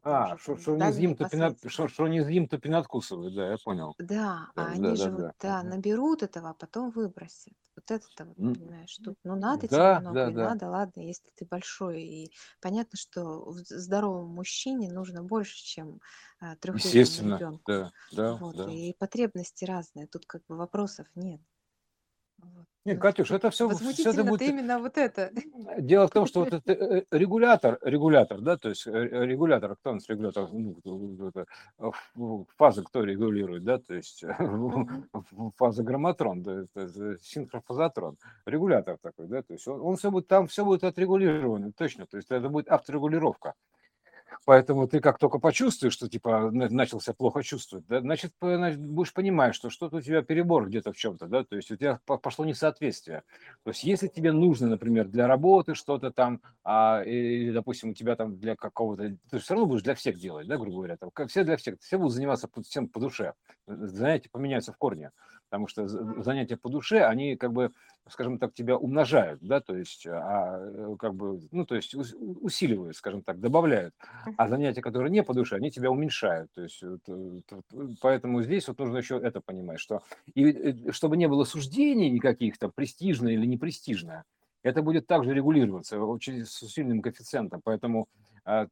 А, 0.02 0.36
что, 0.38 0.56
что, 0.56 0.76
не 0.76 0.92
з'їм, 0.92 1.16
то 1.16 1.26
пінат, 1.26 1.70
що, 1.70 1.88
що 1.88 2.08
не 2.08 2.24
з'їм, 2.24 2.46
то 2.48 2.58
пінат 2.58 2.86
кусывают, 2.86 3.34
да, 3.34 3.50
я 3.50 3.56
понял. 3.64 3.96
Да, 3.98 4.52
а 4.54 4.70
они 4.74 4.94
да, 4.94 4.96
же 4.96 5.10
да, 5.10 5.10
вот, 5.10 5.26
да, 5.40 5.62
наберут 5.64 6.22
этого, 6.22 6.50
а 6.50 6.54
потом 6.54 6.90
выбросят. 6.90 7.54
Вот 7.74 7.90
это-то, 7.90 8.26
вот, 8.26 8.38
понимаешь, 8.52 8.96
тут, 8.98 9.16
ну 9.24 9.34
надо 9.34 9.66
тебе 9.66 9.90
много, 9.90 10.14
да, 10.14 10.30
и 10.30 10.34
да. 10.34 10.54
надо, 10.54 10.68
ладно, 10.70 11.00
если 11.00 11.30
ты 11.34 11.44
большой. 11.44 12.02
И 12.02 12.32
понятно, 12.60 12.96
что 12.96 13.50
здоровому 13.52 14.32
мужчине 14.32 14.92
нужно 14.92 15.24
больше, 15.24 15.56
чем 15.64 16.00
а, 16.40 16.54
трехлетнему 16.56 17.20
ребенку. 17.22 17.64
да, 17.66 17.92
да, 18.12 18.40
вот, 18.40 18.56
да. 18.56 18.66
И 18.66 18.94
потребности 18.98 19.64
разные, 19.64 20.06
тут 20.06 20.26
как 20.26 20.44
бы 20.46 20.56
вопросов 20.56 21.08
нет. 21.16 21.40
Нет, 22.85 22.99
Катюш, 22.99 23.31
это 23.31 23.49
все, 23.49 23.69
все 23.69 24.09
это 24.09 24.25
будет... 24.25 24.41
именно 24.41 24.77
вот 24.77 24.97
это. 24.97 25.31
Дело 25.77 26.07
в 26.07 26.11
том, 26.11 26.25
что 26.25 26.41
вот 26.41 26.51
это 26.53 26.73
э, 26.73 27.03
регулятор, 27.11 27.79
регулятор, 27.81 28.41
да, 28.41 28.57
то 28.57 28.69
есть 28.69 28.85
э, 28.85 28.91
регулятор, 28.91 29.77
кто 29.77 29.91
у 29.91 29.93
нас 29.93 30.09
регулятор, 30.09 30.49
ну, 30.51 31.27
это, 31.29 31.45
фазы 32.57 32.83
кто 32.83 33.05
регулирует, 33.05 33.63
да, 33.63 33.77
то 33.79 33.93
есть 33.93 34.25
фаза 35.57 35.83
грамматрон, 35.83 36.43
да, 36.43 36.65
синхрофазотрон, 37.21 38.17
регулятор 38.45 38.97
такой, 39.01 39.27
да, 39.27 39.43
то 39.43 39.53
есть 39.53 39.65
он, 39.65 39.79
он 39.79 39.95
все 39.95 40.11
будет, 40.11 40.27
там 40.27 40.47
все 40.47 40.65
будет 40.65 40.83
отрегулировано, 40.83 41.71
точно, 41.71 42.05
то 42.05 42.17
есть 42.17 42.29
это 42.31 42.49
будет 42.49 42.67
авторегулировка. 42.67 43.53
Поэтому 44.45 44.87
ты 44.87 44.99
как 44.99 45.17
только 45.17 45.39
почувствуешь, 45.39 45.93
что 45.93 46.09
типа 46.09 46.49
начался 46.51 47.13
плохо 47.13 47.43
чувствовать, 47.43 47.85
да, 47.87 48.01
значит, 48.01 48.33
будешь 48.39 49.13
понимать, 49.13 49.55
что 49.55 49.69
что-то 49.69 49.97
у 49.97 50.01
тебя 50.01 50.21
перебор 50.21 50.67
где-то 50.67 50.91
в 50.91 50.97
чем-то, 50.97 51.27
да, 51.27 51.43
то 51.43 51.55
есть 51.55 51.71
у 51.71 51.75
тебя 51.75 51.99
пошло 52.05 52.45
несоответствие. 52.45 53.23
То 53.63 53.71
есть 53.71 53.83
если 53.83 54.07
тебе 54.07 54.31
нужно, 54.31 54.67
например, 54.67 55.07
для 55.07 55.27
работы 55.27 55.75
что-то 55.75 56.11
там, 56.11 56.41
а, 56.63 57.01
или, 57.03 57.51
допустим, 57.51 57.91
у 57.91 57.93
тебя 57.93 58.15
там 58.15 58.37
для 58.37 58.55
какого-то, 58.55 59.17
ты 59.29 59.39
все 59.39 59.53
равно 59.53 59.67
будешь 59.67 59.83
для 59.83 59.95
всех 59.95 60.17
делать, 60.19 60.47
да, 60.47 60.57
грубо 60.57 60.77
говоря, 60.77 60.97
там, 60.97 61.11
все 61.27 61.43
для 61.43 61.57
всех, 61.57 61.79
все 61.79 61.97
будут 61.97 62.13
заниматься 62.13 62.49
всем 62.63 62.87
по 62.87 62.99
душе, 62.99 63.33
занятия 63.67 64.29
поменяются 64.29 64.73
в 64.73 64.77
корне 64.77 65.11
потому 65.53 65.67
что 65.67 65.87
занятия 65.87 66.57
по 66.57 66.67
душе, 66.67 67.03
они 67.03 67.35
как 67.35 67.53
бы, 67.53 67.69
скажем 68.09 68.39
так, 68.39 68.55
тебя 68.55 68.75
умножают, 68.75 69.39
да, 69.43 69.59
то 69.61 69.77
есть, 69.77 70.07
а, 70.07 70.57
э, 70.59 70.95
как 70.97 71.13
бы, 71.13 71.39
ну, 71.51 71.63
то 71.63 71.75
есть 71.75 71.93
усиливают, 71.93 72.97
скажем 72.97 73.21
так, 73.21 73.39
добавляют. 73.39 73.93
А 74.35 74.49
занятия, 74.49 74.81
которые 74.81 75.11
не 75.11 75.21
по 75.21 75.35
душе, 75.35 75.55
они 75.55 75.69
тебя 75.69 75.91
уменьшают. 75.91 76.49
То 76.55 76.63
есть, 76.63 76.83
поэтому 78.01 78.41
здесь 78.41 78.67
вот 78.67 78.79
нужно 78.79 78.97
еще 78.97 79.19
это 79.19 79.41
понимать, 79.41 79.79
что 79.79 80.01
и 80.33 80.43
э, 80.43 80.91
чтобы 80.91 81.17
не 81.17 81.27
было 81.27 81.43
суждений 81.43 82.09
никаких, 82.09 82.57
там, 82.57 82.71
престижное 82.71 83.33
или 83.33 83.45
непрестижное, 83.45 84.23
это 84.63 84.81
будет 84.81 85.05
также 85.05 85.35
регулироваться 85.35 85.99
очень 85.99 86.45
с 86.47 86.67
сильным 86.67 87.03
коэффициентом. 87.03 87.61
Поэтому 87.63 88.07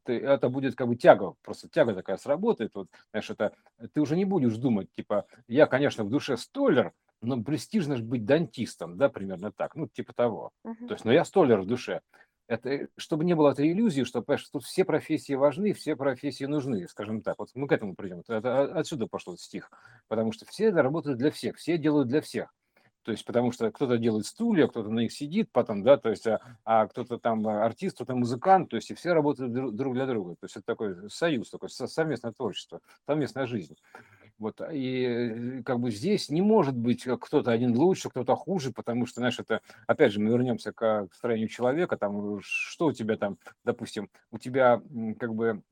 ты, 0.04 0.18
это 0.18 0.48
будет 0.48 0.74
как 0.74 0.88
бы 0.88 0.96
тяга, 0.96 1.34
просто 1.42 1.68
тяга 1.68 1.94
такая 1.94 2.16
сработает, 2.16 2.72
вот, 2.74 2.88
знаешь, 3.10 3.30
это, 3.30 3.52
ты 3.92 4.00
уже 4.00 4.16
не 4.16 4.24
будешь 4.24 4.56
думать, 4.56 4.88
типа, 4.94 5.26
я, 5.48 5.66
конечно, 5.66 6.04
в 6.04 6.10
душе 6.10 6.36
столер, 6.36 6.92
но 7.22 7.42
престижно 7.42 7.96
же 7.96 8.02
быть 8.02 8.24
дантистом, 8.24 8.96
да, 8.96 9.08
примерно 9.08 9.52
так, 9.52 9.76
ну, 9.76 9.88
типа 9.88 10.12
того. 10.12 10.50
Uh-huh. 10.66 10.86
То 10.88 10.94
есть, 10.94 11.04
но 11.04 11.12
я 11.12 11.24
столер 11.24 11.60
в 11.60 11.66
душе. 11.66 12.00
Это, 12.48 12.88
чтобы 12.96 13.24
не 13.24 13.34
было 13.34 13.52
этой 13.52 13.70
иллюзии, 13.70 14.02
что, 14.02 14.20
понимаешь, 14.20 14.48
тут 14.48 14.64
все 14.64 14.84
профессии 14.84 15.34
важны, 15.34 15.72
все 15.72 15.96
профессии 15.96 16.44
нужны, 16.44 16.86
скажем 16.88 17.22
так. 17.22 17.38
Вот 17.38 17.48
мы 17.54 17.66
к 17.68 17.72
этому 17.72 17.94
придем. 17.94 18.22
Это, 18.26 18.64
отсюда 18.64 19.06
пошел 19.06 19.38
стих. 19.38 19.70
Потому 20.08 20.32
что 20.32 20.44
все 20.44 20.66
это 20.66 20.82
работают 20.82 21.18
для 21.18 21.30
всех, 21.30 21.56
все 21.56 21.78
делают 21.78 22.08
для 22.08 22.20
всех. 22.20 22.52
То 23.04 23.12
есть, 23.12 23.24
потому 23.24 23.52
что 23.52 23.70
кто-то 23.70 23.98
делает 23.98 24.26
стулья, 24.26 24.68
кто-то 24.68 24.88
на 24.90 25.00
них 25.00 25.12
сидит 25.12 25.50
потом, 25.50 25.82
да, 25.82 25.96
то 25.96 26.10
есть, 26.10 26.26
а, 26.26 26.40
а 26.64 26.86
кто-то 26.86 27.18
там 27.18 27.46
артист, 27.46 27.96
кто-то 27.96 28.14
музыкант, 28.14 28.70
то 28.70 28.76
есть, 28.76 28.90
и 28.90 28.94
все 28.94 29.12
работают 29.12 29.52
друг 29.74 29.94
для 29.94 30.06
друга. 30.06 30.34
То 30.40 30.44
есть, 30.44 30.56
это 30.56 30.64
такой 30.64 31.10
союз, 31.10 31.50
такое 31.50 31.68
совместное 31.68 32.32
творчество, 32.32 32.80
совместная 33.06 33.46
жизнь. 33.46 33.76
Вот, 34.38 34.60
и 34.72 35.62
как 35.64 35.78
бы 35.78 35.90
здесь 35.90 36.28
не 36.28 36.42
может 36.42 36.76
быть 36.76 37.04
кто-то 37.04 37.52
один 37.52 37.76
лучше, 37.76 38.08
кто-то 38.08 38.34
хуже, 38.34 38.72
потому 38.72 39.06
что, 39.06 39.20
знаешь, 39.20 39.38
это, 39.38 39.60
опять 39.86 40.12
же, 40.12 40.20
мы 40.20 40.30
вернемся 40.30 40.72
к 40.72 41.08
строению 41.12 41.48
человека, 41.48 41.96
там, 41.96 42.40
что 42.42 42.86
у 42.86 42.92
тебя 42.92 43.16
там, 43.16 43.38
допустим, 43.64 44.10
у 44.30 44.38
тебя 44.38 44.82
как 45.18 45.34
бы 45.34 45.62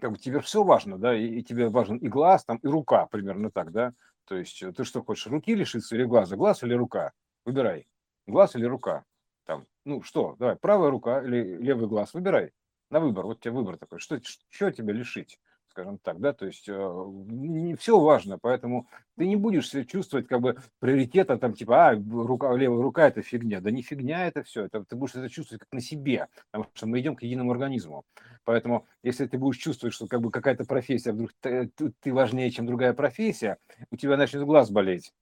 как 0.00 0.12
бы 0.12 0.18
тебе 0.18 0.40
все 0.40 0.62
важно, 0.62 0.98
да, 0.98 1.16
и, 1.16 1.26
и 1.26 1.42
тебе 1.42 1.68
важен 1.68 1.96
и 1.96 2.08
глаз, 2.08 2.44
там, 2.44 2.58
и 2.58 2.66
рука, 2.66 3.06
примерно 3.06 3.50
так, 3.50 3.72
да, 3.72 3.92
то 4.28 4.36
есть 4.36 4.62
э, 4.62 4.72
ты 4.72 4.84
что 4.84 5.02
хочешь, 5.02 5.26
руки 5.26 5.54
лишиться 5.54 5.96
или 5.96 6.04
глаза? 6.04 6.36
Глаз 6.36 6.62
или 6.62 6.74
рука? 6.74 7.12
Выбирай. 7.44 7.88
Глаз 8.26 8.54
или 8.56 8.66
рука? 8.66 9.04
Там, 9.44 9.66
ну 9.84 10.02
что, 10.02 10.36
давай, 10.38 10.56
правая 10.56 10.90
рука 10.90 11.22
или 11.22 11.56
левый 11.56 11.88
глаз? 11.88 12.12
Выбирай. 12.12 12.52
На 12.90 13.00
выбор. 13.00 13.24
Вот 13.24 13.40
тебе 13.40 13.52
выбор 13.52 13.78
такой. 13.78 13.98
Что, 13.98 14.20
что 14.22 14.70
тебя 14.70 14.92
лишить? 14.92 15.38
Скажем 15.78 15.98
так, 15.98 16.18
да, 16.18 16.32
то 16.32 16.44
есть 16.44 16.68
э, 16.68 17.04
не 17.28 17.76
все 17.76 18.00
важно, 18.00 18.36
поэтому 18.36 18.88
ты 19.16 19.28
не 19.28 19.36
будешь 19.36 19.68
себя 19.70 19.84
чувствовать 19.84 20.26
как 20.26 20.40
бы 20.40 20.56
приоритета, 20.80 21.38
там, 21.38 21.54
типа, 21.54 21.90
а, 21.90 21.94
рука, 21.94 22.52
левая 22.56 22.82
рука– 22.82 23.06
это 23.08 23.22
фигня. 23.22 23.60
Да 23.60 23.70
не 23.70 23.82
фигня 23.82 24.26
это 24.26 24.42
все, 24.42 24.64
это, 24.64 24.84
ты 24.84 24.96
будешь 24.96 25.14
это 25.14 25.28
чувствовать 25.28 25.60
как 25.60 25.72
на 25.72 25.80
себе, 25.80 26.26
потому 26.50 26.68
что 26.74 26.88
мы 26.88 26.98
идем 26.98 27.14
к 27.14 27.22
единому 27.22 27.52
организму. 27.52 28.04
Поэтому, 28.42 28.86
если 29.04 29.26
ты 29.26 29.38
будешь 29.38 29.58
чувствовать, 29.58 29.94
что 29.94 30.08
как 30.08 30.20
бы 30.20 30.32
какая-то 30.32 30.64
профессия, 30.64 31.12
вдруг 31.12 31.30
ты, 31.40 31.70
ты 32.00 32.12
важнее, 32.12 32.50
чем 32.50 32.66
другая 32.66 32.92
профессия, 32.92 33.58
у 33.92 33.96
тебя 33.96 34.16
начнет 34.16 34.42
глаз 34.42 34.70
болеть, 34.70 35.12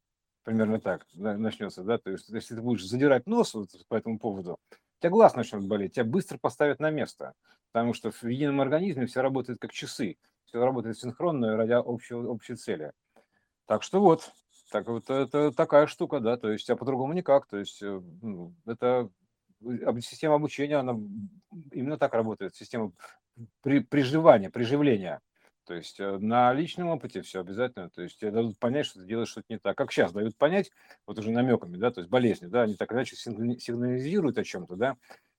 примерно 0.43 0.81
так 0.81 1.05
начнется, 1.13 1.83
да, 1.83 1.99
то 1.99 2.11
есть 2.11 2.31
если 2.31 2.55
ты 2.55 2.63
будешь 2.63 2.87
задирать 2.87 3.27
нос 3.27 3.53
вот 3.53 3.69
по 3.89 3.95
этому 3.95 4.19
поводу, 4.19 4.59
у 4.71 5.03
тебя 5.03 5.11
глаз 5.11 5.35
начнет 5.35 5.67
болеть, 5.67 5.93
тебя 5.93 6.05
быстро 6.05 6.39
поставят 6.39 6.81
на 6.81 6.91
место, 6.91 7.35
потому 7.73 7.93
что 7.93 8.11
в 8.11 8.25
едином 8.25 8.63
организме 8.63 9.05
все 9.05 9.21
работает 9.21 9.59
как 9.59 9.71
часы 9.71 10.17
все 10.57 10.65
работает 10.65 10.99
синхронно 10.99 11.55
ради 11.57 11.73
общего, 11.73 12.29
общей 12.29 12.55
цели. 12.55 12.93
Так 13.67 13.83
что 13.83 14.01
вот, 14.01 14.33
так 14.71 14.87
вот 14.87 15.11
это 15.11 15.53
такая 15.53 15.87
штука, 15.87 16.21
да, 16.21 16.39
то 16.39 16.51
есть, 16.51 16.71
а 16.71 16.77
по-другому 16.77 17.13
никак, 17.13 17.47
то 17.47 17.59
есть, 17.59 17.83
э, 17.83 18.01
ну, 18.23 18.55
это 18.65 19.11
система 20.01 20.37
обучения, 20.37 20.77
она 20.77 20.99
именно 21.73 21.99
так 21.99 22.15
работает, 22.15 22.57
система 22.57 22.93
при, 23.61 23.81
приживания, 23.81 24.49
приживления. 24.49 25.21
То 25.67 25.75
есть 25.75 26.01
э, 26.01 26.17
на 26.19 26.55
личном 26.55 26.89
опыте 26.89 27.21
все 27.21 27.41
обязательно, 27.41 27.91
то 27.91 28.01
есть 28.01 28.19
тебе 28.19 28.31
дадут 28.31 28.59
понять, 28.59 28.87
что 28.87 29.01
ты 29.01 29.07
делаешь 29.07 29.29
что-то 29.29 29.47
не 29.51 29.59
так. 29.59 29.77
Как 29.77 29.93
сейчас 29.93 30.13
дают 30.13 30.39
понять, 30.39 30.71
вот 31.07 31.19
уже 31.19 31.33
намеками, 31.33 31.77
да, 31.77 31.91
то 31.91 32.01
есть 32.01 32.09
болезни, 32.09 32.47
да, 32.47 32.63
они 32.63 32.77
так 32.77 32.91
иначе 32.93 33.15
сигнализируют 33.15 34.39
о 34.39 34.45
чем-то, 34.45 34.77
да, 34.77 34.97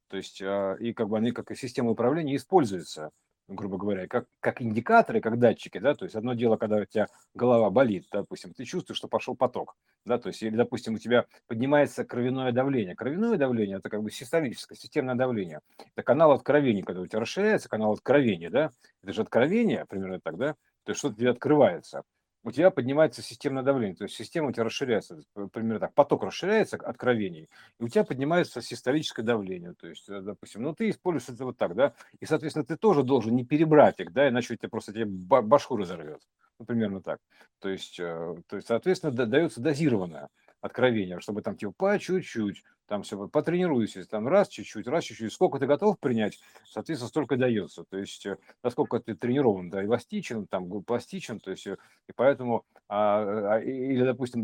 то 0.09 0.17
есть 0.17 0.41
и 0.41 0.93
как 0.93 1.09
бы 1.09 1.17
они 1.17 1.31
как 1.31 1.49
и 1.49 1.55
система 1.55 1.89
управления 1.89 2.35
используются 2.35 3.11
грубо 3.47 3.77
говоря, 3.77 4.07
как, 4.07 4.25
как 4.39 4.61
индикаторы, 4.61 5.21
как 5.21 5.39
датчики, 5.39 5.77
да, 5.77 5.95
то 5.95 6.05
есть 6.05 6.15
одно 6.15 6.33
дело, 6.33 6.57
когда 6.57 6.77
у 6.77 6.85
тебя 6.85 7.07
голова 7.33 7.69
болит, 7.69 8.05
допустим, 8.11 8.53
ты 8.53 8.65
чувствуешь, 8.65 8.97
что 8.97 9.07
пошел 9.07 9.35
поток, 9.35 9.75
да, 10.05 10.17
то 10.17 10.27
есть, 10.27 10.41
или, 10.43 10.55
допустим, 10.55 10.95
у 10.95 10.97
тебя 10.97 11.25
поднимается 11.47 12.03
кровяное 12.03 12.51
давление. 12.51 12.95
Кровяное 12.95 13.37
давление– 13.37 13.77
это 13.79 13.89
как 13.89 14.03
бы 14.03 14.11
систолическое, 14.11 14.77
системное 14.77 15.15
давление. 15.15 15.61
Это 15.77 16.03
канал 16.03 16.31
откровения, 16.31 16.83
когда 16.83 17.01
у 17.01 17.07
тебя 17.07 17.19
расширяется 17.19 17.69
канал 17.69 17.93
откровения, 17.93 18.49
да, 18.49 18.71
это 19.03 19.13
же 19.13 19.21
откровение, 19.21 19.85
примерно 19.85 20.19
так, 20.19 20.37
да, 20.37 20.53
то 20.83 20.91
есть 20.91 20.99
что-то 20.99 21.15
тебе 21.15 21.29
открывается 21.29 22.03
у 22.47 22.51
тебя 22.51 22.71
поднимается 22.71 23.21
системное 23.21 23.61
давление, 23.61 23.97
то 23.97 24.05
есть 24.05 24.15
система 24.15 24.47
у 24.47 24.51
тебя 24.53 24.63
расширяется, 24.63 25.19
примерно 25.51 25.81
так, 25.81 25.93
поток 25.93 26.23
расширяется 26.23 26.77
откровений, 26.77 27.49
и 27.77 27.83
у 27.83 27.89
тебя 27.89 28.05
поднимается 28.05 28.61
систолическое 28.61 29.25
давление, 29.25 29.73
то 29.73 29.85
есть, 29.85 30.07
э, 30.07 30.21
допустим, 30.21 30.61
ну 30.61 30.73
ты 30.73 30.89
используешь 30.89 31.27
это 31.27 31.43
вот 31.43 31.57
так, 31.57 31.75
да, 31.75 31.93
и, 32.21 32.25
соответственно, 32.25 32.63
ты 32.63 32.77
тоже 32.77 33.03
должен 33.03 33.35
не 33.35 33.43
перебрать 33.43 33.99
их, 33.99 34.13
да, 34.13 34.29
иначе 34.29 34.53
у 34.53 34.57
тебя 34.57 34.69
просто 34.69 34.93
тебе 34.93 35.03
башку 35.05 35.75
разорвет, 35.75 36.21
ну, 36.57 36.65
примерно 36.65 37.01
так, 37.01 37.19
то 37.59 37.67
есть, 37.67 37.99
э, 37.99 38.35
то 38.47 38.55
есть 38.55 38.69
соответственно, 38.69 39.11
дается 39.11 39.59
дозированное 39.59 40.29
откровение, 40.61 41.19
чтобы 41.19 41.41
там 41.41 41.55
типа 41.55 41.73
по 41.77 41.99
чуть-чуть, 41.99 42.63
там 42.87 43.03
все, 43.03 43.27
потренируйся, 43.27 44.07
там 44.07 44.27
раз 44.27 44.47
чуть-чуть, 44.47 44.87
раз 44.87 45.03
чуть-чуть, 45.03 45.33
сколько 45.33 45.59
ты 45.59 45.67
готов 45.67 45.99
принять, 45.99 46.39
соответственно, 46.65 47.09
столько 47.09 47.35
дается. 47.35 47.83
То 47.83 47.97
есть, 47.97 48.25
э, 48.25 48.37
насколько 48.63 48.99
ты 48.99 49.13
тренирован, 49.13 49.69
да, 49.69 49.83
эластичен, 49.83 50.47
там, 50.47 50.83
пластичен, 50.83 51.39
то 51.39 51.51
есть, 51.51 51.67
э, 51.67 51.77
и 52.07 52.13
поэтому, 52.13 52.65
а, 52.87 53.55
а, 53.55 53.59
или, 53.59 54.03
допустим, 54.03 54.41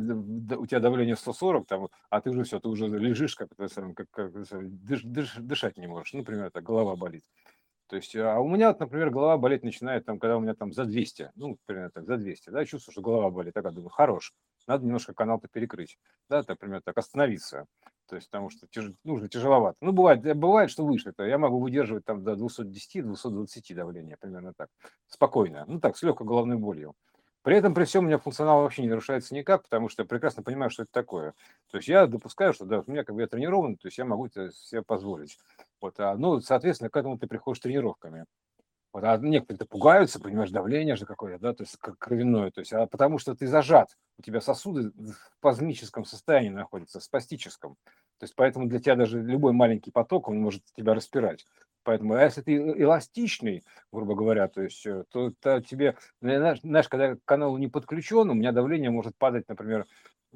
у 0.58 0.66
тебя 0.66 0.80
давление 0.80 1.16
140, 1.16 1.68
там, 1.68 1.88
а 2.10 2.22
ты 2.22 2.30
уже 2.30 2.44
все, 2.44 2.60
ты 2.60 2.68
уже 2.68 2.88
лежишь, 2.88 3.36
как, 3.36 3.50
как, 3.56 4.10
как 4.12 4.32
дыш, 4.84 5.04
дыш, 5.04 5.36
дышать 5.38 5.78
не 5.78 5.88
можешь, 5.88 6.14
например, 6.14 6.52
так, 6.52 6.64
голова 6.64 6.96
болит. 6.96 7.24
То 7.88 7.96
есть, 7.96 8.16
а 8.16 8.40
у 8.40 8.48
меня, 8.50 8.76
например, 8.78 9.10
голова 9.10 9.38
болеть 9.38 9.64
начинает, 9.64 10.06
там, 10.06 10.20
когда 10.20 10.38
у 10.38 10.40
меня 10.42 10.56
там 10.56 10.74
за 10.74 10.86
200, 10.86 11.32
ну, 11.36 11.58
примерно 11.66 11.92
так, 11.92 12.06
за 12.06 12.18
200, 12.18 12.50
да, 12.50 12.66
чувствую, 12.66 12.92
что 12.94 13.02
голова 13.02 13.30
болит, 13.30 13.54
так, 13.54 13.72
думаю, 13.72 13.90
хорош, 13.90 14.34
надо 14.68 14.86
немножко 14.86 15.14
канал-то 15.14 15.48
перекрыть, 15.48 15.98
да, 16.30 16.44
например, 16.48 16.82
так, 16.84 16.98
остановиться, 16.98 17.66
то 18.08 18.16
есть 18.16 18.30
потому 18.30 18.50
что 18.50 18.68
тяж, 18.68 18.92
нужно 19.04 19.30
тяжеловато. 19.30 19.78
Ну, 19.82 19.92
бывает, 19.92 20.22
бывает, 20.38 20.70
что 20.70 20.86
выше. 20.86 21.10
Это 21.10 21.24
я 21.24 21.38
могу 21.38 21.60
выдерживать 21.60 22.06
там 22.06 22.24
до 22.24 22.34
210-220 22.34 23.74
давления, 23.74 24.18
примерно 24.20 24.54
так. 24.56 24.70
Спокойно. 25.08 25.66
Ну 25.68 25.80
так, 25.80 25.98
с 25.98 26.04
легкой 26.04 26.28
головной 26.28 26.58
болью. 26.58 26.94
При 27.44 27.58
этом, 27.58 27.74
при 27.74 27.84
всем, 27.84 28.06
у 28.06 28.08
меня 28.08 28.20
функционал 28.20 28.62
вообще 28.62 28.84
не 28.84 28.88
нарушается 28.88 29.36
никак, 29.36 29.64
потому 29.64 29.90
что 29.90 30.04
я 30.04 30.08
прекрасно 30.08 30.44
понимаю, 30.44 30.70
что 30.70 30.84
это 30.84 30.92
такое. 30.94 31.34
То 31.72 31.78
есть 31.78 31.90
я 31.90 32.08
допускаю, 32.08 32.54
что 32.54 32.66
да, 32.66 32.84
у 32.86 32.92
меня 32.92 33.04
как 33.04 33.16
бы 33.16 33.22
я 33.22 33.28
тренирован, 33.28 33.76
то 33.76 33.88
есть 33.88 33.98
я 33.98 34.06
могу 34.06 34.28
это 34.28 34.50
себе 34.52 34.82
позволить. 34.82 35.38
Вот, 35.82 36.00
а, 36.00 36.16
ну, 36.16 36.40
соответственно, 36.40 36.90
к 36.90 36.96
этому 36.96 37.18
ты 37.18 37.28
приходишь 37.28 37.60
тренировками. 37.60 38.26
Вот, 38.94 39.04
а 39.04 39.18
некоторые 39.18 39.68
пугаются, 39.68 40.20
понимаешь, 40.20 40.52
давление 40.52 40.96
же 40.96 41.08
какое-то, 41.08 41.42
да, 41.42 41.54
то 41.54 41.64
есть 41.64 41.78
как 41.78 41.98
кровяное, 41.98 42.52
то 42.52 42.60
есть, 42.60 42.72
а 42.74 42.86
потому 42.86 43.18
что 43.18 43.36
ты 43.36 43.48
зажат, 43.48 43.98
у 44.20 44.22
тебя 44.22 44.40
сосуды 44.40 44.92
в 44.92 45.42
пазмическом 45.42 46.06
состоянии 46.06 46.50
находятся, 46.50 47.00
в 47.00 47.04
спастическом. 47.04 47.76
То 48.20 48.26
есть 48.26 48.36
поэтому 48.36 48.68
для 48.68 48.80
тебя 48.80 48.96
даже 48.96 49.20
любой 49.20 49.52
маленький 49.52 49.90
поток, 49.90 50.30
он 50.30 50.40
может 50.40 50.64
тебя 50.76 50.94
распирать. 50.94 51.44
Поэтому, 51.84 52.14
а 52.14 52.24
если 52.24 52.42
ты 52.42 52.56
эластичный, 52.56 53.64
грубо 53.92 54.16
говоря, 54.16 54.48
то 54.48 54.62
есть, 54.62 54.86
э, 54.86 55.04
то, 55.10 55.34
то 55.42 55.60
тебе, 55.60 55.98
знаешь, 56.22 56.88
когда 56.88 57.18
канал 57.26 57.58
не 57.58 57.68
подключен, 57.68 58.30
у 58.30 58.36
меня 58.36 58.52
давление 58.52 58.92
может 58.92 59.18
падать, 59.18 59.50
например, 59.50 59.88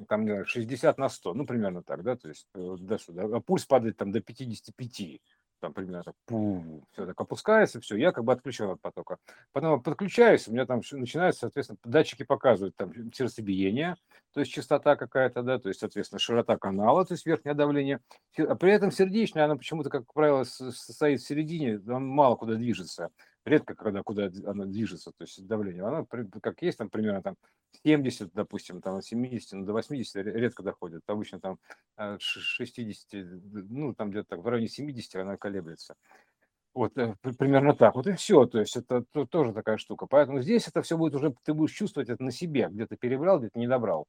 там 0.08 0.44
60 0.44 0.98
на 0.98 1.08
100, 1.08 1.34
ну, 1.34 1.46
примерно 1.46 1.82
так, 1.82 2.02
да, 2.02 2.16
то 2.16 2.28
есть 2.28 2.46
э, 2.54 2.76
до 2.78 2.98
сюда, 2.98 3.24
а 3.24 3.40
пульс 3.40 3.64
падает 3.64 3.96
там 3.96 4.12
до 4.12 4.20
55, 4.20 5.20
там 5.60 5.72
примерно 5.72 6.04
так, 6.04 6.14
пу, 6.26 6.82
все 6.92 7.06
так 7.06 7.20
опускается, 7.20 7.80
все, 7.80 7.96
я 7.96 8.12
как 8.12 8.24
бы 8.24 8.32
отключен 8.32 8.70
от 8.70 8.80
потока. 8.80 9.18
Потом 9.52 9.82
подключаюсь, 9.82 10.48
у 10.48 10.52
меня 10.52 10.66
там 10.66 10.80
начинаются, 10.92 11.40
соответственно, 11.40 11.78
датчики 11.84 12.22
показывают 12.22 12.76
там 12.76 12.92
сердцебиение, 13.12 13.96
то 14.32 14.40
есть 14.40 14.52
частота 14.52 14.96
какая-то, 14.96 15.42
да, 15.42 15.58
то 15.58 15.68
есть, 15.68 15.80
соответственно, 15.80 16.18
широта 16.18 16.56
канала, 16.56 17.04
то 17.04 17.14
есть 17.14 17.26
верхнее 17.26 17.54
давление. 17.54 18.00
А 18.36 18.54
при 18.54 18.72
этом 18.72 18.90
сердечное, 18.90 19.44
оно 19.44 19.56
почему-то, 19.56 19.90
как 19.90 20.12
правило, 20.12 20.44
стоит 20.44 21.20
в 21.20 21.26
середине, 21.26 21.80
он 21.88 22.06
мало 22.06 22.36
куда 22.36 22.54
движется 22.54 23.10
редко 23.48 23.74
когда 23.74 24.02
куда 24.02 24.30
она 24.46 24.66
движется, 24.66 25.10
то 25.10 25.24
есть 25.24 25.46
давление. 25.46 25.84
Она 25.84 26.06
как 26.42 26.62
есть 26.62 26.78
там 26.78 26.90
примерно 26.90 27.22
там 27.22 27.36
70, 27.84 28.32
допустим, 28.32 28.80
там 28.80 28.96
от 28.96 29.04
70 29.04 29.52
ну, 29.52 29.64
до 29.64 29.72
80 29.72 30.16
редко 30.16 30.62
доходит. 30.62 31.02
Обычно 31.06 31.40
там 31.40 31.58
60, 32.18 33.14
э, 33.14 33.24
ну 33.68 33.94
там 33.94 34.10
где-то 34.10 34.28
так, 34.28 34.40
в 34.40 34.46
районе 34.46 34.68
70 34.68 35.16
она 35.16 35.36
колеблется. 35.36 35.94
Вот 36.74 36.96
э, 36.96 37.14
примерно 37.38 37.74
так. 37.74 37.94
Вот 37.94 38.06
и 38.06 38.12
все. 38.12 38.46
То 38.46 38.60
есть 38.60 38.76
это 38.76 39.02
тоже 39.26 39.52
такая 39.52 39.78
штука. 39.78 40.06
Поэтому 40.06 40.40
здесь 40.42 40.68
это 40.68 40.82
все 40.82 40.96
будет 40.96 41.14
уже, 41.14 41.34
ты 41.44 41.54
будешь 41.54 41.74
чувствовать 41.74 42.08
это 42.08 42.22
на 42.22 42.30
себе, 42.30 42.68
где-то 42.70 42.96
перебрал, 42.96 43.40
где-то 43.40 43.58
не 43.58 43.66
добрал. 43.66 44.06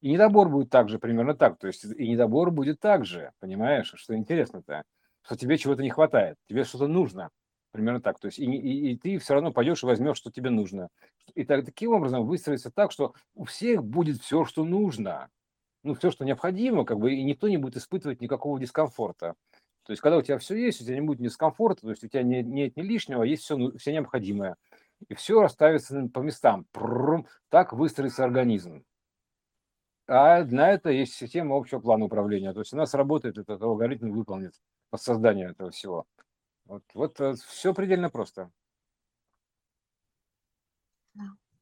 И 0.00 0.10
недобор 0.10 0.48
будет 0.48 0.70
также 0.70 0.98
примерно 0.98 1.34
так. 1.34 1.58
То 1.58 1.68
есть 1.68 1.84
и 1.84 2.08
недобор 2.08 2.50
будет 2.50 2.80
так 2.80 3.04
же, 3.04 3.32
понимаешь, 3.40 3.92
что 3.96 4.16
интересно-то, 4.16 4.82
что 5.22 5.36
тебе 5.36 5.56
чего-то 5.58 5.82
не 5.82 5.90
хватает, 5.90 6.36
тебе 6.48 6.64
что-то 6.64 6.88
нужно. 6.88 7.30
Примерно 7.72 8.00
так. 8.00 8.20
То 8.20 8.26
есть 8.26 8.38
и, 8.38 8.44
и, 8.44 8.92
и 8.92 8.96
ты 8.96 9.18
все 9.18 9.34
равно 9.34 9.50
пойдешь 9.50 9.82
и 9.82 9.86
возьмешь, 9.86 10.18
что 10.18 10.30
тебе 10.30 10.50
нужно. 10.50 10.88
И 11.34 11.44
так, 11.44 11.64
таким 11.64 11.92
образом 11.92 12.26
выстроится 12.26 12.70
так, 12.70 12.92
что 12.92 13.14
у 13.34 13.44
всех 13.44 13.82
будет 13.82 14.20
все, 14.20 14.44
что 14.44 14.64
нужно. 14.64 15.30
Ну, 15.82 15.94
все, 15.94 16.10
что 16.10 16.24
необходимо, 16.24 16.84
как 16.84 16.98
бы, 16.98 17.12
и 17.12 17.24
никто 17.24 17.48
не 17.48 17.56
будет 17.56 17.76
испытывать 17.76 18.20
никакого 18.20 18.60
дискомфорта. 18.60 19.34
То 19.84 19.92
есть, 19.92 20.00
когда 20.00 20.18
у 20.18 20.22
тебя 20.22 20.38
все 20.38 20.54
есть, 20.54 20.80
у 20.80 20.84
тебя 20.84 20.94
не 20.94 21.00
будет 21.00 21.18
дискомфорта, 21.18 21.82
то 21.82 21.90
есть 21.90 22.04
у 22.04 22.08
тебя 22.08 22.22
нет, 22.22 22.46
нет 22.46 22.76
ни 22.76 22.82
лишнего, 22.82 23.24
а 23.24 23.26
есть 23.26 23.42
все, 23.42 23.56
ну, 23.56 23.76
все 23.78 23.92
необходимое. 23.92 24.56
И 25.08 25.14
все 25.14 25.40
расставится 25.40 26.08
по 26.12 26.20
местам. 26.20 26.66
Прррр, 26.70 27.24
так 27.48 27.72
выстроится 27.72 28.22
организм. 28.22 28.84
А 30.06 30.44
на 30.44 30.70
это 30.70 30.90
есть 30.90 31.14
система 31.14 31.56
общего 31.56 31.80
плана 31.80 32.04
управления. 32.04 32.52
То 32.52 32.60
есть 32.60 32.72
у 32.72 32.76
нас 32.76 32.94
работает 32.94 33.38
этот 33.38 33.60
алгоритм 33.62 34.12
выполнит 34.12 34.54
по 34.90 34.98
созданию 34.98 35.50
этого 35.50 35.70
всего. 35.70 36.06
Вот, 36.72 36.82
вот 36.94 37.20
э, 37.20 37.34
все 37.48 37.74
предельно 37.74 38.08
просто. 38.08 38.50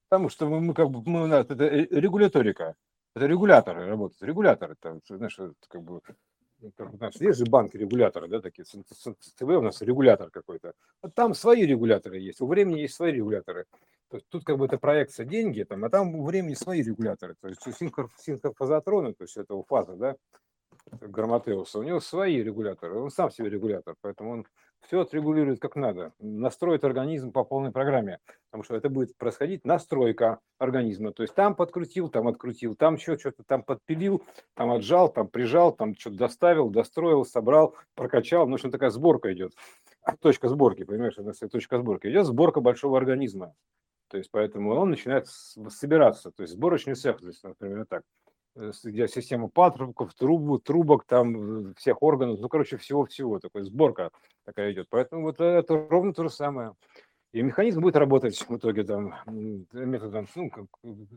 Потому 0.08 0.28
что 0.28 0.48
мы, 0.48 0.60
мы 0.60 0.72
как 0.72 0.88
бы 0.88 1.02
мы, 1.04 1.26
это 1.34 1.54
э, 1.64 1.88
регуляторика, 1.90 2.76
это 3.16 3.26
регуляторы 3.26 3.86
работают. 3.86 4.22
Регуляторы, 4.22 4.76
это, 4.80 5.00
знаешь, 5.08 5.36
это 5.36 5.52
как 5.66 5.82
бы 5.82 6.00
у 6.60 6.96
нас 6.98 7.20
есть 7.20 7.38
же 7.38 7.44
банки 7.44 7.76
регуляторы, 7.76 8.28
да, 8.28 8.40
такие, 8.40 8.64
ЦБ 8.64 9.42
у 9.42 9.62
нас 9.62 9.82
регулятор 9.82 10.30
какой-то. 10.30 10.74
А 11.00 11.10
там 11.10 11.34
свои 11.34 11.66
регуляторы 11.66 12.20
есть, 12.20 12.40
у 12.40 12.46
времени 12.46 12.82
есть 12.82 12.94
свои 12.94 13.10
регуляторы. 13.10 13.64
То 14.10 14.18
есть 14.18 14.28
тут 14.28 14.44
как 14.44 14.58
бы 14.58 14.66
это 14.66 14.78
проекция 14.78 15.26
деньги, 15.26 15.64
там, 15.64 15.84
а 15.84 15.90
там 15.90 16.14
у 16.14 16.24
времени 16.24 16.54
свои 16.54 16.82
регуляторы. 16.82 17.34
То 17.40 17.48
есть 17.48 17.66
у 17.66 17.72
синхрофазотрона, 17.72 19.12
то 19.14 19.24
есть 19.24 19.36
это 19.36 19.54
у 19.54 19.64
фазы, 19.64 19.96
да, 19.96 20.14
Грамотеуса, 20.92 21.78
у 21.78 21.82
него 21.82 22.00
свои 22.00 22.42
регуляторы, 22.42 22.98
он 22.98 23.10
сам 23.10 23.30
себе 23.30 23.50
регулятор, 23.50 23.94
поэтому 24.00 24.30
он 24.30 24.46
все 24.86 25.00
отрегулирует 25.00 25.60
как 25.60 25.76
надо, 25.76 26.12
настроит 26.18 26.84
организм 26.84 27.32
по 27.32 27.44
полной 27.44 27.72
программе, 27.72 28.18
потому 28.50 28.64
что 28.64 28.76
это 28.76 28.88
будет 28.88 29.16
происходить 29.16 29.64
настройка 29.64 30.40
организма, 30.58 31.12
то 31.12 31.22
есть 31.22 31.34
там 31.34 31.54
подкрутил, 31.54 32.08
там 32.08 32.28
открутил, 32.28 32.74
там 32.74 32.94
еще 32.94 33.16
что-то 33.16 33.42
там 33.44 33.62
подпилил, 33.62 34.22
там 34.54 34.70
отжал, 34.72 35.12
там 35.12 35.28
прижал, 35.28 35.72
там 35.72 35.94
что-то 35.96 36.16
доставил, 36.16 36.70
достроил, 36.70 37.24
собрал, 37.24 37.76
прокачал, 37.94 38.46
ну, 38.46 38.54
общем, 38.54 38.70
такая 38.70 38.90
сборка 38.90 39.32
идет, 39.32 39.52
точка 40.20 40.48
сборки, 40.48 40.84
понимаешь, 40.84 41.14
это 41.16 41.48
точка 41.48 41.78
сборки, 41.78 42.08
идет 42.08 42.26
сборка 42.26 42.60
большого 42.60 42.98
организма, 42.98 43.54
то 44.08 44.16
есть 44.16 44.30
поэтому 44.32 44.74
он 44.74 44.90
начинает 44.90 45.28
собираться, 45.28 46.30
то 46.32 46.42
есть 46.42 46.54
сборочный 46.54 46.94
цех, 46.94 47.20
здесь, 47.20 47.42
например, 47.42 47.86
так, 47.88 48.02
Э, 48.60 48.72
где 48.84 49.08
система 49.08 49.48
патрубков, 49.48 50.12
трубу, 50.14 50.58
трубок, 50.58 51.04
там 51.04 51.74
всех 51.76 52.02
органов, 52.02 52.40
ну, 52.40 52.48
короче, 52.48 52.76
всего-всего, 52.76 53.38
такой 53.38 53.62
сборка 53.62 54.10
такая 54.44 54.72
идет. 54.72 54.86
Поэтому 54.90 55.22
вот 55.22 55.40
это 55.40 55.86
ровно 55.88 56.12
то 56.12 56.24
же 56.24 56.30
самое. 56.30 56.74
И 57.32 57.42
механизм 57.42 57.80
будет 57.80 57.96
работать 57.96 58.36
в 58.36 58.56
итоге 58.56 58.82
там 58.82 59.14
методом, 59.72 60.26
ну, 60.34 60.50
как, 60.50 60.66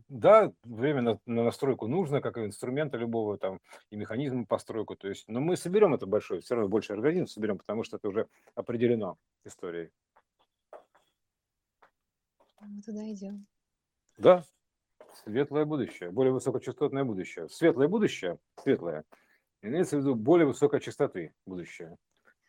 да, 0.10 0.54
время 0.64 1.02
на, 1.02 1.20
на 1.26 1.44
настройку 1.44 1.88
нужно, 1.88 2.22
как 2.22 2.38
и 2.38 2.46
инструмента 2.46 2.98
любого 2.98 3.38
там, 3.40 3.60
и 3.90 3.96
механизм 3.96 4.46
постройку, 4.46 4.96
то 4.96 5.10
есть, 5.10 5.28
но 5.28 5.40
мы 5.40 5.58
соберем 5.58 5.96
это 5.96 6.06
большое, 6.06 6.42
все 6.42 6.54
равно 6.54 6.70
больше 6.70 6.94
организм 6.94 7.26
соберем, 7.26 7.58
потому 7.58 7.84
что 7.84 7.98
это 7.98 8.08
уже 8.10 8.28
определено 8.54 9.18
историей. 9.44 9.90
Мы 12.62 12.82
туда 12.84 13.12
идем. 13.12 13.48
Да, 14.20 14.44
светлое 15.24 15.66
будущее, 15.66 16.12
более 16.12 16.34
высокочастотное 16.34 17.04
будущее. 17.04 17.50
Светлое 17.50 17.88
будущее, 17.88 18.38
светлое, 18.62 19.04
имеется 19.62 19.98
в 19.98 20.00
виду 20.00 20.16
более 20.16 20.48
высокой 20.48 20.80
частоты 20.80 21.34
будущее. 21.46 21.98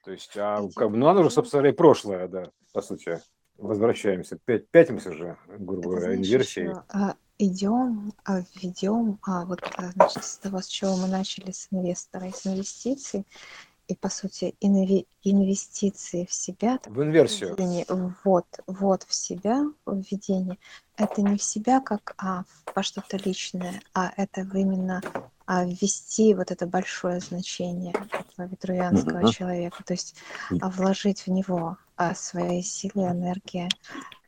То 0.05 0.13
есть, 0.13 0.37
а 0.37 0.67
как 0.75 0.91
бы, 0.91 0.97
ну 0.97 1.09
оно 1.09 1.23
же, 1.23 1.31
собственно, 1.31 1.67
и 1.67 1.73
прошлое, 1.73 2.29
да, 2.29 2.51
по 2.73 2.83
сути. 2.83 3.21
Возвращаемся, 3.57 4.37
пять, 4.45 4.69
пятимся 4.69 5.13
же, 5.13 5.39
грубо 5.47 5.91
говоря, 5.91 6.17
инверсией. 6.17 6.75
А, 6.89 7.15
идем, 7.39 8.13
а, 8.25 8.41
ведем, 8.61 9.19
а, 9.23 9.45
вот, 9.45 9.61
а, 9.77 9.91
значит, 9.93 10.25
с 10.25 10.39
того, 10.39 10.61
с 10.61 10.67
чего 10.67 10.97
мы 10.97 11.07
начали, 11.07 11.53
с 11.53 11.69
инвестора, 11.71 12.31
с 12.31 12.47
инвестиций, 12.47 13.25
и 13.87 13.95
по 13.95 14.09
сути 14.09 14.55
инви- 14.61 15.07
инвестиции 15.23 16.25
в 16.25 16.33
себя 16.33 16.79
в 16.87 17.03
инверсию 17.03 17.57
вот 18.25 18.47
вот 18.67 19.03
в 19.05 19.15
себя 19.15 19.65
введение 19.87 20.59
это 20.97 21.23
не 21.23 21.37
в 21.37 21.43
себя 21.43 21.81
как 21.81 22.15
а 22.19 22.45
во 22.75 22.83
что-то 22.83 23.17
личное 23.19 23.81
а 23.93 24.13
это 24.17 24.43
именно 24.43 25.03
а, 25.47 25.65
ввести 25.65 26.35
вот 26.35 26.51
это 26.51 26.67
большое 26.67 27.21
значение 27.21 27.93
этого 28.13 28.49
витруянского 28.49 29.19
uh-huh. 29.19 29.33
человека 29.33 29.83
то 29.85 29.93
есть 29.93 30.17
а, 30.61 30.71
вложить 30.71 31.27
в 31.27 31.31
него 31.31 31.77
а, 31.97 32.15
свои 32.15 32.63
силы 32.63 33.09
энергии 33.09 33.69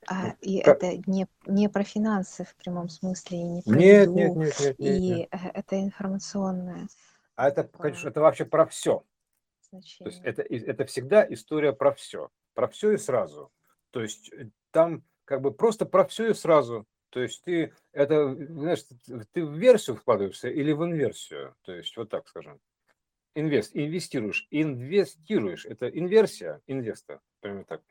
а, 0.09 0.35
и 0.41 0.61
как? 0.61 0.83
это 0.83 1.03
не, 1.11 1.27
не 1.47 1.69
про 1.69 1.83
финансы 1.83 2.45
в 2.45 2.55
прямом 2.57 2.89
смысле, 2.89 3.39
и 3.39 3.43
не 3.43 3.63
про 3.63 3.75
нет, 3.75 4.03
еду, 4.03 4.15
нет, 4.15 4.37
нет, 4.37 4.61
нет, 4.61 4.77
и 4.79 5.01
нет. 5.01 5.29
это 5.53 5.81
информационное. 5.81 6.87
А 7.35 7.49
это, 7.49 7.65
конечно, 7.65 8.09
это 8.09 8.21
вообще 8.21 8.45
про 8.45 8.67
все 8.67 9.03
значение. 9.81 10.11
То 10.11 10.31
есть 10.31 10.51
это, 10.51 10.71
это 10.71 10.85
всегда 10.87 11.27
история 11.29 11.73
про 11.73 11.93
все. 11.93 12.31
Про 12.55 12.69
все 12.69 12.93
и 12.93 12.97
сразу. 12.97 13.51
То 13.91 14.03
есть 14.03 14.33
э, 14.33 14.51
там 14.71 15.05
как 15.25 15.41
бы 15.41 15.53
просто 15.53 15.87
про 15.87 16.07
все 16.07 16.31
и 16.31 16.35
сразу. 16.35 16.87
То 17.11 17.21
есть 17.21 17.43
ты 17.45 17.73
это, 17.93 18.35
знаешь, 18.35 18.85
ты 19.33 19.45
в 19.45 19.57
версию 19.57 19.97
вкладываешься 19.97 20.49
или 20.49 20.73
в 20.73 20.85
инверсию. 20.85 21.55
То 21.63 21.73
есть 21.73 21.97
вот 21.97 22.11
так 22.11 22.29
скажем. 22.29 22.61
Инвест, 23.35 23.73
инвестируешь, 23.75 24.47
инвестируешь. 24.51 25.67
Это 25.67 25.89
инверсия, 25.89 26.63
инвеста, 26.67 27.21
прямо 27.41 27.65
так. 27.65 27.83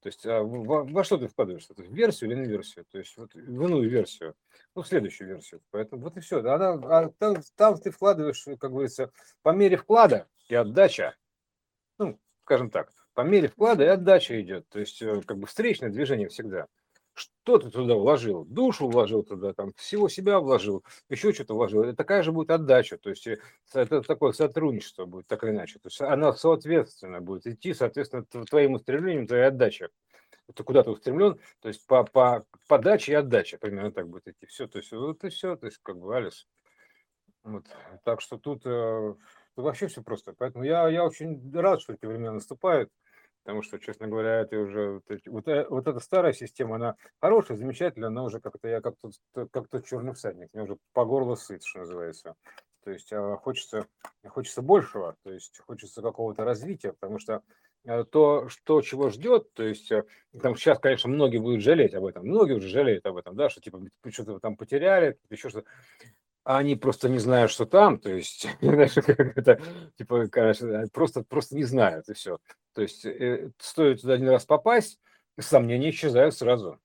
То 0.00 0.08
есть 0.08 0.24
а 0.26 0.42
во, 0.42 0.84
во 0.84 1.04
что 1.04 1.18
ты 1.18 1.26
вкладываешься? 1.26 1.74
В 1.74 1.92
версию 1.92 2.30
или 2.30 2.38
инверсию? 2.38 2.84
То 2.90 2.98
есть 2.98 3.16
вот 3.16 3.34
в 3.34 3.38
иную 3.38 3.88
версию, 3.90 4.34
ну, 4.74 4.82
в 4.82 4.86
следующую 4.86 5.28
версию. 5.28 5.62
Поэтому 5.70 6.02
вот 6.02 6.16
и 6.16 6.20
все. 6.20 6.38
Она, 6.38 6.74
а 6.74 7.10
там, 7.18 7.36
там 7.56 7.76
ты 7.76 7.90
вкладываешь, 7.90 8.44
как 8.58 8.70
говорится, 8.70 9.10
по 9.42 9.50
мере 9.50 9.76
вклада 9.76 10.28
и 10.48 10.54
отдача 10.54 11.16
ну, 11.98 12.18
скажем 12.44 12.70
так, 12.70 12.90
по 13.14 13.22
мере 13.22 13.48
вклада 13.48 13.84
и 13.84 13.88
отдача 13.88 14.40
идет. 14.40 14.68
То 14.68 14.78
есть, 14.78 15.00
э, 15.02 15.22
как 15.22 15.38
бы 15.38 15.46
встречное 15.46 15.90
движение 15.90 16.28
всегда. 16.28 16.66
Что 17.14 17.58
ты 17.58 17.70
туда 17.70 17.94
вложил? 17.94 18.44
Душу 18.44 18.88
вложил 18.88 19.22
туда, 19.22 19.54
там, 19.54 19.72
всего 19.76 20.08
себя 20.08 20.38
вложил, 20.38 20.84
еще 21.08 21.32
что-то 21.32 21.54
вложил. 21.54 21.82
Это 21.82 21.96
такая 21.96 22.22
же 22.22 22.30
будет 22.30 22.50
отдача. 22.50 22.98
То 22.98 23.10
есть, 23.10 23.26
э, 23.26 23.38
это 23.72 24.02
такое 24.02 24.32
сотрудничество 24.32 25.06
будет, 25.06 25.26
так 25.26 25.42
или 25.44 25.50
иначе. 25.50 25.78
То 25.78 25.88
есть, 25.88 26.00
она 26.00 26.32
соответственно 26.34 27.20
будет 27.20 27.46
идти, 27.46 27.72
соответственно, 27.72 28.24
твоим 28.24 28.74
устремлением, 28.74 29.26
твоей 29.26 29.46
отдаче. 29.46 29.88
Это 30.48 30.62
куда 30.62 30.82
ты 30.82 30.90
устремлен, 30.90 31.40
то 31.60 31.68
есть 31.68 31.84
по, 31.86 32.04
по 32.04 32.46
подаче 32.68 33.12
и 33.12 33.14
отдаче 33.16 33.58
примерно 33.58 33.90
так 33.90 34.08
будет 34.08 34.28
идти. 34.28 34.46
Все, 34.46 34.68
то 34.68 34.78
есть 34.78 34.92
вот 34.92 35.24
и 35.24 35.28
все, 35.28 35.56
то 35.56 35.66
есть 35.66 35.78
как 35.82 35.98
бы 35.98 36.16
Алис. 36.16 36.46
Вот. 37.42 37.64
Так 38.04 38.20
что 38.20 38.38
тут 38.38 38.62
э, 38.64 39.14
вообще 39.62 39.88
все 39.88 40.02
просто. 40.02 40.34
Поэтому 40.36 40.64
я, 40.64 40.88
я 40.88 41.04
очень 41.04 41.52
рад, 41.54 41.80
что 41.80 41.94
эти 41.94 42.06
времена 42.06 42.32
наступают, 42.32 42.90
потому 43.42 43.62
что, 43.62 43.78
честно 43.78 44.08
говоря, 44.08 44.40
это 44.40 44.58
уже 44.58 45.00
вот, 45.26 45.48
э, 45.48 45.66
вот 45.68 45.86
эта 45.86 46.00
старая 46.00 46.32
система, 46.32 46.76
она 46.76 46.96
хорошая, 47.20 47.56
замечательная, 47.56 48.10
но 48.10 48.24
уже 48.24 48.40
как-то 48.40 48.68
я 48.68 48.80
как 48.80 48.94
тот, 49.00 49.48
как 49.50 49.68
тот 49.68 49.86
черный 49.86 50.14
всадник, 50.14 50.48
мне 50.52 50.64
уже 50.64 50.76
по 50.92 51.04
горло 51.04 51.36
сыт, 51.36 51.62
что 51.64 51.80
называется. 51.80 52.34
То 52.86 52.92
есть 52.92 53.12
а, 53.12 53.36
хочется, 53.36 53.86
хочется 54.28 54.62
большего, 54.62 55.16
то 55.24 55.32
есть 55.32 55.60
хочется 55.66 56.02
какого-то 56.02 56.44
развития, 56.44 56.92
потому 56.92 57.18
что 57.18 57.42
э, 57.84 58.04
то, 58.04 58.48
что 58.48 58.80
чего 58.80 59.10
ждет, 59.10 59.52
то 59.54 59.64
есть 59.64 59.90
э, 59.90 60.04
там 60.40 60.54
сейчас, 60.54 60.78
конечно, 60.78 61.10
многие 61.10 61.38
будут 61.38 61.62
жалеть 61.62 61.94
об 61.94 62.04
этом, 62.04 62.26
многие 62.26 62.54
уже 62.54 62.68
жалеют 62.68 63.04
об 63.06 63.16
этом, 63.16 63.34
да, 63.34 63.48
что 63.48 63.60
типа 63.60 63.80
что-то 64.08 64.38
там 64.38 64.56
потеряли, 64.56 65.18
еще 65.30 65.48
что-то 65.48 65.68
они 66.46 66.76
просто 66.76 67.08
не 67.08 67.18
знают, 67.18 67.50
что 67.50 67.66
там, 67.66 67.98
то 67.98 68.08
есть, 68.08 68.46
это, 68.60 69.60
типа, 69.98 70.28
конечно, 70.28 70.86
просто, 70.92 71.24
просто 71.24 71.56
не 71.56 71.64
знают, 71.64 72.08
и 72.08 72.14
все. 72.14 72.38
То 72.72 72.82
есть, 72.82 73.04
э, 73.04 73.50
стоит 73.58 74.00
туда 74.00 74.14
один 74.14 74.28
раз 74.28 74.44
попасть, 74.44 75.00
сомнения 75.40 75.90
исчезают 75.90 76.36
сразу. 76.36 76.78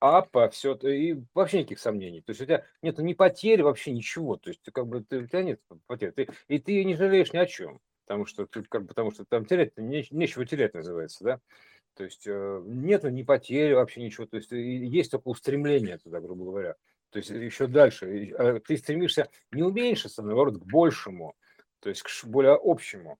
А 0.00 0.22
по 0.22 0.48
все, 0.50 0.74
и 0.74 1.22
вообще 1.34 1.60
никаких 1.60 1.78
сомнений. 1.78 2.20
То 2.20 2.30
есть 2.30 2.40
у 2.42 2.44
тебя 2.44 2.64
нет 2.82 2.98
ни 2.98 3.14
потерь, 3.14 3.62
вообще 3.62 3.92
ничего. 3.92 4.36
То 4.36 4.50
есть 4.50 4.60
ты 4.62 4.70
как 4.70 4.86
бы 4.86 5.02
ты, 5.02 5.20
у 5.20 5.26
тебя 5.26 5.42
нет 5.42 5.60
потерь. 5.86 6.12
Ты, 6.12 6.28
и 6.48 6.58
ты 6.58 6.84
не 6.84 6.94
жалеешь 6.94 7.32
ни 7.32 7.38
о 7.38 7.46
чем. 7.46 7.80
Потому 8.04 8.26
что 8.26 8.44
ты 8.44 8.62
как 8.64 8.86
потому 8.86 9.12
что 9.12 9.24
там 9.24 9.46
терять 9.46 9.76
не, 9.78 10.06
нечего 10.10 10.44
терять 10.44 10.74
называется, 10.74 11.24
да. 11.24 11.40
То 11.94 12.04
есть 12.04 12.24
э, 12.26 12.62
нету 12.66 13.08
ни 13.08 13.22
потери 13.22 13.72
вообще 13.72 14.02
ничего. 14.02 14.26
То 14.26 14.36
есть 14.36 14.50
есть 14.52 15.10
только 15.10 15.28
устремление 15.28 15.96
туда, 15.96 16.20
грубо 16.20 16.44
говоря 16.44 16.76
то 17.14 17.18
есть 17.18 17.30
еще 17.30 17.68
дальше. 17.68 18.34
А, 18.36 18.58
ты 18.58 18.76
стремишься 18.76 19.30
не 19.52 19.62
уменьшиться, 19.62 20.20
а 20.20 20.24
наоборот, 20.24 20.58
к 20.58 20.64
большему, 20.64 21.36
то 21.78 21.88
есть 21.88 22.02
к 22.02 22.24
более 22.24 22.58
общему. 22.60 23.18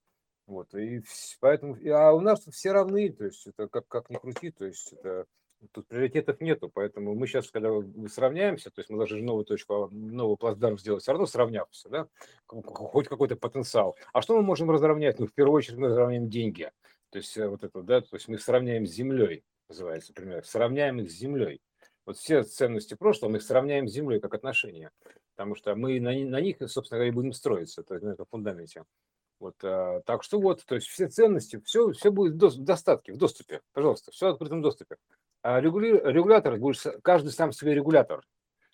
Вот, 0.48 0.74
и 0.74 1.00
поэтому, 1.38 1.76
а 1.94 2.12
у 2.12 2.20
нас 2.20 2.44
все 2.44 2.72
равны, 2.72 3.10
то 3.10 3.24
есть 3.24 3.46
это 3.46 3.68
как, 3.68 3.86
как 3.86 4.10
ни 4.10 4.16
крути, 4.16 4.50
то 4.50 4.64
есть 4.64 4.92
это, 4.94 5.26
тут 5.70 5.86
приоритетов 5.86 6.40
нету, 6.40 6.68
поэтому 6.74 7.14
мы 7.14 7.28
сейчас, 7.28 7.52
когда 7.52 7.70
мы 7.70 8.08
сравняемся, 8.08 8.70
то 8.70 8.80
есть 8.80 8.90
мы 8.90 8.98
должны 8.98 9.22
новую 9.22 9.44
точку, 9.44 9.88
новый 9.92 10.36
плацдарм 10.36 10.76
сделать, 10.76 11.02
все 11.02 11.12
равно 11.12 11.26
сравняться, 11.26 11.88
да, 11.88 12.08
хоть 12.46 13.06
какой-то 13.06 13.36
потенциал. 13.36 13.96
А 14.12 14.22
что 14.22 14.36
мы 14.36 14.42
можем 14.42 14.72
разровнять? 14.72 15.20
Ну, 15.20 15.28
в 15.28 15.32
первую 15.32 15.56
очередь 15.56 15.78
мы 15.78 15.86
разровняем 15.86 16.28
деньги, 16.28 16.72
то 17.10 17.18
есть 17.18 17.36
э, 17.36 17.46
вот 17.46 17.62
это, 17.62 17.80
да, 17.82 18.00
то 18.00 18.16
есть 18.16 18.26
мы 18.26 18.38
сравняем 18.38 18.86
с 18.86 18.90
землей, 18.90 19.44
называется, 19.68 20.12
например, 20.14 20.44
сравняем 20.44 20.98
их 20.98 21.12
с 21.12 21.14
землей. 21.14 21.62
Вот 22.06 22.18
все 22.18 22.42
ценности 22.42 22.94
прошлого 22.94 23.32
мы 23.32 23.36
их 23.38 23.42
сравняем 23.42 23.88
с 23.88 23.92
Землей 23.92 24.20
как 24.20 24.34
отношения, 24.34 24.90
потому 25.34 25.54
что 25.54 25.74
мы 25.74 25.98
на, 26.00 26.12
на 26.12 26.40
них, 26.40 26.58
собственно 26.66 26.98
говоря, 26.98 27.08
и 27.08 27.14
будем 27.14 27.32
строиться, 27.32 27.82
то 27.82 27.94
есть 27.94 28.04
на 28.04 28.10
этом 28.10 28.26
фундаменте. 28.30 28.84
Вот, 29.40 29.56
а, 29.62 30.00
так 30.06 30.22
что 30.22 30.38
вот, 30.38 30.64
то 30.64 30.74
есть 30.74 30.86
все 30.86 31.08
ценности, 31.08 31.60
все, 31.64 31.92
все 31.92 32.10
будет 32.10 32.34
в 32.34 32.64
достатке, 32.64 33.12
в 33.12 33.16
доступе, 33.16 33.62
пожалуйста, 33.72 34.10
все 34.12 34.26
в 34.26 34.32
открытом 34.32 34.62
доступе. 34.62 34.96
А 35.42 35.60
регули, 35.60 36.00
регулятор 36.04 36.56
будет, 36.58 36.82
каждый 37.02 37.30
сам 37.30 37.52
себе 37.52 37.74
регулятор. 37.74 38.22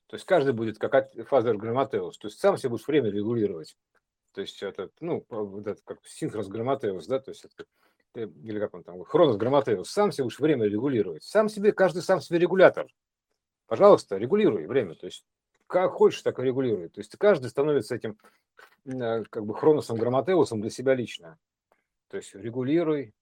То 0.06 0.16
есть 0.16 0.26
каждый 0.26 0.52
будет 0.52 0.78
как 0.78 1.12
фазер 1.28 1.56
грамматеус, 1.56 2.18
то 2.18 2.26
есть 2.26 2.40
сам 2.40 2.56
себе 2.56 2.70
будет 2.70 2.86
время 2.86 3.10
регулировать. 3.10 3.76
То 4.32 4.40
есть 4.40 4.62
это, 4.62 4.90
ну, 5.00 5.24
вот 5.28 5.66
это 5.66 5.80
как 5.84 5.98
синхронс 6.04 6.48
грамматеус, 6.48 7.06
да, 7.06 7.20
то 7.20 7.30
есть 7.30 7.44
это, 7.44 7.64
или 8.14 8.58
как 8.58 8.74
он 8.74 8.82
там, 8.82 9.04
хронос 9.04 9.36
грамматеус, 9.36 9.88
сам 9.88 10.12
себе 10.12 10.24
будешь 10.24 10.38
время 10.40 10.66
регулировать. 10.66 11.22
Сам 11.22 11.48
себе, 11.48 11.72
каждый 11.72 12.02
сам 12.02 12.20
себе 12.20 12.38
регулятор. 12.38 12.88
Пожалуйста, 13.70 14.16
регулируй 14.16 14.66
время. 14.66 14.96
То 14.96 15.06
есть 15.06 15.24
как 15.68 15.92
хочешь, 15.92 16.22
так 16.22 16.40
и 16.40 16.42
регулируй. 16.42 16.88
То 16.88 16.98
есть 16.98 17.16
каждый 17.16 17.50
становится 17.50 17.94
этим 17.94 18.18
э, 18.84 19.22
как 19.30 19.46
бы 19.46 19.54
хроносом 19.54 19.96
грамматеусом 19.96 20.60
для 20.60 20.70
себя 20.70 20.92
лично. 20.92 21.38
То 22.08 22.16
есть 22.16 22.34
регулируй. 22.34 23.14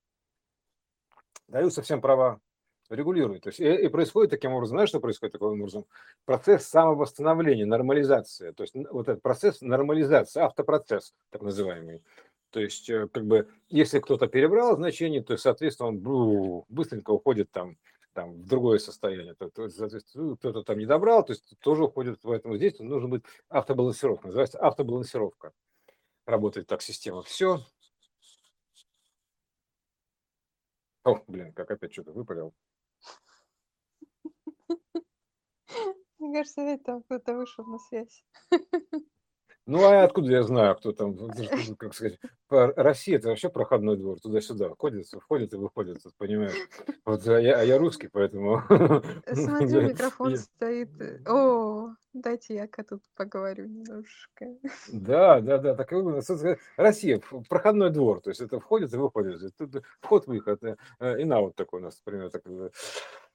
Даю 1.49 1.69
совсем 1.69 2.01
права. 2.01 2.41
Регулируй. 2.89 3.41
То 3.41 3.51
есть 3.51 3.61
и, 3.61 3.71
и 3.75 3.89
происходит 3.89 4.31
таким 4.31 4.53
образом, 4.53 4.79
знаешь, 4.79 4.89
что 4.89 5.01
происходит 5.01 5.35
таким 5.35 5.49
образом? 5.49 5.85
Процесс 6.25 6.67
самовосстановления, 6.67 7.67
нормализация. 7.67 8.55
То 8.55 8.63
есть 8.63 8.75
вот 8.75 9.07
этот 9.07 9.21
процесс 9.21 9.61
нормализации, 9.61 10.41
автопроцесс 10.41 11.13
так 11.29 11.43
называемый. 11.43 12.03
То 12.53 12.61
есть, 12.61 12.89
э, 12.89 13.07
как 13.13 13.27
бы, 13.27 13.49
если 13.69 13.99
кто-то 13.99 14.27
перебрал 14.29 14.77
значение, 14.77 15.23
то, 15.23 15.37
соответственно, 15.37 15.91
он 15.91 16.65
быстренько 16.71 17.11
уходит 17.11 17.51
там 17.51 17.77
там, 18.19 18.33
в 18.33 18.47
другое 18.47 18.81
состояние. 18.81 19.35
То, 19.37 19.49
то, 19.49 19.69
ну, 20.15 20.37
кто-то 20.37 20.65
там 20.65 20.77
не 20.77 20.87
добрал, 20.87 21.25
то 21.25 21.35
есть 21.35 21.57
тоже 21.61 21.85
уходит 21.85 22.25
в 22.25 22.31
этом. 22.33 22.57
Здесь 22.57 22.77
нужно 22.81 23.09
быть 23.09 23.23
автобалансировка. 23.49 24.27
Называется 24.27 24.59
автобалансировка. 24.59 25.53
Работает 26.27 26.67
так 26.67 26.83
система. 26.83 27.23
Все. 27.23 27.61
О, 31.05 31.23
блин, 31.29 31.53
как 31.53 31.71
опять 31.71 31.93
что-то 31.93 32.11
выпалил. 32.11 32.53
Мне 36.19 36.39
кажется, 36.39 36.63
это 36.63 37.01
кто-то 37.03 37.37
вышел 37.37 37.65
на 37.67 37.79
связь. 37.79 38.25
Ну, 39.69 39.85
а 39.85 40.03
откуда 40.05 40.33
я 40.33 40.43
знаю, 40.45 40.77
кто 40.77 40.93
там, 40.93 41.15
как 41.79 41.93
сказать, 41.93 42.19
Россия 42.49 43.19
это 43.19 43.29
вообще 43.29 43.51
проходной 43.51 43.99
двор, 43.99 44.19
туда-сюда, 44.19 44.71
входит, 44.71 45.07
входит 45.09 45.53
и 45.53 45.57
выходит, 45.57 46.01
понимаешь? 46.17 46.57
Вот 47.05 47.29
а 47.29 47.39
я, 47.39 47.61
а 47.61 47.65
я 47.65 47.77
русский, 47.77 48.09
поэтому... 48.09 48.63
Смотрю, 49.31 49.83
микрофон 49.83 50.39
стоит. 50.39 50.89
О, 51.29 51.91
дайте 52.15 52.55
я-ка 52.55 52.83
тут 52.83 53.03
поговорю 53.15 53.67
немножко. 53.67 54.57
Да, 54.91 55.43
да, 55.43 55.59
да, 55.59 55.75
так 55.75 55.93
Россия, 56.79 57.21
проходной 57.51 57.91
двор, 57.91 58.23
то 58.23 58.31
есть 58.31 58.41
это 58.41 58.61
входит 58.61 58.95
и 58.95 58.97
выходит, 58.97 59.53
вход-выход, 60.01 60.65
э, 61.01 61.21
и 61.21 61.25
на 61.27 61.41
вот 61.41 61.57
такой 61.57 61.81
у 61.81 61.83
нас, 61.83 62.01
например, 62.07 62.31
так, 62.31 62.43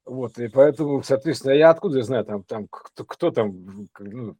вот, 0.05 0.37
и 0.37 0.49
поэтому, 0.49 1.01
соответственно, 1.01 1.53
я 1.53 1.69
откуда 1.69 2.03
знаю, 2.03 2.25
там, 2.25 2.43
там 2.43 2.67
кто, 2.67 3.05
кто 3.05 3.31
там, 3.31 3.87
ну, 3.99 4.35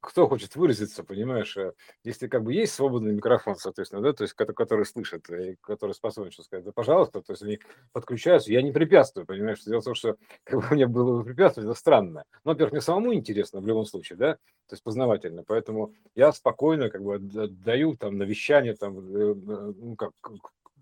кто 0.00 0.26
хочет 0.26 0.56
выразиться, 0.56 1.04
понимаешь, 1.04 1.56
э, 1.56 1.72
если 2.02 2.26
как 2.26 2.42
бы 2.42 2.52
есть 2.52 2.74
свободный 2.74 3.12
микрофон, 3.12 3.54
соответственно, 3.54 4.02
да, 4.02 4.12
то 4.12 4.24
есть 4.24 4.34
который 4.34 4.84
слышит 4.84 5.30
и 5.30 5.56
который 5.60 5.92
способен 5.92 6.32
что 6.32 6.42
сказать, 6.42 6.64
да, 6.64 6.72
пожалуйста, 6.72 7.22
то 7.22 7.32
есть 7.32 7.42
они 7.44 7.60
подключаются, 7.92 8.52
я 8.52 8.60
не 8.60 8.72
препятствую, 8.72 9.24
понимаешь, 9.24 9.62
дело 9.62 9.82
в 9.82 9.84
том, 9.84 9.94
что 9.94 10.16
как 10.42 10.60
бы 10.60 10.66
мне 10.74 10.88
было 10.88 11.18
бы 11.18 11.24
препятствовать, 11.24 11.70
это 11.70 11.78
странно. 11.78 12.24
Но, 12.42 12.50
во-первых, 12.50 12.72
мне 12.72 12.80
самому 12.80 13.14
интересно 13.14 13.60
в 13.60 13.66
любом 13.68 13.86
случае, 13.86 14.16
да, 14.18 14.34
то 14.34 14.72
есть 14.72 14.82
познавательно, 14.82 15.44
поэтому 15.46 15.92
я 16.16 16.32
спокойно 16.32 16.90
как 16.90 17.04
бы 17.04 17.18
даю 17.20 17.96
там 17.96 18.18
навещание, 18.18 18.74
там, 18.74 18.98
э, 18.98 19.34
ну, 19.34 19.94
как, 19.94 20.10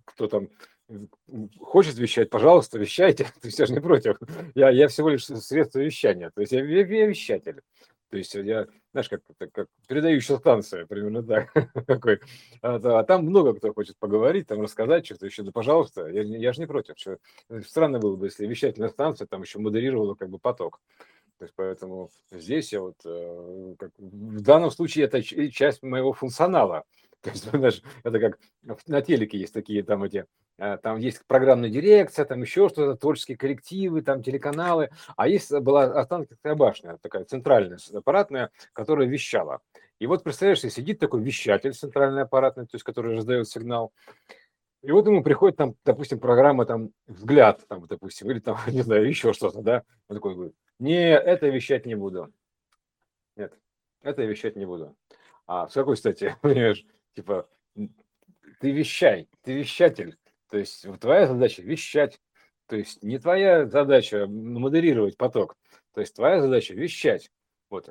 кто 0.07 0.27
там 0.27 0.49
хочет 1.61 1.97
вещать, 1.97 2.31
пожалуйста, 2.31 2.79
вещайте. 2.79 3.25
То 3.41 3.47
есть 3.47 3.59
я 3.59 3.67
же 3.67 3.73
не 3.73 3.81
против. 3.81 4.17
Я, 4.55 4.71
я 4.71 4.89
всего 4.89 5.09
лишь 5.09 5.27
средство 5.27 5.79
вещания. 5.79 6.31
То 6.35 6.41
есть 6.41 6.53
я, 6.53 6.65
я, 6.65 6.87
я 6.87 7.07
вещатель. 7.07 7.61
То 8.11 8.19
есть 8.19 8.35
я, 8.35 8.67
знаешь, 8.93 9.09
как, 9.09 9.23
как 9.53 9.69
передающая 9.89 10.37
станция, 10.37 10.85
примерно 10.85 11.23
так. 11.23 11.51
Какой. 11.87 12.21
А, 12.61 12.75
а 12.75 13.05
там 13.05 13.25
много 13.25 13.55
кто 13.55 13.73
хочет 13.73 13.97
поговорить, 13.99 14.47
там 14.47 14.61
рассказать 14.61 15.07
что-то 15.07 15.25
еще. 15.25 15.43
Да, 15.43 15.51
пожалуйста, 15.51 16.07
я, 16.09 16.23
я 16.23 16.53
же 16.53 16.61
не 16.61 16.67
против. 16.67 16.99
Что, 16.99 17.17
странно 17.67 18.01
было 18.01 18.17
бы, 18.17 18.27
если 18.27 18.47
вещательная 18.47 18.91
станция 18.91 19.27
там 19.27 19.41
еще 19.41 19.61
модерировала 19.61 20.15
как 20.15 20.29
бы 20.29 20.39
поток. 20.39 20.79
То 21.39 21.45
есть 21.47 21.55
поэтому 21.57 22.11
здесь 22.31 22.71
я 22.73 22.83
вот, 22.83 22.97
э, 23.05 23.75
как, 23.79 23.91
в 23.97 24.43
данном 24.43 24.71
случае 24.71 25.07
это 25.07 25.23
часть 25.23 25.83
моего 25.83 26.13
функционала. 26.13 26.85
То 27.23 27.31
есть, 27.31 27.45
знаешь, 27.51 27.83
это 28.05 28.19
как 28.21 28.39
на 28.87 29.01
телеке 29.01 29.39
есть 29.39 29.55
такие 29.55 29.83
там 29.83 30.05
эти 30.05 30.27
Э, 30.59 30.79
там 30.79 30.99
есть 30.99 31.27
программная 31.27 31.71
дирекция, 31.71 32.25
там 32.25 32.43
еще 32.43 32.69
что-то, 32.69 32.97
творческие 32.97 33.37
коллективы, 33.37 34.03
там 34.03 34.23
телеканалы, 34.23 34.91
а 35.17 35.27
есть 35.27 35.51
э, 35.51 35.61
была 35.61 35.85
Останкинская 35.85 36.55
башня, 36.55 36.99
такая 37.01 37.25
центральная 37.25 37.79
аппаратная, 37.93 38.51
которая 38.73 39.09
вещала. 39.09 39.61
И 39.99 40.07
вот 40.07 40.23
представляешь, 40.23 40.61
сидит 40.61 40.99
такой 40.99 41.23
вещатель 41.23 41.73
центральный 41.75 42.23
аппаратный, 42.23 42.67
то 42.67 42.75
есть 42.75 42.85
который 42.85 43.17
раздает 43.17 43.49
сигнал, 43.49 43.93
и 44.83 44.91
вот 44.91 45.07
ему 45.07 45.23
приходит 45.23 45.57
там, 45.57 45.75
допустим, 45.85 46.19
программа 46.21 46.67
там 46.67 46.91
«Взгляд», 47.07 47.61
там, 47.69 47.87
допустим, 47.87 48.31
или 48.31 48.41
там, 48.41 48.59
не 48.67 48.83
знаю, 48.83 49.09
еще 49.09 49.33
что-то, 49.33 49.63
да, 49.63 49.83
он 50.09 50.17
такой 50.17 50.35
говорит, 50.35 50.55
не, 50.79 51.13
это 51.13 51.49
вещать 51.49 51.87
не 51.87 51.95
буду. 51.95 52.33
Нет, 53.37 53.53
это 54.03 54.23
вещать 54.23 54.55
не 54.55 54.67
буду. 54.67 54.95
А 55.47 55.69
с 55.69 55.73
какой 55.73 55.97
стати, 55.97 56.37
понимаешь, 56.43 56.85
типа, 57.15 57.49
ты 58.61 58.71
вещай, 58.71 59.29
ты 59.43 59.55
вещатель, 59.55 60.17
то 60.51 60.59
есть 60.59 60.87
твоя 61.01 61.27
задача 61.27 61.63
вещать. 61.63 62.21
То 62.67 62.77
есть 62.77 63.03
не 63.03 63.19
твоя 63.19 63.67
задача 63.67 64.27
модерировать 64.27 65.17
поток. 65.17 65.57
То 65.95 66.01
есть 66.01 66.15
твоя 66.15 66.41
задача 66.41 66.75
вещать. 66.75 67.31
Вот. 67.69 67.91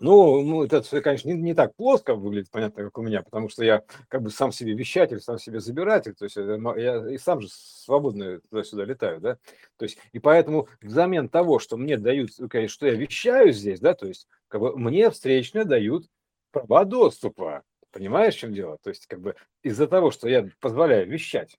Ну, 0.00 0.42
ну, 0.42 0.64
это, 0.64 0.82
конечно, 1.00 1.28
не, 1.28 1.34
не 1.34 1.54
так 1.54 1.74
плоско 1.74 2.14
выглядит, 2.14 2.50
понятно, 2.50 2.84
как 2.84 2.96
у 2.98 3.02
меня, 3.02 3.22
потому 3.22 3.48
что 3.48 3.64
я 3.64 3.82
как 4.08 4.22
бы 4.22 4.30
сам 4.30 4.52
себе 4.52 4.74
вещатель, 4.74 5.20
сам 5.20 5.38
себе 5.38 5.58
забиратель, 5.58 6.14
то 6.14 6.24
есть 6.24 6.36
я 6.36 7.08
и 7.10 7.18
сам 7.18 7.40
же 7.40 7.48
свободно 7.50 8.40
туда-сюда 8.48 8.84
летаю, 8.84 9.20
да, 9.20 9.38
то 9.76 9.84
есть 9.84 9.98
и 10.12 10.20
поэтому 10.20 10.68
взамен 10.80 11.28
того, 11.28 11.58
что 11.58 11.76
мне 11.76 11.96
дают, 11.96 12.30
конечно, 12.48 12.72
что 12.72 12.86
я 12.86 12.94
вещаю 12.94 13.52
здесь, 13.52 13.80
да, 13.80 13.94
то 13.94 14.06
есть 14.06 14.28
как 14.46 14.60
бы 14.60 14.78
мне 14.78 15.10
встречно 15.10 15.64
дают 15.64 16.06
права 16.52 16.84
доступа, 16.84 17.64
Понимаешь, 17.90 18.34
в 18.34 18.38
чем 18.38 18.52
дело? 18.52 18.78
То 18.82 18.90
есть, 18.90 19.06
как 19.06 19.20
бы 19.20 19.34
из-за 19.62 19.86
того, 19.86 20.10
что 20.10 20.28
я 20.28 20.48
позволяю 20.60 21.08
вещать, 21.08 21.58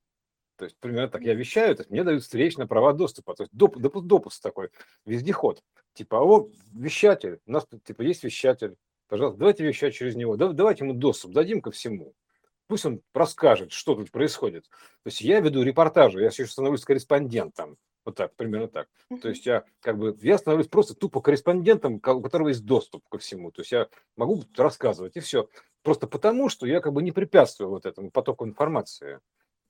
то 0.58 0.66
есть, 0.66 0.78
примерно 0.80 1.08
так, 1.08 1.22
я 1.22 1.34
вещаю, 1.34 1.76
то 1.76 1.82
есть 1.82 1.90
мне 1.90 2.04
дают 2.04 2.22
встречные 2.22 2.68
права 2.68 2.94
доступа, 2.94 3.34
то 3.34 3.44
есть 3.44 3.54
доп, 3.54 3.78
допуск, 3.78 4.06
допуск 4.06 4.44
такой, 4.44 4.70
вездеход. 5.06 5.64
Типа, 5.94 6.18
о, 6.18 6.50
вещатель, 6.74 7.40
у 7.46 7.52
нас 7.52 7.66
типа 7.86 8.02
есть 8.02 8.24
вещатель, 8.24 8.76
пожалуйста, 9.08 9.40
давайте 9.40 9.66
вещать 9.66 9.94
через 9.94 10.16
него, 10.16 10.36
давайте 10.36 10.84
ему 10.84 10.94
доступ, 10.94 11.32
дадим 11.32 11.62
ко 11.62 11.72
всему. 11.72 12.14
Пусть 12.68 12.86
он 12.86 13.02
расскажет, 13.14 13.72
что 13.72 13.96
тут 13.96 14.12
происходит. 14.12 14.70
То 14.70 15.08
есть 15.08 15.22
я 15.22 15.40
веду 15.40 15.64
репортажи, 15.64 16.22
я 16.22 16.30
сейчас 16.30 16.52
становлюсь 16.52 16.86
корреспондентом. 16.86 17.78
Вот 18.06 18.16
так, 18.16 18.36
примерно 18.36 18.68
так. 18.68 18.88
То 19.22 19.30
есть 19.30 19.46
я 19.46 19.64
как 19.82 19.98
бы, 19.98 20.18
я 20.22 20.38
становлюсь 20.38 20.68
просто 20.68 20.94
тупо 20.94 21.22
корреспондентом, 21.22 21.96
у 21.96 22.00
которого 22.22 22.50
есть 22.50 22.66
доступ 22.66 23.08
ко 23.10 23.18
всему. 23.18 23.52
То 23.52 23.62
есть 23.62 23.72
я 23.72 23.88
могу 24.16 24.44
рассказывать, 24.56 25.16
и 25.16 25.20
все. 25.20 25.50
Просто 25.84 26.08
потому, 26.08 26.50
что 26.50 26.66
я 26.66 26.82
как 26.82 26.94
бы 26.94 27.02
не 27.02 27.12
препятствую 27.12 27.70
вот 27.70 27.86
этому 27.86 28.12
потоку 28.12 28.46
информации. 28.46 29.20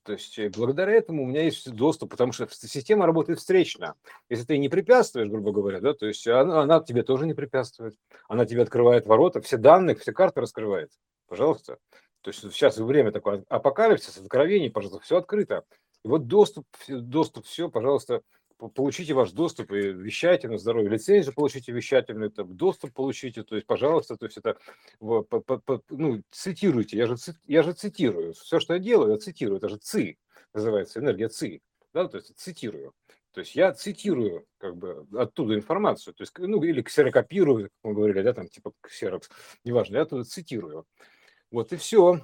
То 0.02 0.12
есть 0.12 0.38
э, 0.38 0.50
благодаря 0.50 0.92
этому 0.92 1.24
у 1.24 1.26
меня 1.26 1.42
есть 1.42 1.70
доступ, 1.70 2.10
потому 2.10 2.32
что 2.32 2.48
система 2.50 3.06
работает 3.06 3.38
встречно. 3.38 3.94
Если 4.28 4.44
ты 4.44 4.58
не 4.58 4.68
препятствуешь, 4.68 5.28
грубо 5.28 5.52
говоря, 5.52 5.80
да, 5.80 5.94
то 5.94 6.06
есть 6.06 6.26
она, 6.26 6.62
она 6.62 6.80
тебе 6.80 7.02
тоже 7.02 7.26
не 7.26 7.34
препятствует. 7.34 7.94
Она 8.28 8.46
тебе 8.46 8.62
открывает 8.62 9.06
ворота, 9.06 9.40
все 9.40 9.56
данные, 9.56 9.96
все 9.96 10.12
карты 10.12 10.40
раскрывает. 10.40 10.90
Пожалуйста. 11.28 11.78
То 12.22 12.30
есть 12.30 12.40
сейчас 12.40 12.76
время 12.78 13.12
такое 13.12 13.44
апокалипсис, 13.48 14.18
откровений, 14.18 14.70
пожалуйста, 14.70 15.04
все 15.04 15.18
открыто. 15.18 15.64
И 16.04 16.08
вот 16.08 16.26
доступ, 16.26 16.66
доступ, 16.88 17.46
все, 17.46 17.68
пожалуйста, 17.68 18.22
получите 18.68 19.14
ваш 19.14 19.32
доступ 19.32 19.72
и 19.72 19.92
вещайте 19.92 20.48
на 20.48 20.58
здоровье, 20.58 20.90
лицензию 20.90 21.34
получите 21.34 21.72
вещательную, 21.72 22.30
там, 22.30 22.56
доступ 22.56 22.92
получите, 22.92 23.42
то 23.42 23.54
есть, 23.54 23.66
пожалуйста, 23.66 24.16
то 24.16 24.26
есть 24.26 24.36
это, 24.38 24.56
ну, 25.00 26.22
цитируйте, 26.30 26.96
я 26.96 27.06
же, 27.06 27.16
я 27.46 27.62
же 27.62 27.72
цитирую, 27.72 28.34
все, 28.34 28.60
что 28.60 28.74
я 28.74 28.80
делаю, 28.80 29.12
я 29.12 29.18
цитирую, 29.18 29.58
это 29.58 29.68
же 29.68 29.76
ЦИ, 29.76 30.18
называется 30.52 31.00
энергия 31.00 31.28
ЦИ, 31.28 31.62
да, 31.94 32.06
то 32.06 32.18
есть 32.18 32.38
цитирую. 32.38 32.92
То 33.32 33.40
есть 33.40 33.54
я 33.54 33.72
цитирую 33.72 34.44
как 34.58 34.76
бы 34.76 35.06
оттуда 35.16 35.54
информацию, 35.54 36.14
то 36.14 36.22
есть, 36.22 36.36
ну, 36.36 36.62
или 36.64 36.82
ксерокопирую, 36.82 37.64
как 37.64 37.72
мы 37.84 37.94
говорили, 37.94 38.22
да, 38.22 38.32
там, 38.32 38.48
типа 38.48 38.72
ксерокс, 38.80 39.30
неважно, 39.64 39.96
я 39.96 40.02
оттуда 40.02 40.24
цитирую. 40.24 40.84
Вот 41.52 41.72
и 41.72 41.76
все 41.76 42.20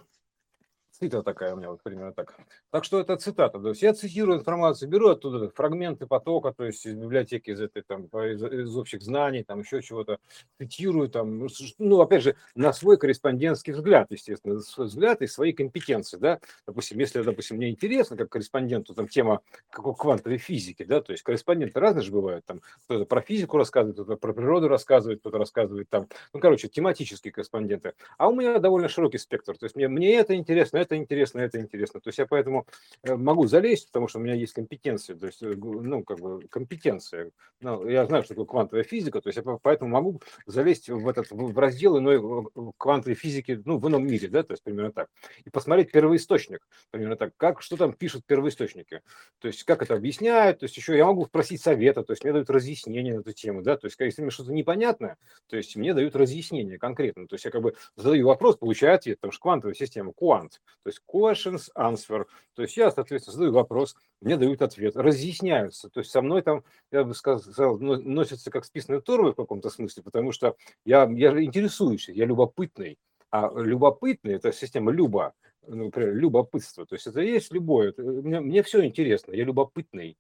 Цитата 0.99 1.23
такая 1.23 1.53
у 1.53 1.59
меня 1.59 1.71
вот 1.71 1.83
примерно 1.83 2.15
так. 2.15 2.35
Так 2.71 2.85
что 2.85 2.99
это 2.99 3.17
цитата. 3.17 3.59
То 3.59 3.69
есть 3.69 3.83
я 3.83 3.93
цитирую 3.93 4.39
информацию, 4.39 4.89
беру 4.89 5.11
оттуда 5.11 5.51
фрагменты 5.51 6.07
потока, 6.07 6.55
то 6.57 6.65
есть 6.65 6.87
из 6.87 6.95
библиотеки, 6.95 7.51
из 7.51 7.61
этой 7.61 7.83
там, 7.83 8.07
из, 8.07 8.43
из 8.43 8.75
общих 8.75 9.03
знаний, 9.03 9.45
там 9.45 9.61
еще 9.61 9.83
чего-то, 9.83 10.19
цитирую 10.59 11.11
там, 11.11 11.39
ну, 11.39 11.49
ну, 11.79 12.01
опять 12.01 12.23
же, 12.23 12.37
на 12.55 12.73
свой 12.73 12.97
корреспондентский 12.97 13.75
взгляд, 13.75 14.11
естественно, 14.11 14.59
свой 14.61 14.87
взгляд 14.87 15.21
и 15.21 15.27
свои 15.27 15.53
компетенции, 15.53 16.17
да. 16.17 16.41
Допустим, 16.67 16.99
если, 16.99 17.21
допустим, 17.21 17.59
мне 17.59 17.69
интересно, 17.69 18.17
как 18.17 18.31
корреспонденту, 18.31 18.95
там, 18.95 19.07
тема 19.07 19.43
какой 19.69 19.95
квантовой 19.95 20.39
физики, 20.39 20.83
да, 20.83 21.03
то 21.03 21.13
есть 21.13 21.23
корреспонденты 21.25 21.79
разные 21.79 22.05
же 22.05 22.13
бывают, 22.13 22.47
там, 22.47 22.63
кто-то 22.85 23.05
про 23.05 23.21
физику 23.21 23.59
рассказывает, 23.59 23.97
кто-то 23.97 24.17
про 24.17 24.33
природу 24.33 24.69
рассказывает, 24.69 25.21
кто-то 25.21 25.37
рассказывает 25.37 25.91
там, 25.91 26.09
ну, 26.33 26.41
короче, 26.41 26.69
тематические 26.69 27.33
корреспонденты. 27.33 27.93
А 28.17 28.29
у 28.29 28.35
меня 28.35 28.59
довольно 28.61 28.89
широкий 28.89 29.19
спектр, 29.19 29.59
то 29.59 29.65
есть 29.65 29.77
мне, 29.77 29.89
мне 29.89 30.15
это 30.15 30.35
интересно, 30.35 30.86
это 30.87 30.97
интересно, 30.97 31.41
это 31.41 31.61
интересно. 31.61 32.01
То 32.01 32.09
есть 32.09 32.19
я 32.19 32.27
поэтому 32.27 32.67
э, 33.03 33.15
могу 33.15 33.47
залезть, 33.47 33.89
потому 33.89 34.09
что 34.09 34.19
у 34.19 34.23
меня 34.23 34.35
есть 34.35 34.55
компетенция, 34.55 35.17
то 35.17 35.27
есть, 35.27 35.43
э, 35.43 35.55
ну, 35.55 36.03
как 36.05 36.19
бы 36.21 36.47
компетенция. 36.49 37.31
Ну, 37.61 37.87
я 37.89 38.07
знаю, 38.07 38.23
что 38.23 38.35
такое 38.35 38.47
квантовая 38.47 38.85
физика, 38.85 39.21
то 39.21 39.29
есть 39.29 39.37
я 39.37 39.59
поэтому 39.63 39.91
могу 39.91 40.21
залезть 40.47 40.89
в 40.89 41.09
этот 41.09 41.31
в 41.31 41.59
раздел 41.59 41.99
иной 41.99 42.49
квантовой 42.79 43.15
физики, 43.15 43.61
ну, 43.65 43.79
в 43.79 43.89
ином 43.89 44.07
мире, 44.07 44.29
да, 44.29 44.43
то 44.43 44.53
есть 44.53 44.63
примерно 44.63 44.93
так. 44.93 45.09
И 45.45 45.51
посмотреть 45.51 45.91
первоисточник, 45.93 46.67
примерно 46.91 47.17
так, 47.17 47.33
как, 47.37 47.63
что 47.63 47.77
там 47.77 47.93
пишут 47.93 48.25
первоисточники. 48.27 49.03
То 49.41 49.49
есть 49.49 49.65
как 49.65 49.83
это 49.83 49.95
объясняют, 49.95 50.61
то 50.61 50.65
есть 50.65 50.77
еще 50.77 50.97
я 50.97 51.07
могу 51.07 51.27
спросить 51.27 51.61
совета, 51.61 52.03
то 52.03 52.13
есть 52.13 52.25
мне 52.25 52.33
дают 52.33 52.51
разъяснение 52.51 53.17
на 53.17 53.21
эту 53.21 53.33
тему, 53.33 53.63
да, 53.63 53.77
то 53.77 53.87
есть 53.87 53.99
если 53.99 54.23
мне 54.23 54.31
что-то 54.31 54.53
непонятное, 54.53 55.17
то 55.49 55.57
есть 55.57 55.77
мне 55.77 55.95
дают 55.95 56.15
разъяснение 56.17 56.79
конкретно, 56.79 57.27
то 57.27 57.35
есть 57.35 57.45
я 57.45 57.51
как 57.51 57.63
бы 57.63 57.75
задаю 57.97 58.27
вопрос, 58.27 58.57
получаю 58.57 58.95
ответ, 58.95 59.19
потому 59.19 59.33
что 59.33 59.43
квантовая 59.43 59.75
система, 59.75 60.13
квант, 60.13 60.61
то 60.83 60.91
есть 60.91 61.01
questions, 61.07 61.71
answer. 61.77 62.27
То 62.55 62.63
есть 62.63 62.77
я, 62.77 62.91
соответственно, 62.91 63.35
задаю 63.35 63.53
вопрос, 63.53 63.97
мне 64.21 64.37
дают 64.37 64.63
ответ, 64.63 64.97
разъясняются. 64.97 65.89
То 65.89 66.01
есть 66.01 66.11
со 66.11 66.23
мной 66.23 66.43
там, 66.43 66.65
я 66.93 67.05
бы 67.05 67.15
сказал, 67.15 67.79
носятся 67.79 68.51
как 68.51 68.65
списанные 68.65 69.01
торбы 69.01 69.33
в 69.33 69.37
каком-то 69.37 69.71
смысле, 69.71 70.03
потому 70.03 70.33
что 70.33 70.57
я, 70.85 71.05
я 71.11 71.43
интересуюсь, 71.43 72.09
я 72.09 72.25
любопытный. 72.25 72.99
А 73.31 73.51
любопытный– 73.55 74.35
это 74.37 74.53
система 74.53 74.93
люба, 74.93 75.35
ну, 75.67 75.87
например, 75.87 76.15
любопытство. 76.15 76.87
То 76.87 76.95
есть 76.95 77.07
это 77.07 77.21
есть 77.21 77.53
любое. 77.53 77.93
Мне, 77.97 78.41
мне 78.41 78.63
все 78.63 78.85
интересно, 78.85 79.33
я 79.33 79.45
любопытный. 79.45 80.17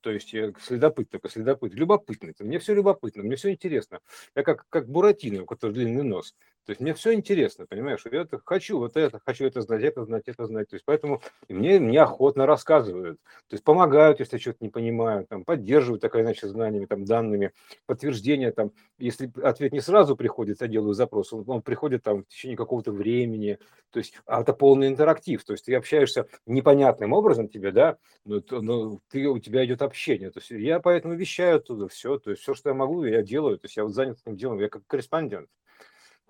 То 0.00 0.10
есть 0.10 0.32
я 0.32 0.52
следопыт 0.60 1.10
только, 1.10 1.28
следопыт. 1.28 1.74
Любопытный. 1.74 2.34
Мне 2.40 2.58
все 2.58 2.74
любопытно, 2.74 3.22
мне 3.22 3.36
все 3.36 3.50
интересно. 3.50 4.00
Я 4.34 4.42
как, 4.42 4.66
как 4.68 4.88
Буратино, 4.88 5.42
у 5.42 5.46
которого 5.46 5.74
длинный 5.74 6.04
нос. 6.04 6.34
То 6.70 6.72
есть 6.72 6.80
мне 6.82 6.94
все 6.94 7.14
интересно, 7.14 7.66
понимаешь? 7.66 8.04
Я 8.12 8.20
это 8.20 8.40
хочу 8.44 8.78
вот 8.78 8.96
это, 8.96 9.20
хочу 9.26 9.44
это 9.44 9.60
знать, 9.60 9.82
это 9.82 10.04
знать, 10.04 10.22
это 10.26 10.46
знать. 10.46 10.68
То 10.68 10.76
есть 10.76 10.84
поэтому 10.84 11.20
мне, 11.48 11.80
мне 11.80 12.00
охотно 12.00 12.46
рассказывают. 12.46 13.18
То 13.48 13.54
есть 13.54 13.64
помогают, 13.64 14.20
если 14.20 14.38
что-то 14.38 14.58
не 14.60 14.68
понимаю, 14.68 15.26
там, 15.26 15.42
поддерживают 15.42 16.00
так 16.00 16.14
или 16.14 16.22
иначе 16.22 16.46
знаниями, 16.46 16.86
там, 16.86 17.04
данными, 17.04 17.50
подтверждения. 17.86 18.52
Там, 18.52 18.70
если 19.00 19.32
ответ 19.42 19.72
не 19.72 19.80
сразу 19.80 20.14
приходит, 20.14 20.60
я 20.60 20.68
делаю 20.68 20.94
запрос, 20.94 21.32
он, 21.32 21.42
он 21.48 21.60
приходит 21.60 22.04
там 22.04 22.22
в 22.22 22.28
течение 22.28 22.56
какого-то 22.56 22.92
времени. 22.92 23.58
То 23.90 23.98
есть 23.98 24.14
а 24.24 24.42
это 24.42 24.52
полный 24.52 24.86
интерактив. 24.86 25.42
То 25.42 25.54
есть 25.54 25.64
ты 25.64 25.74
общаешься 25.74 26.28
непонятным 26.46 27.12
образом 27.14 27.48
тебе, 27.48 27.72
да, 27.72 27.96
но, 28.24 28.40
но 28.48 29.00
ты, 29.10 29.26
у 29.26 29.40
тебя 29.40 29.64
идет 29.64 29.82
общение. 29.82 30.30
То 30.30 30.38
есть 30.38 30.52
я 30.52 30.78
поэтому 30.78 31.14
вещаю 31.14 31.56
оттуда 31.56 31.88
все. 31.88 32.16
То 32.20 32.30
есть 32.30 32.42
все, 32.42 32.54
что 32.54 32.68
я 32.68 32.74
могу, 32.74 33.02
я 33.02 33.22
делаю. 33.22 33.58
То 33.58 33.64
есть 33.64 33.76
я 33.76 33.82
вот 33.82 33.92
занят 33.92 34.18
этим 34.24 34.36
делом, 34.36 34.60
я 34.60 34.68
как 34.68 34.86
корреспондент. 34.86 35.48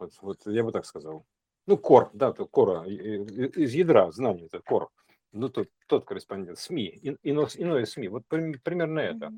Вот, 0.00 0.12
вот 0.22 0.46
я 0.46 0.64
бы 0.64 0.72
так 0.72 0.86
сказал. 0.86 1.24
Ну, 1.66 1.76
кор, 1.76 2.10
да, 2.14 2.32
то 2.32 2.46
кора, 2.46 2.84
из 2.86 3.74
ядра 3.74 4.10
знаний, 4.10 4.46
это 4.46 4.60
кор. 4.60 4.88
Ну, 5.32 5.48
тот, 5.48 5.68
тот 5.86 6.06
корреспондент, 6.06 6.58
СМИ, 6.58 7.16
ино, 7.22 7.46
иное 7.54 7.84
СМИ, 7.84 8.08
вот 8.08 8.26
примерно 8.26 8.98
это. 8.98 9.32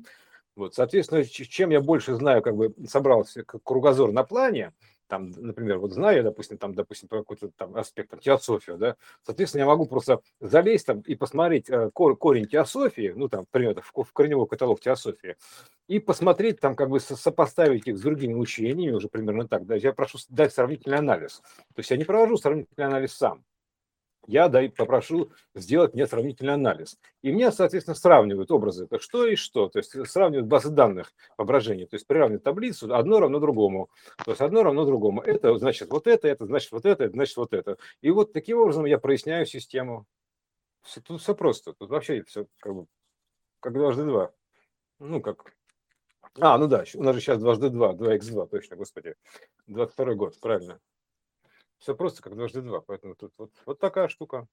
Вот, 0.55 0.73
соответственно, 0.73 1.23
чем 1.25 1.69
я 1.69 1.81
больше 1.81 2.15
знаю, 2.15 2.41
как 2.41 2.55
бы 2.55 2.73
собрался 2.87 3.43
кругозор 3.43 4.11
на 4.11 4.23
плане, 4.23 4.71
там, 5.07 5.31
например, 5.37 5.79
вот 5.79 5.91
знаю 5.91 6.23
допустим, 6.23 6.57
там, 6.57 6.73
допустим, 6.73 7.07
по 7.07 7.17
какой-то 7.17 7.49
там 7.55 7.75
аспект, 7.75 8.11
там, 8.11 8.19
теософию, 8.19 8.77
да, 8.77 8.95
соответственно, 9.23 9.61
я 9.61 9.67
могу 9.67 9.85
просто 9.85 10.21
залезть 10.39 10.85
там 10.85 11.01
и 11.01 11.15
посмотреть 11.15 11.69
э, 11.69 11.89
корень 11.91 12.47
теософии, 12.47 13.13
ну, 13.15 13.29
там, 13.29 13.45
примерно, 13.51 13.81
в 13.81 14.13
корневой 14.13 14.47
каталог 14.47 14.79
теософии, 14.79 15.35
и 15.87 15.99
посмотреть 15.99 16.59
там, 16.59 16.75
как 16.75 16.89
бы 16.89 16.99
сопоставить 16.99 17.87
их 17.87 17.97
с 17.97 18.01
другими 18.01 18.33
учениями 18.33 18.95
уже 18.95 19.09
примерно 19.09 19.47
так, 19.47 19.65
да, 19.65 19.75
я 19.75 19.93
прошу 19.93 20.17
дать 20.29 20.53
сравнительный 20.53 20.97
анализ. 20.97 21.41
То 21.75 21.79
есть 21.79 21.91
я 21.91 21.97
не 21.97 22.05
провожу 22.05 22.37
сравнительный 22.37 22.87
анализ 22.87 23.13
сам, 23.13 23.43
я 24.27 24.47
дай, 24.47 24.69
попрошу 24.69 25.31
сделать 25.55 25.93
мне 25.93 26.07
сравнительный 26.07 26.53
анализ. 26.53 26.99
И 27.21 27.31
мне, 27.31 27.51
соответственно, 27.51 27.95
сравнивают 27.95 28.51
образы, 28.51 28.85
это 28.85 28.99
что 28.99 29.27
и 29.27 29.35
что, 29.35 29.69
то 29.69 29.79
есть 29.79 29.91
сравнивают 30.07 30.47
базы 30.47 30.69
данных 30.69 31.13
воображения, 31.37 31.85
то 31.85 31.95
есть 31.95 32.07
приравнивают 32.07 32.43
таблицу, 32.43 32.93
одно 32.93 33.19
равно 33.19 33.39
другому, 33.39 33.89
то 34.23 34.31
есть 34.31 34.41
одно 34.41 34.63
равно 34.63 34.85
другому. 34.85 35.21
Это 35.21 35.57
значит 35.57 35.89
вот 35.89 36.07
это, 36.07 36.27
это 36.27 36.45
значит 36.45 36.71
вот 36.71 36.85
это, 36.85 37.05
это 37.05 37.13
значит 37.13 37.37
вот 37.37 37.53
это. 37.53 37.77
И 38.01 38.11
вот 38.11 38.33
таким 38.33 38.59
образом 38.59 38.85
я 38.85 38.97
проясняю 38.97 39.45
систему. 39.45 40.05
Все, 40.81 41.01
тут 41.01 41.21
все 41.21 41.33
просто, 41.33 41.73
тут 41.73 41.89
вообще 41.89 42.23
все 42.23 42.47
как 42.59 42.75
бы 42.75 42.87
как 43.59 43.73
дважды 43.73 44.03
два. 44.03 44.33
Ну, 44.99 45.21
как... 45.21 45.53
А, 46.39 46.57
ну 46.57 46.67
да, 46.67 46.83
у 46.95 47.03
нас 47.03 47.15
же 47.15 47.21
сейчас 47.21 47.39
дважды 47.39 47.69
два, 47.69 47.93
два 47.93 48.17
х 48.17 48.25
два, 48.29 48.45
точно, 48.45 48.75
господи. 48.75 49.15
22 49.67 50.13
год, 50.15 50.39
правильно. 50.39 50.79
Все 51.83 51.93
просто 51.95 52.21
как 52.23 52.37
дважды 52.37 52.61
два, 52.61 52.79
поэтому 52.79 53.13
тут 53.13 53.33
вот, 53.37 53.51
вот 53.65 53.77
такая 53.77 54.07
штука. 54.07 54.47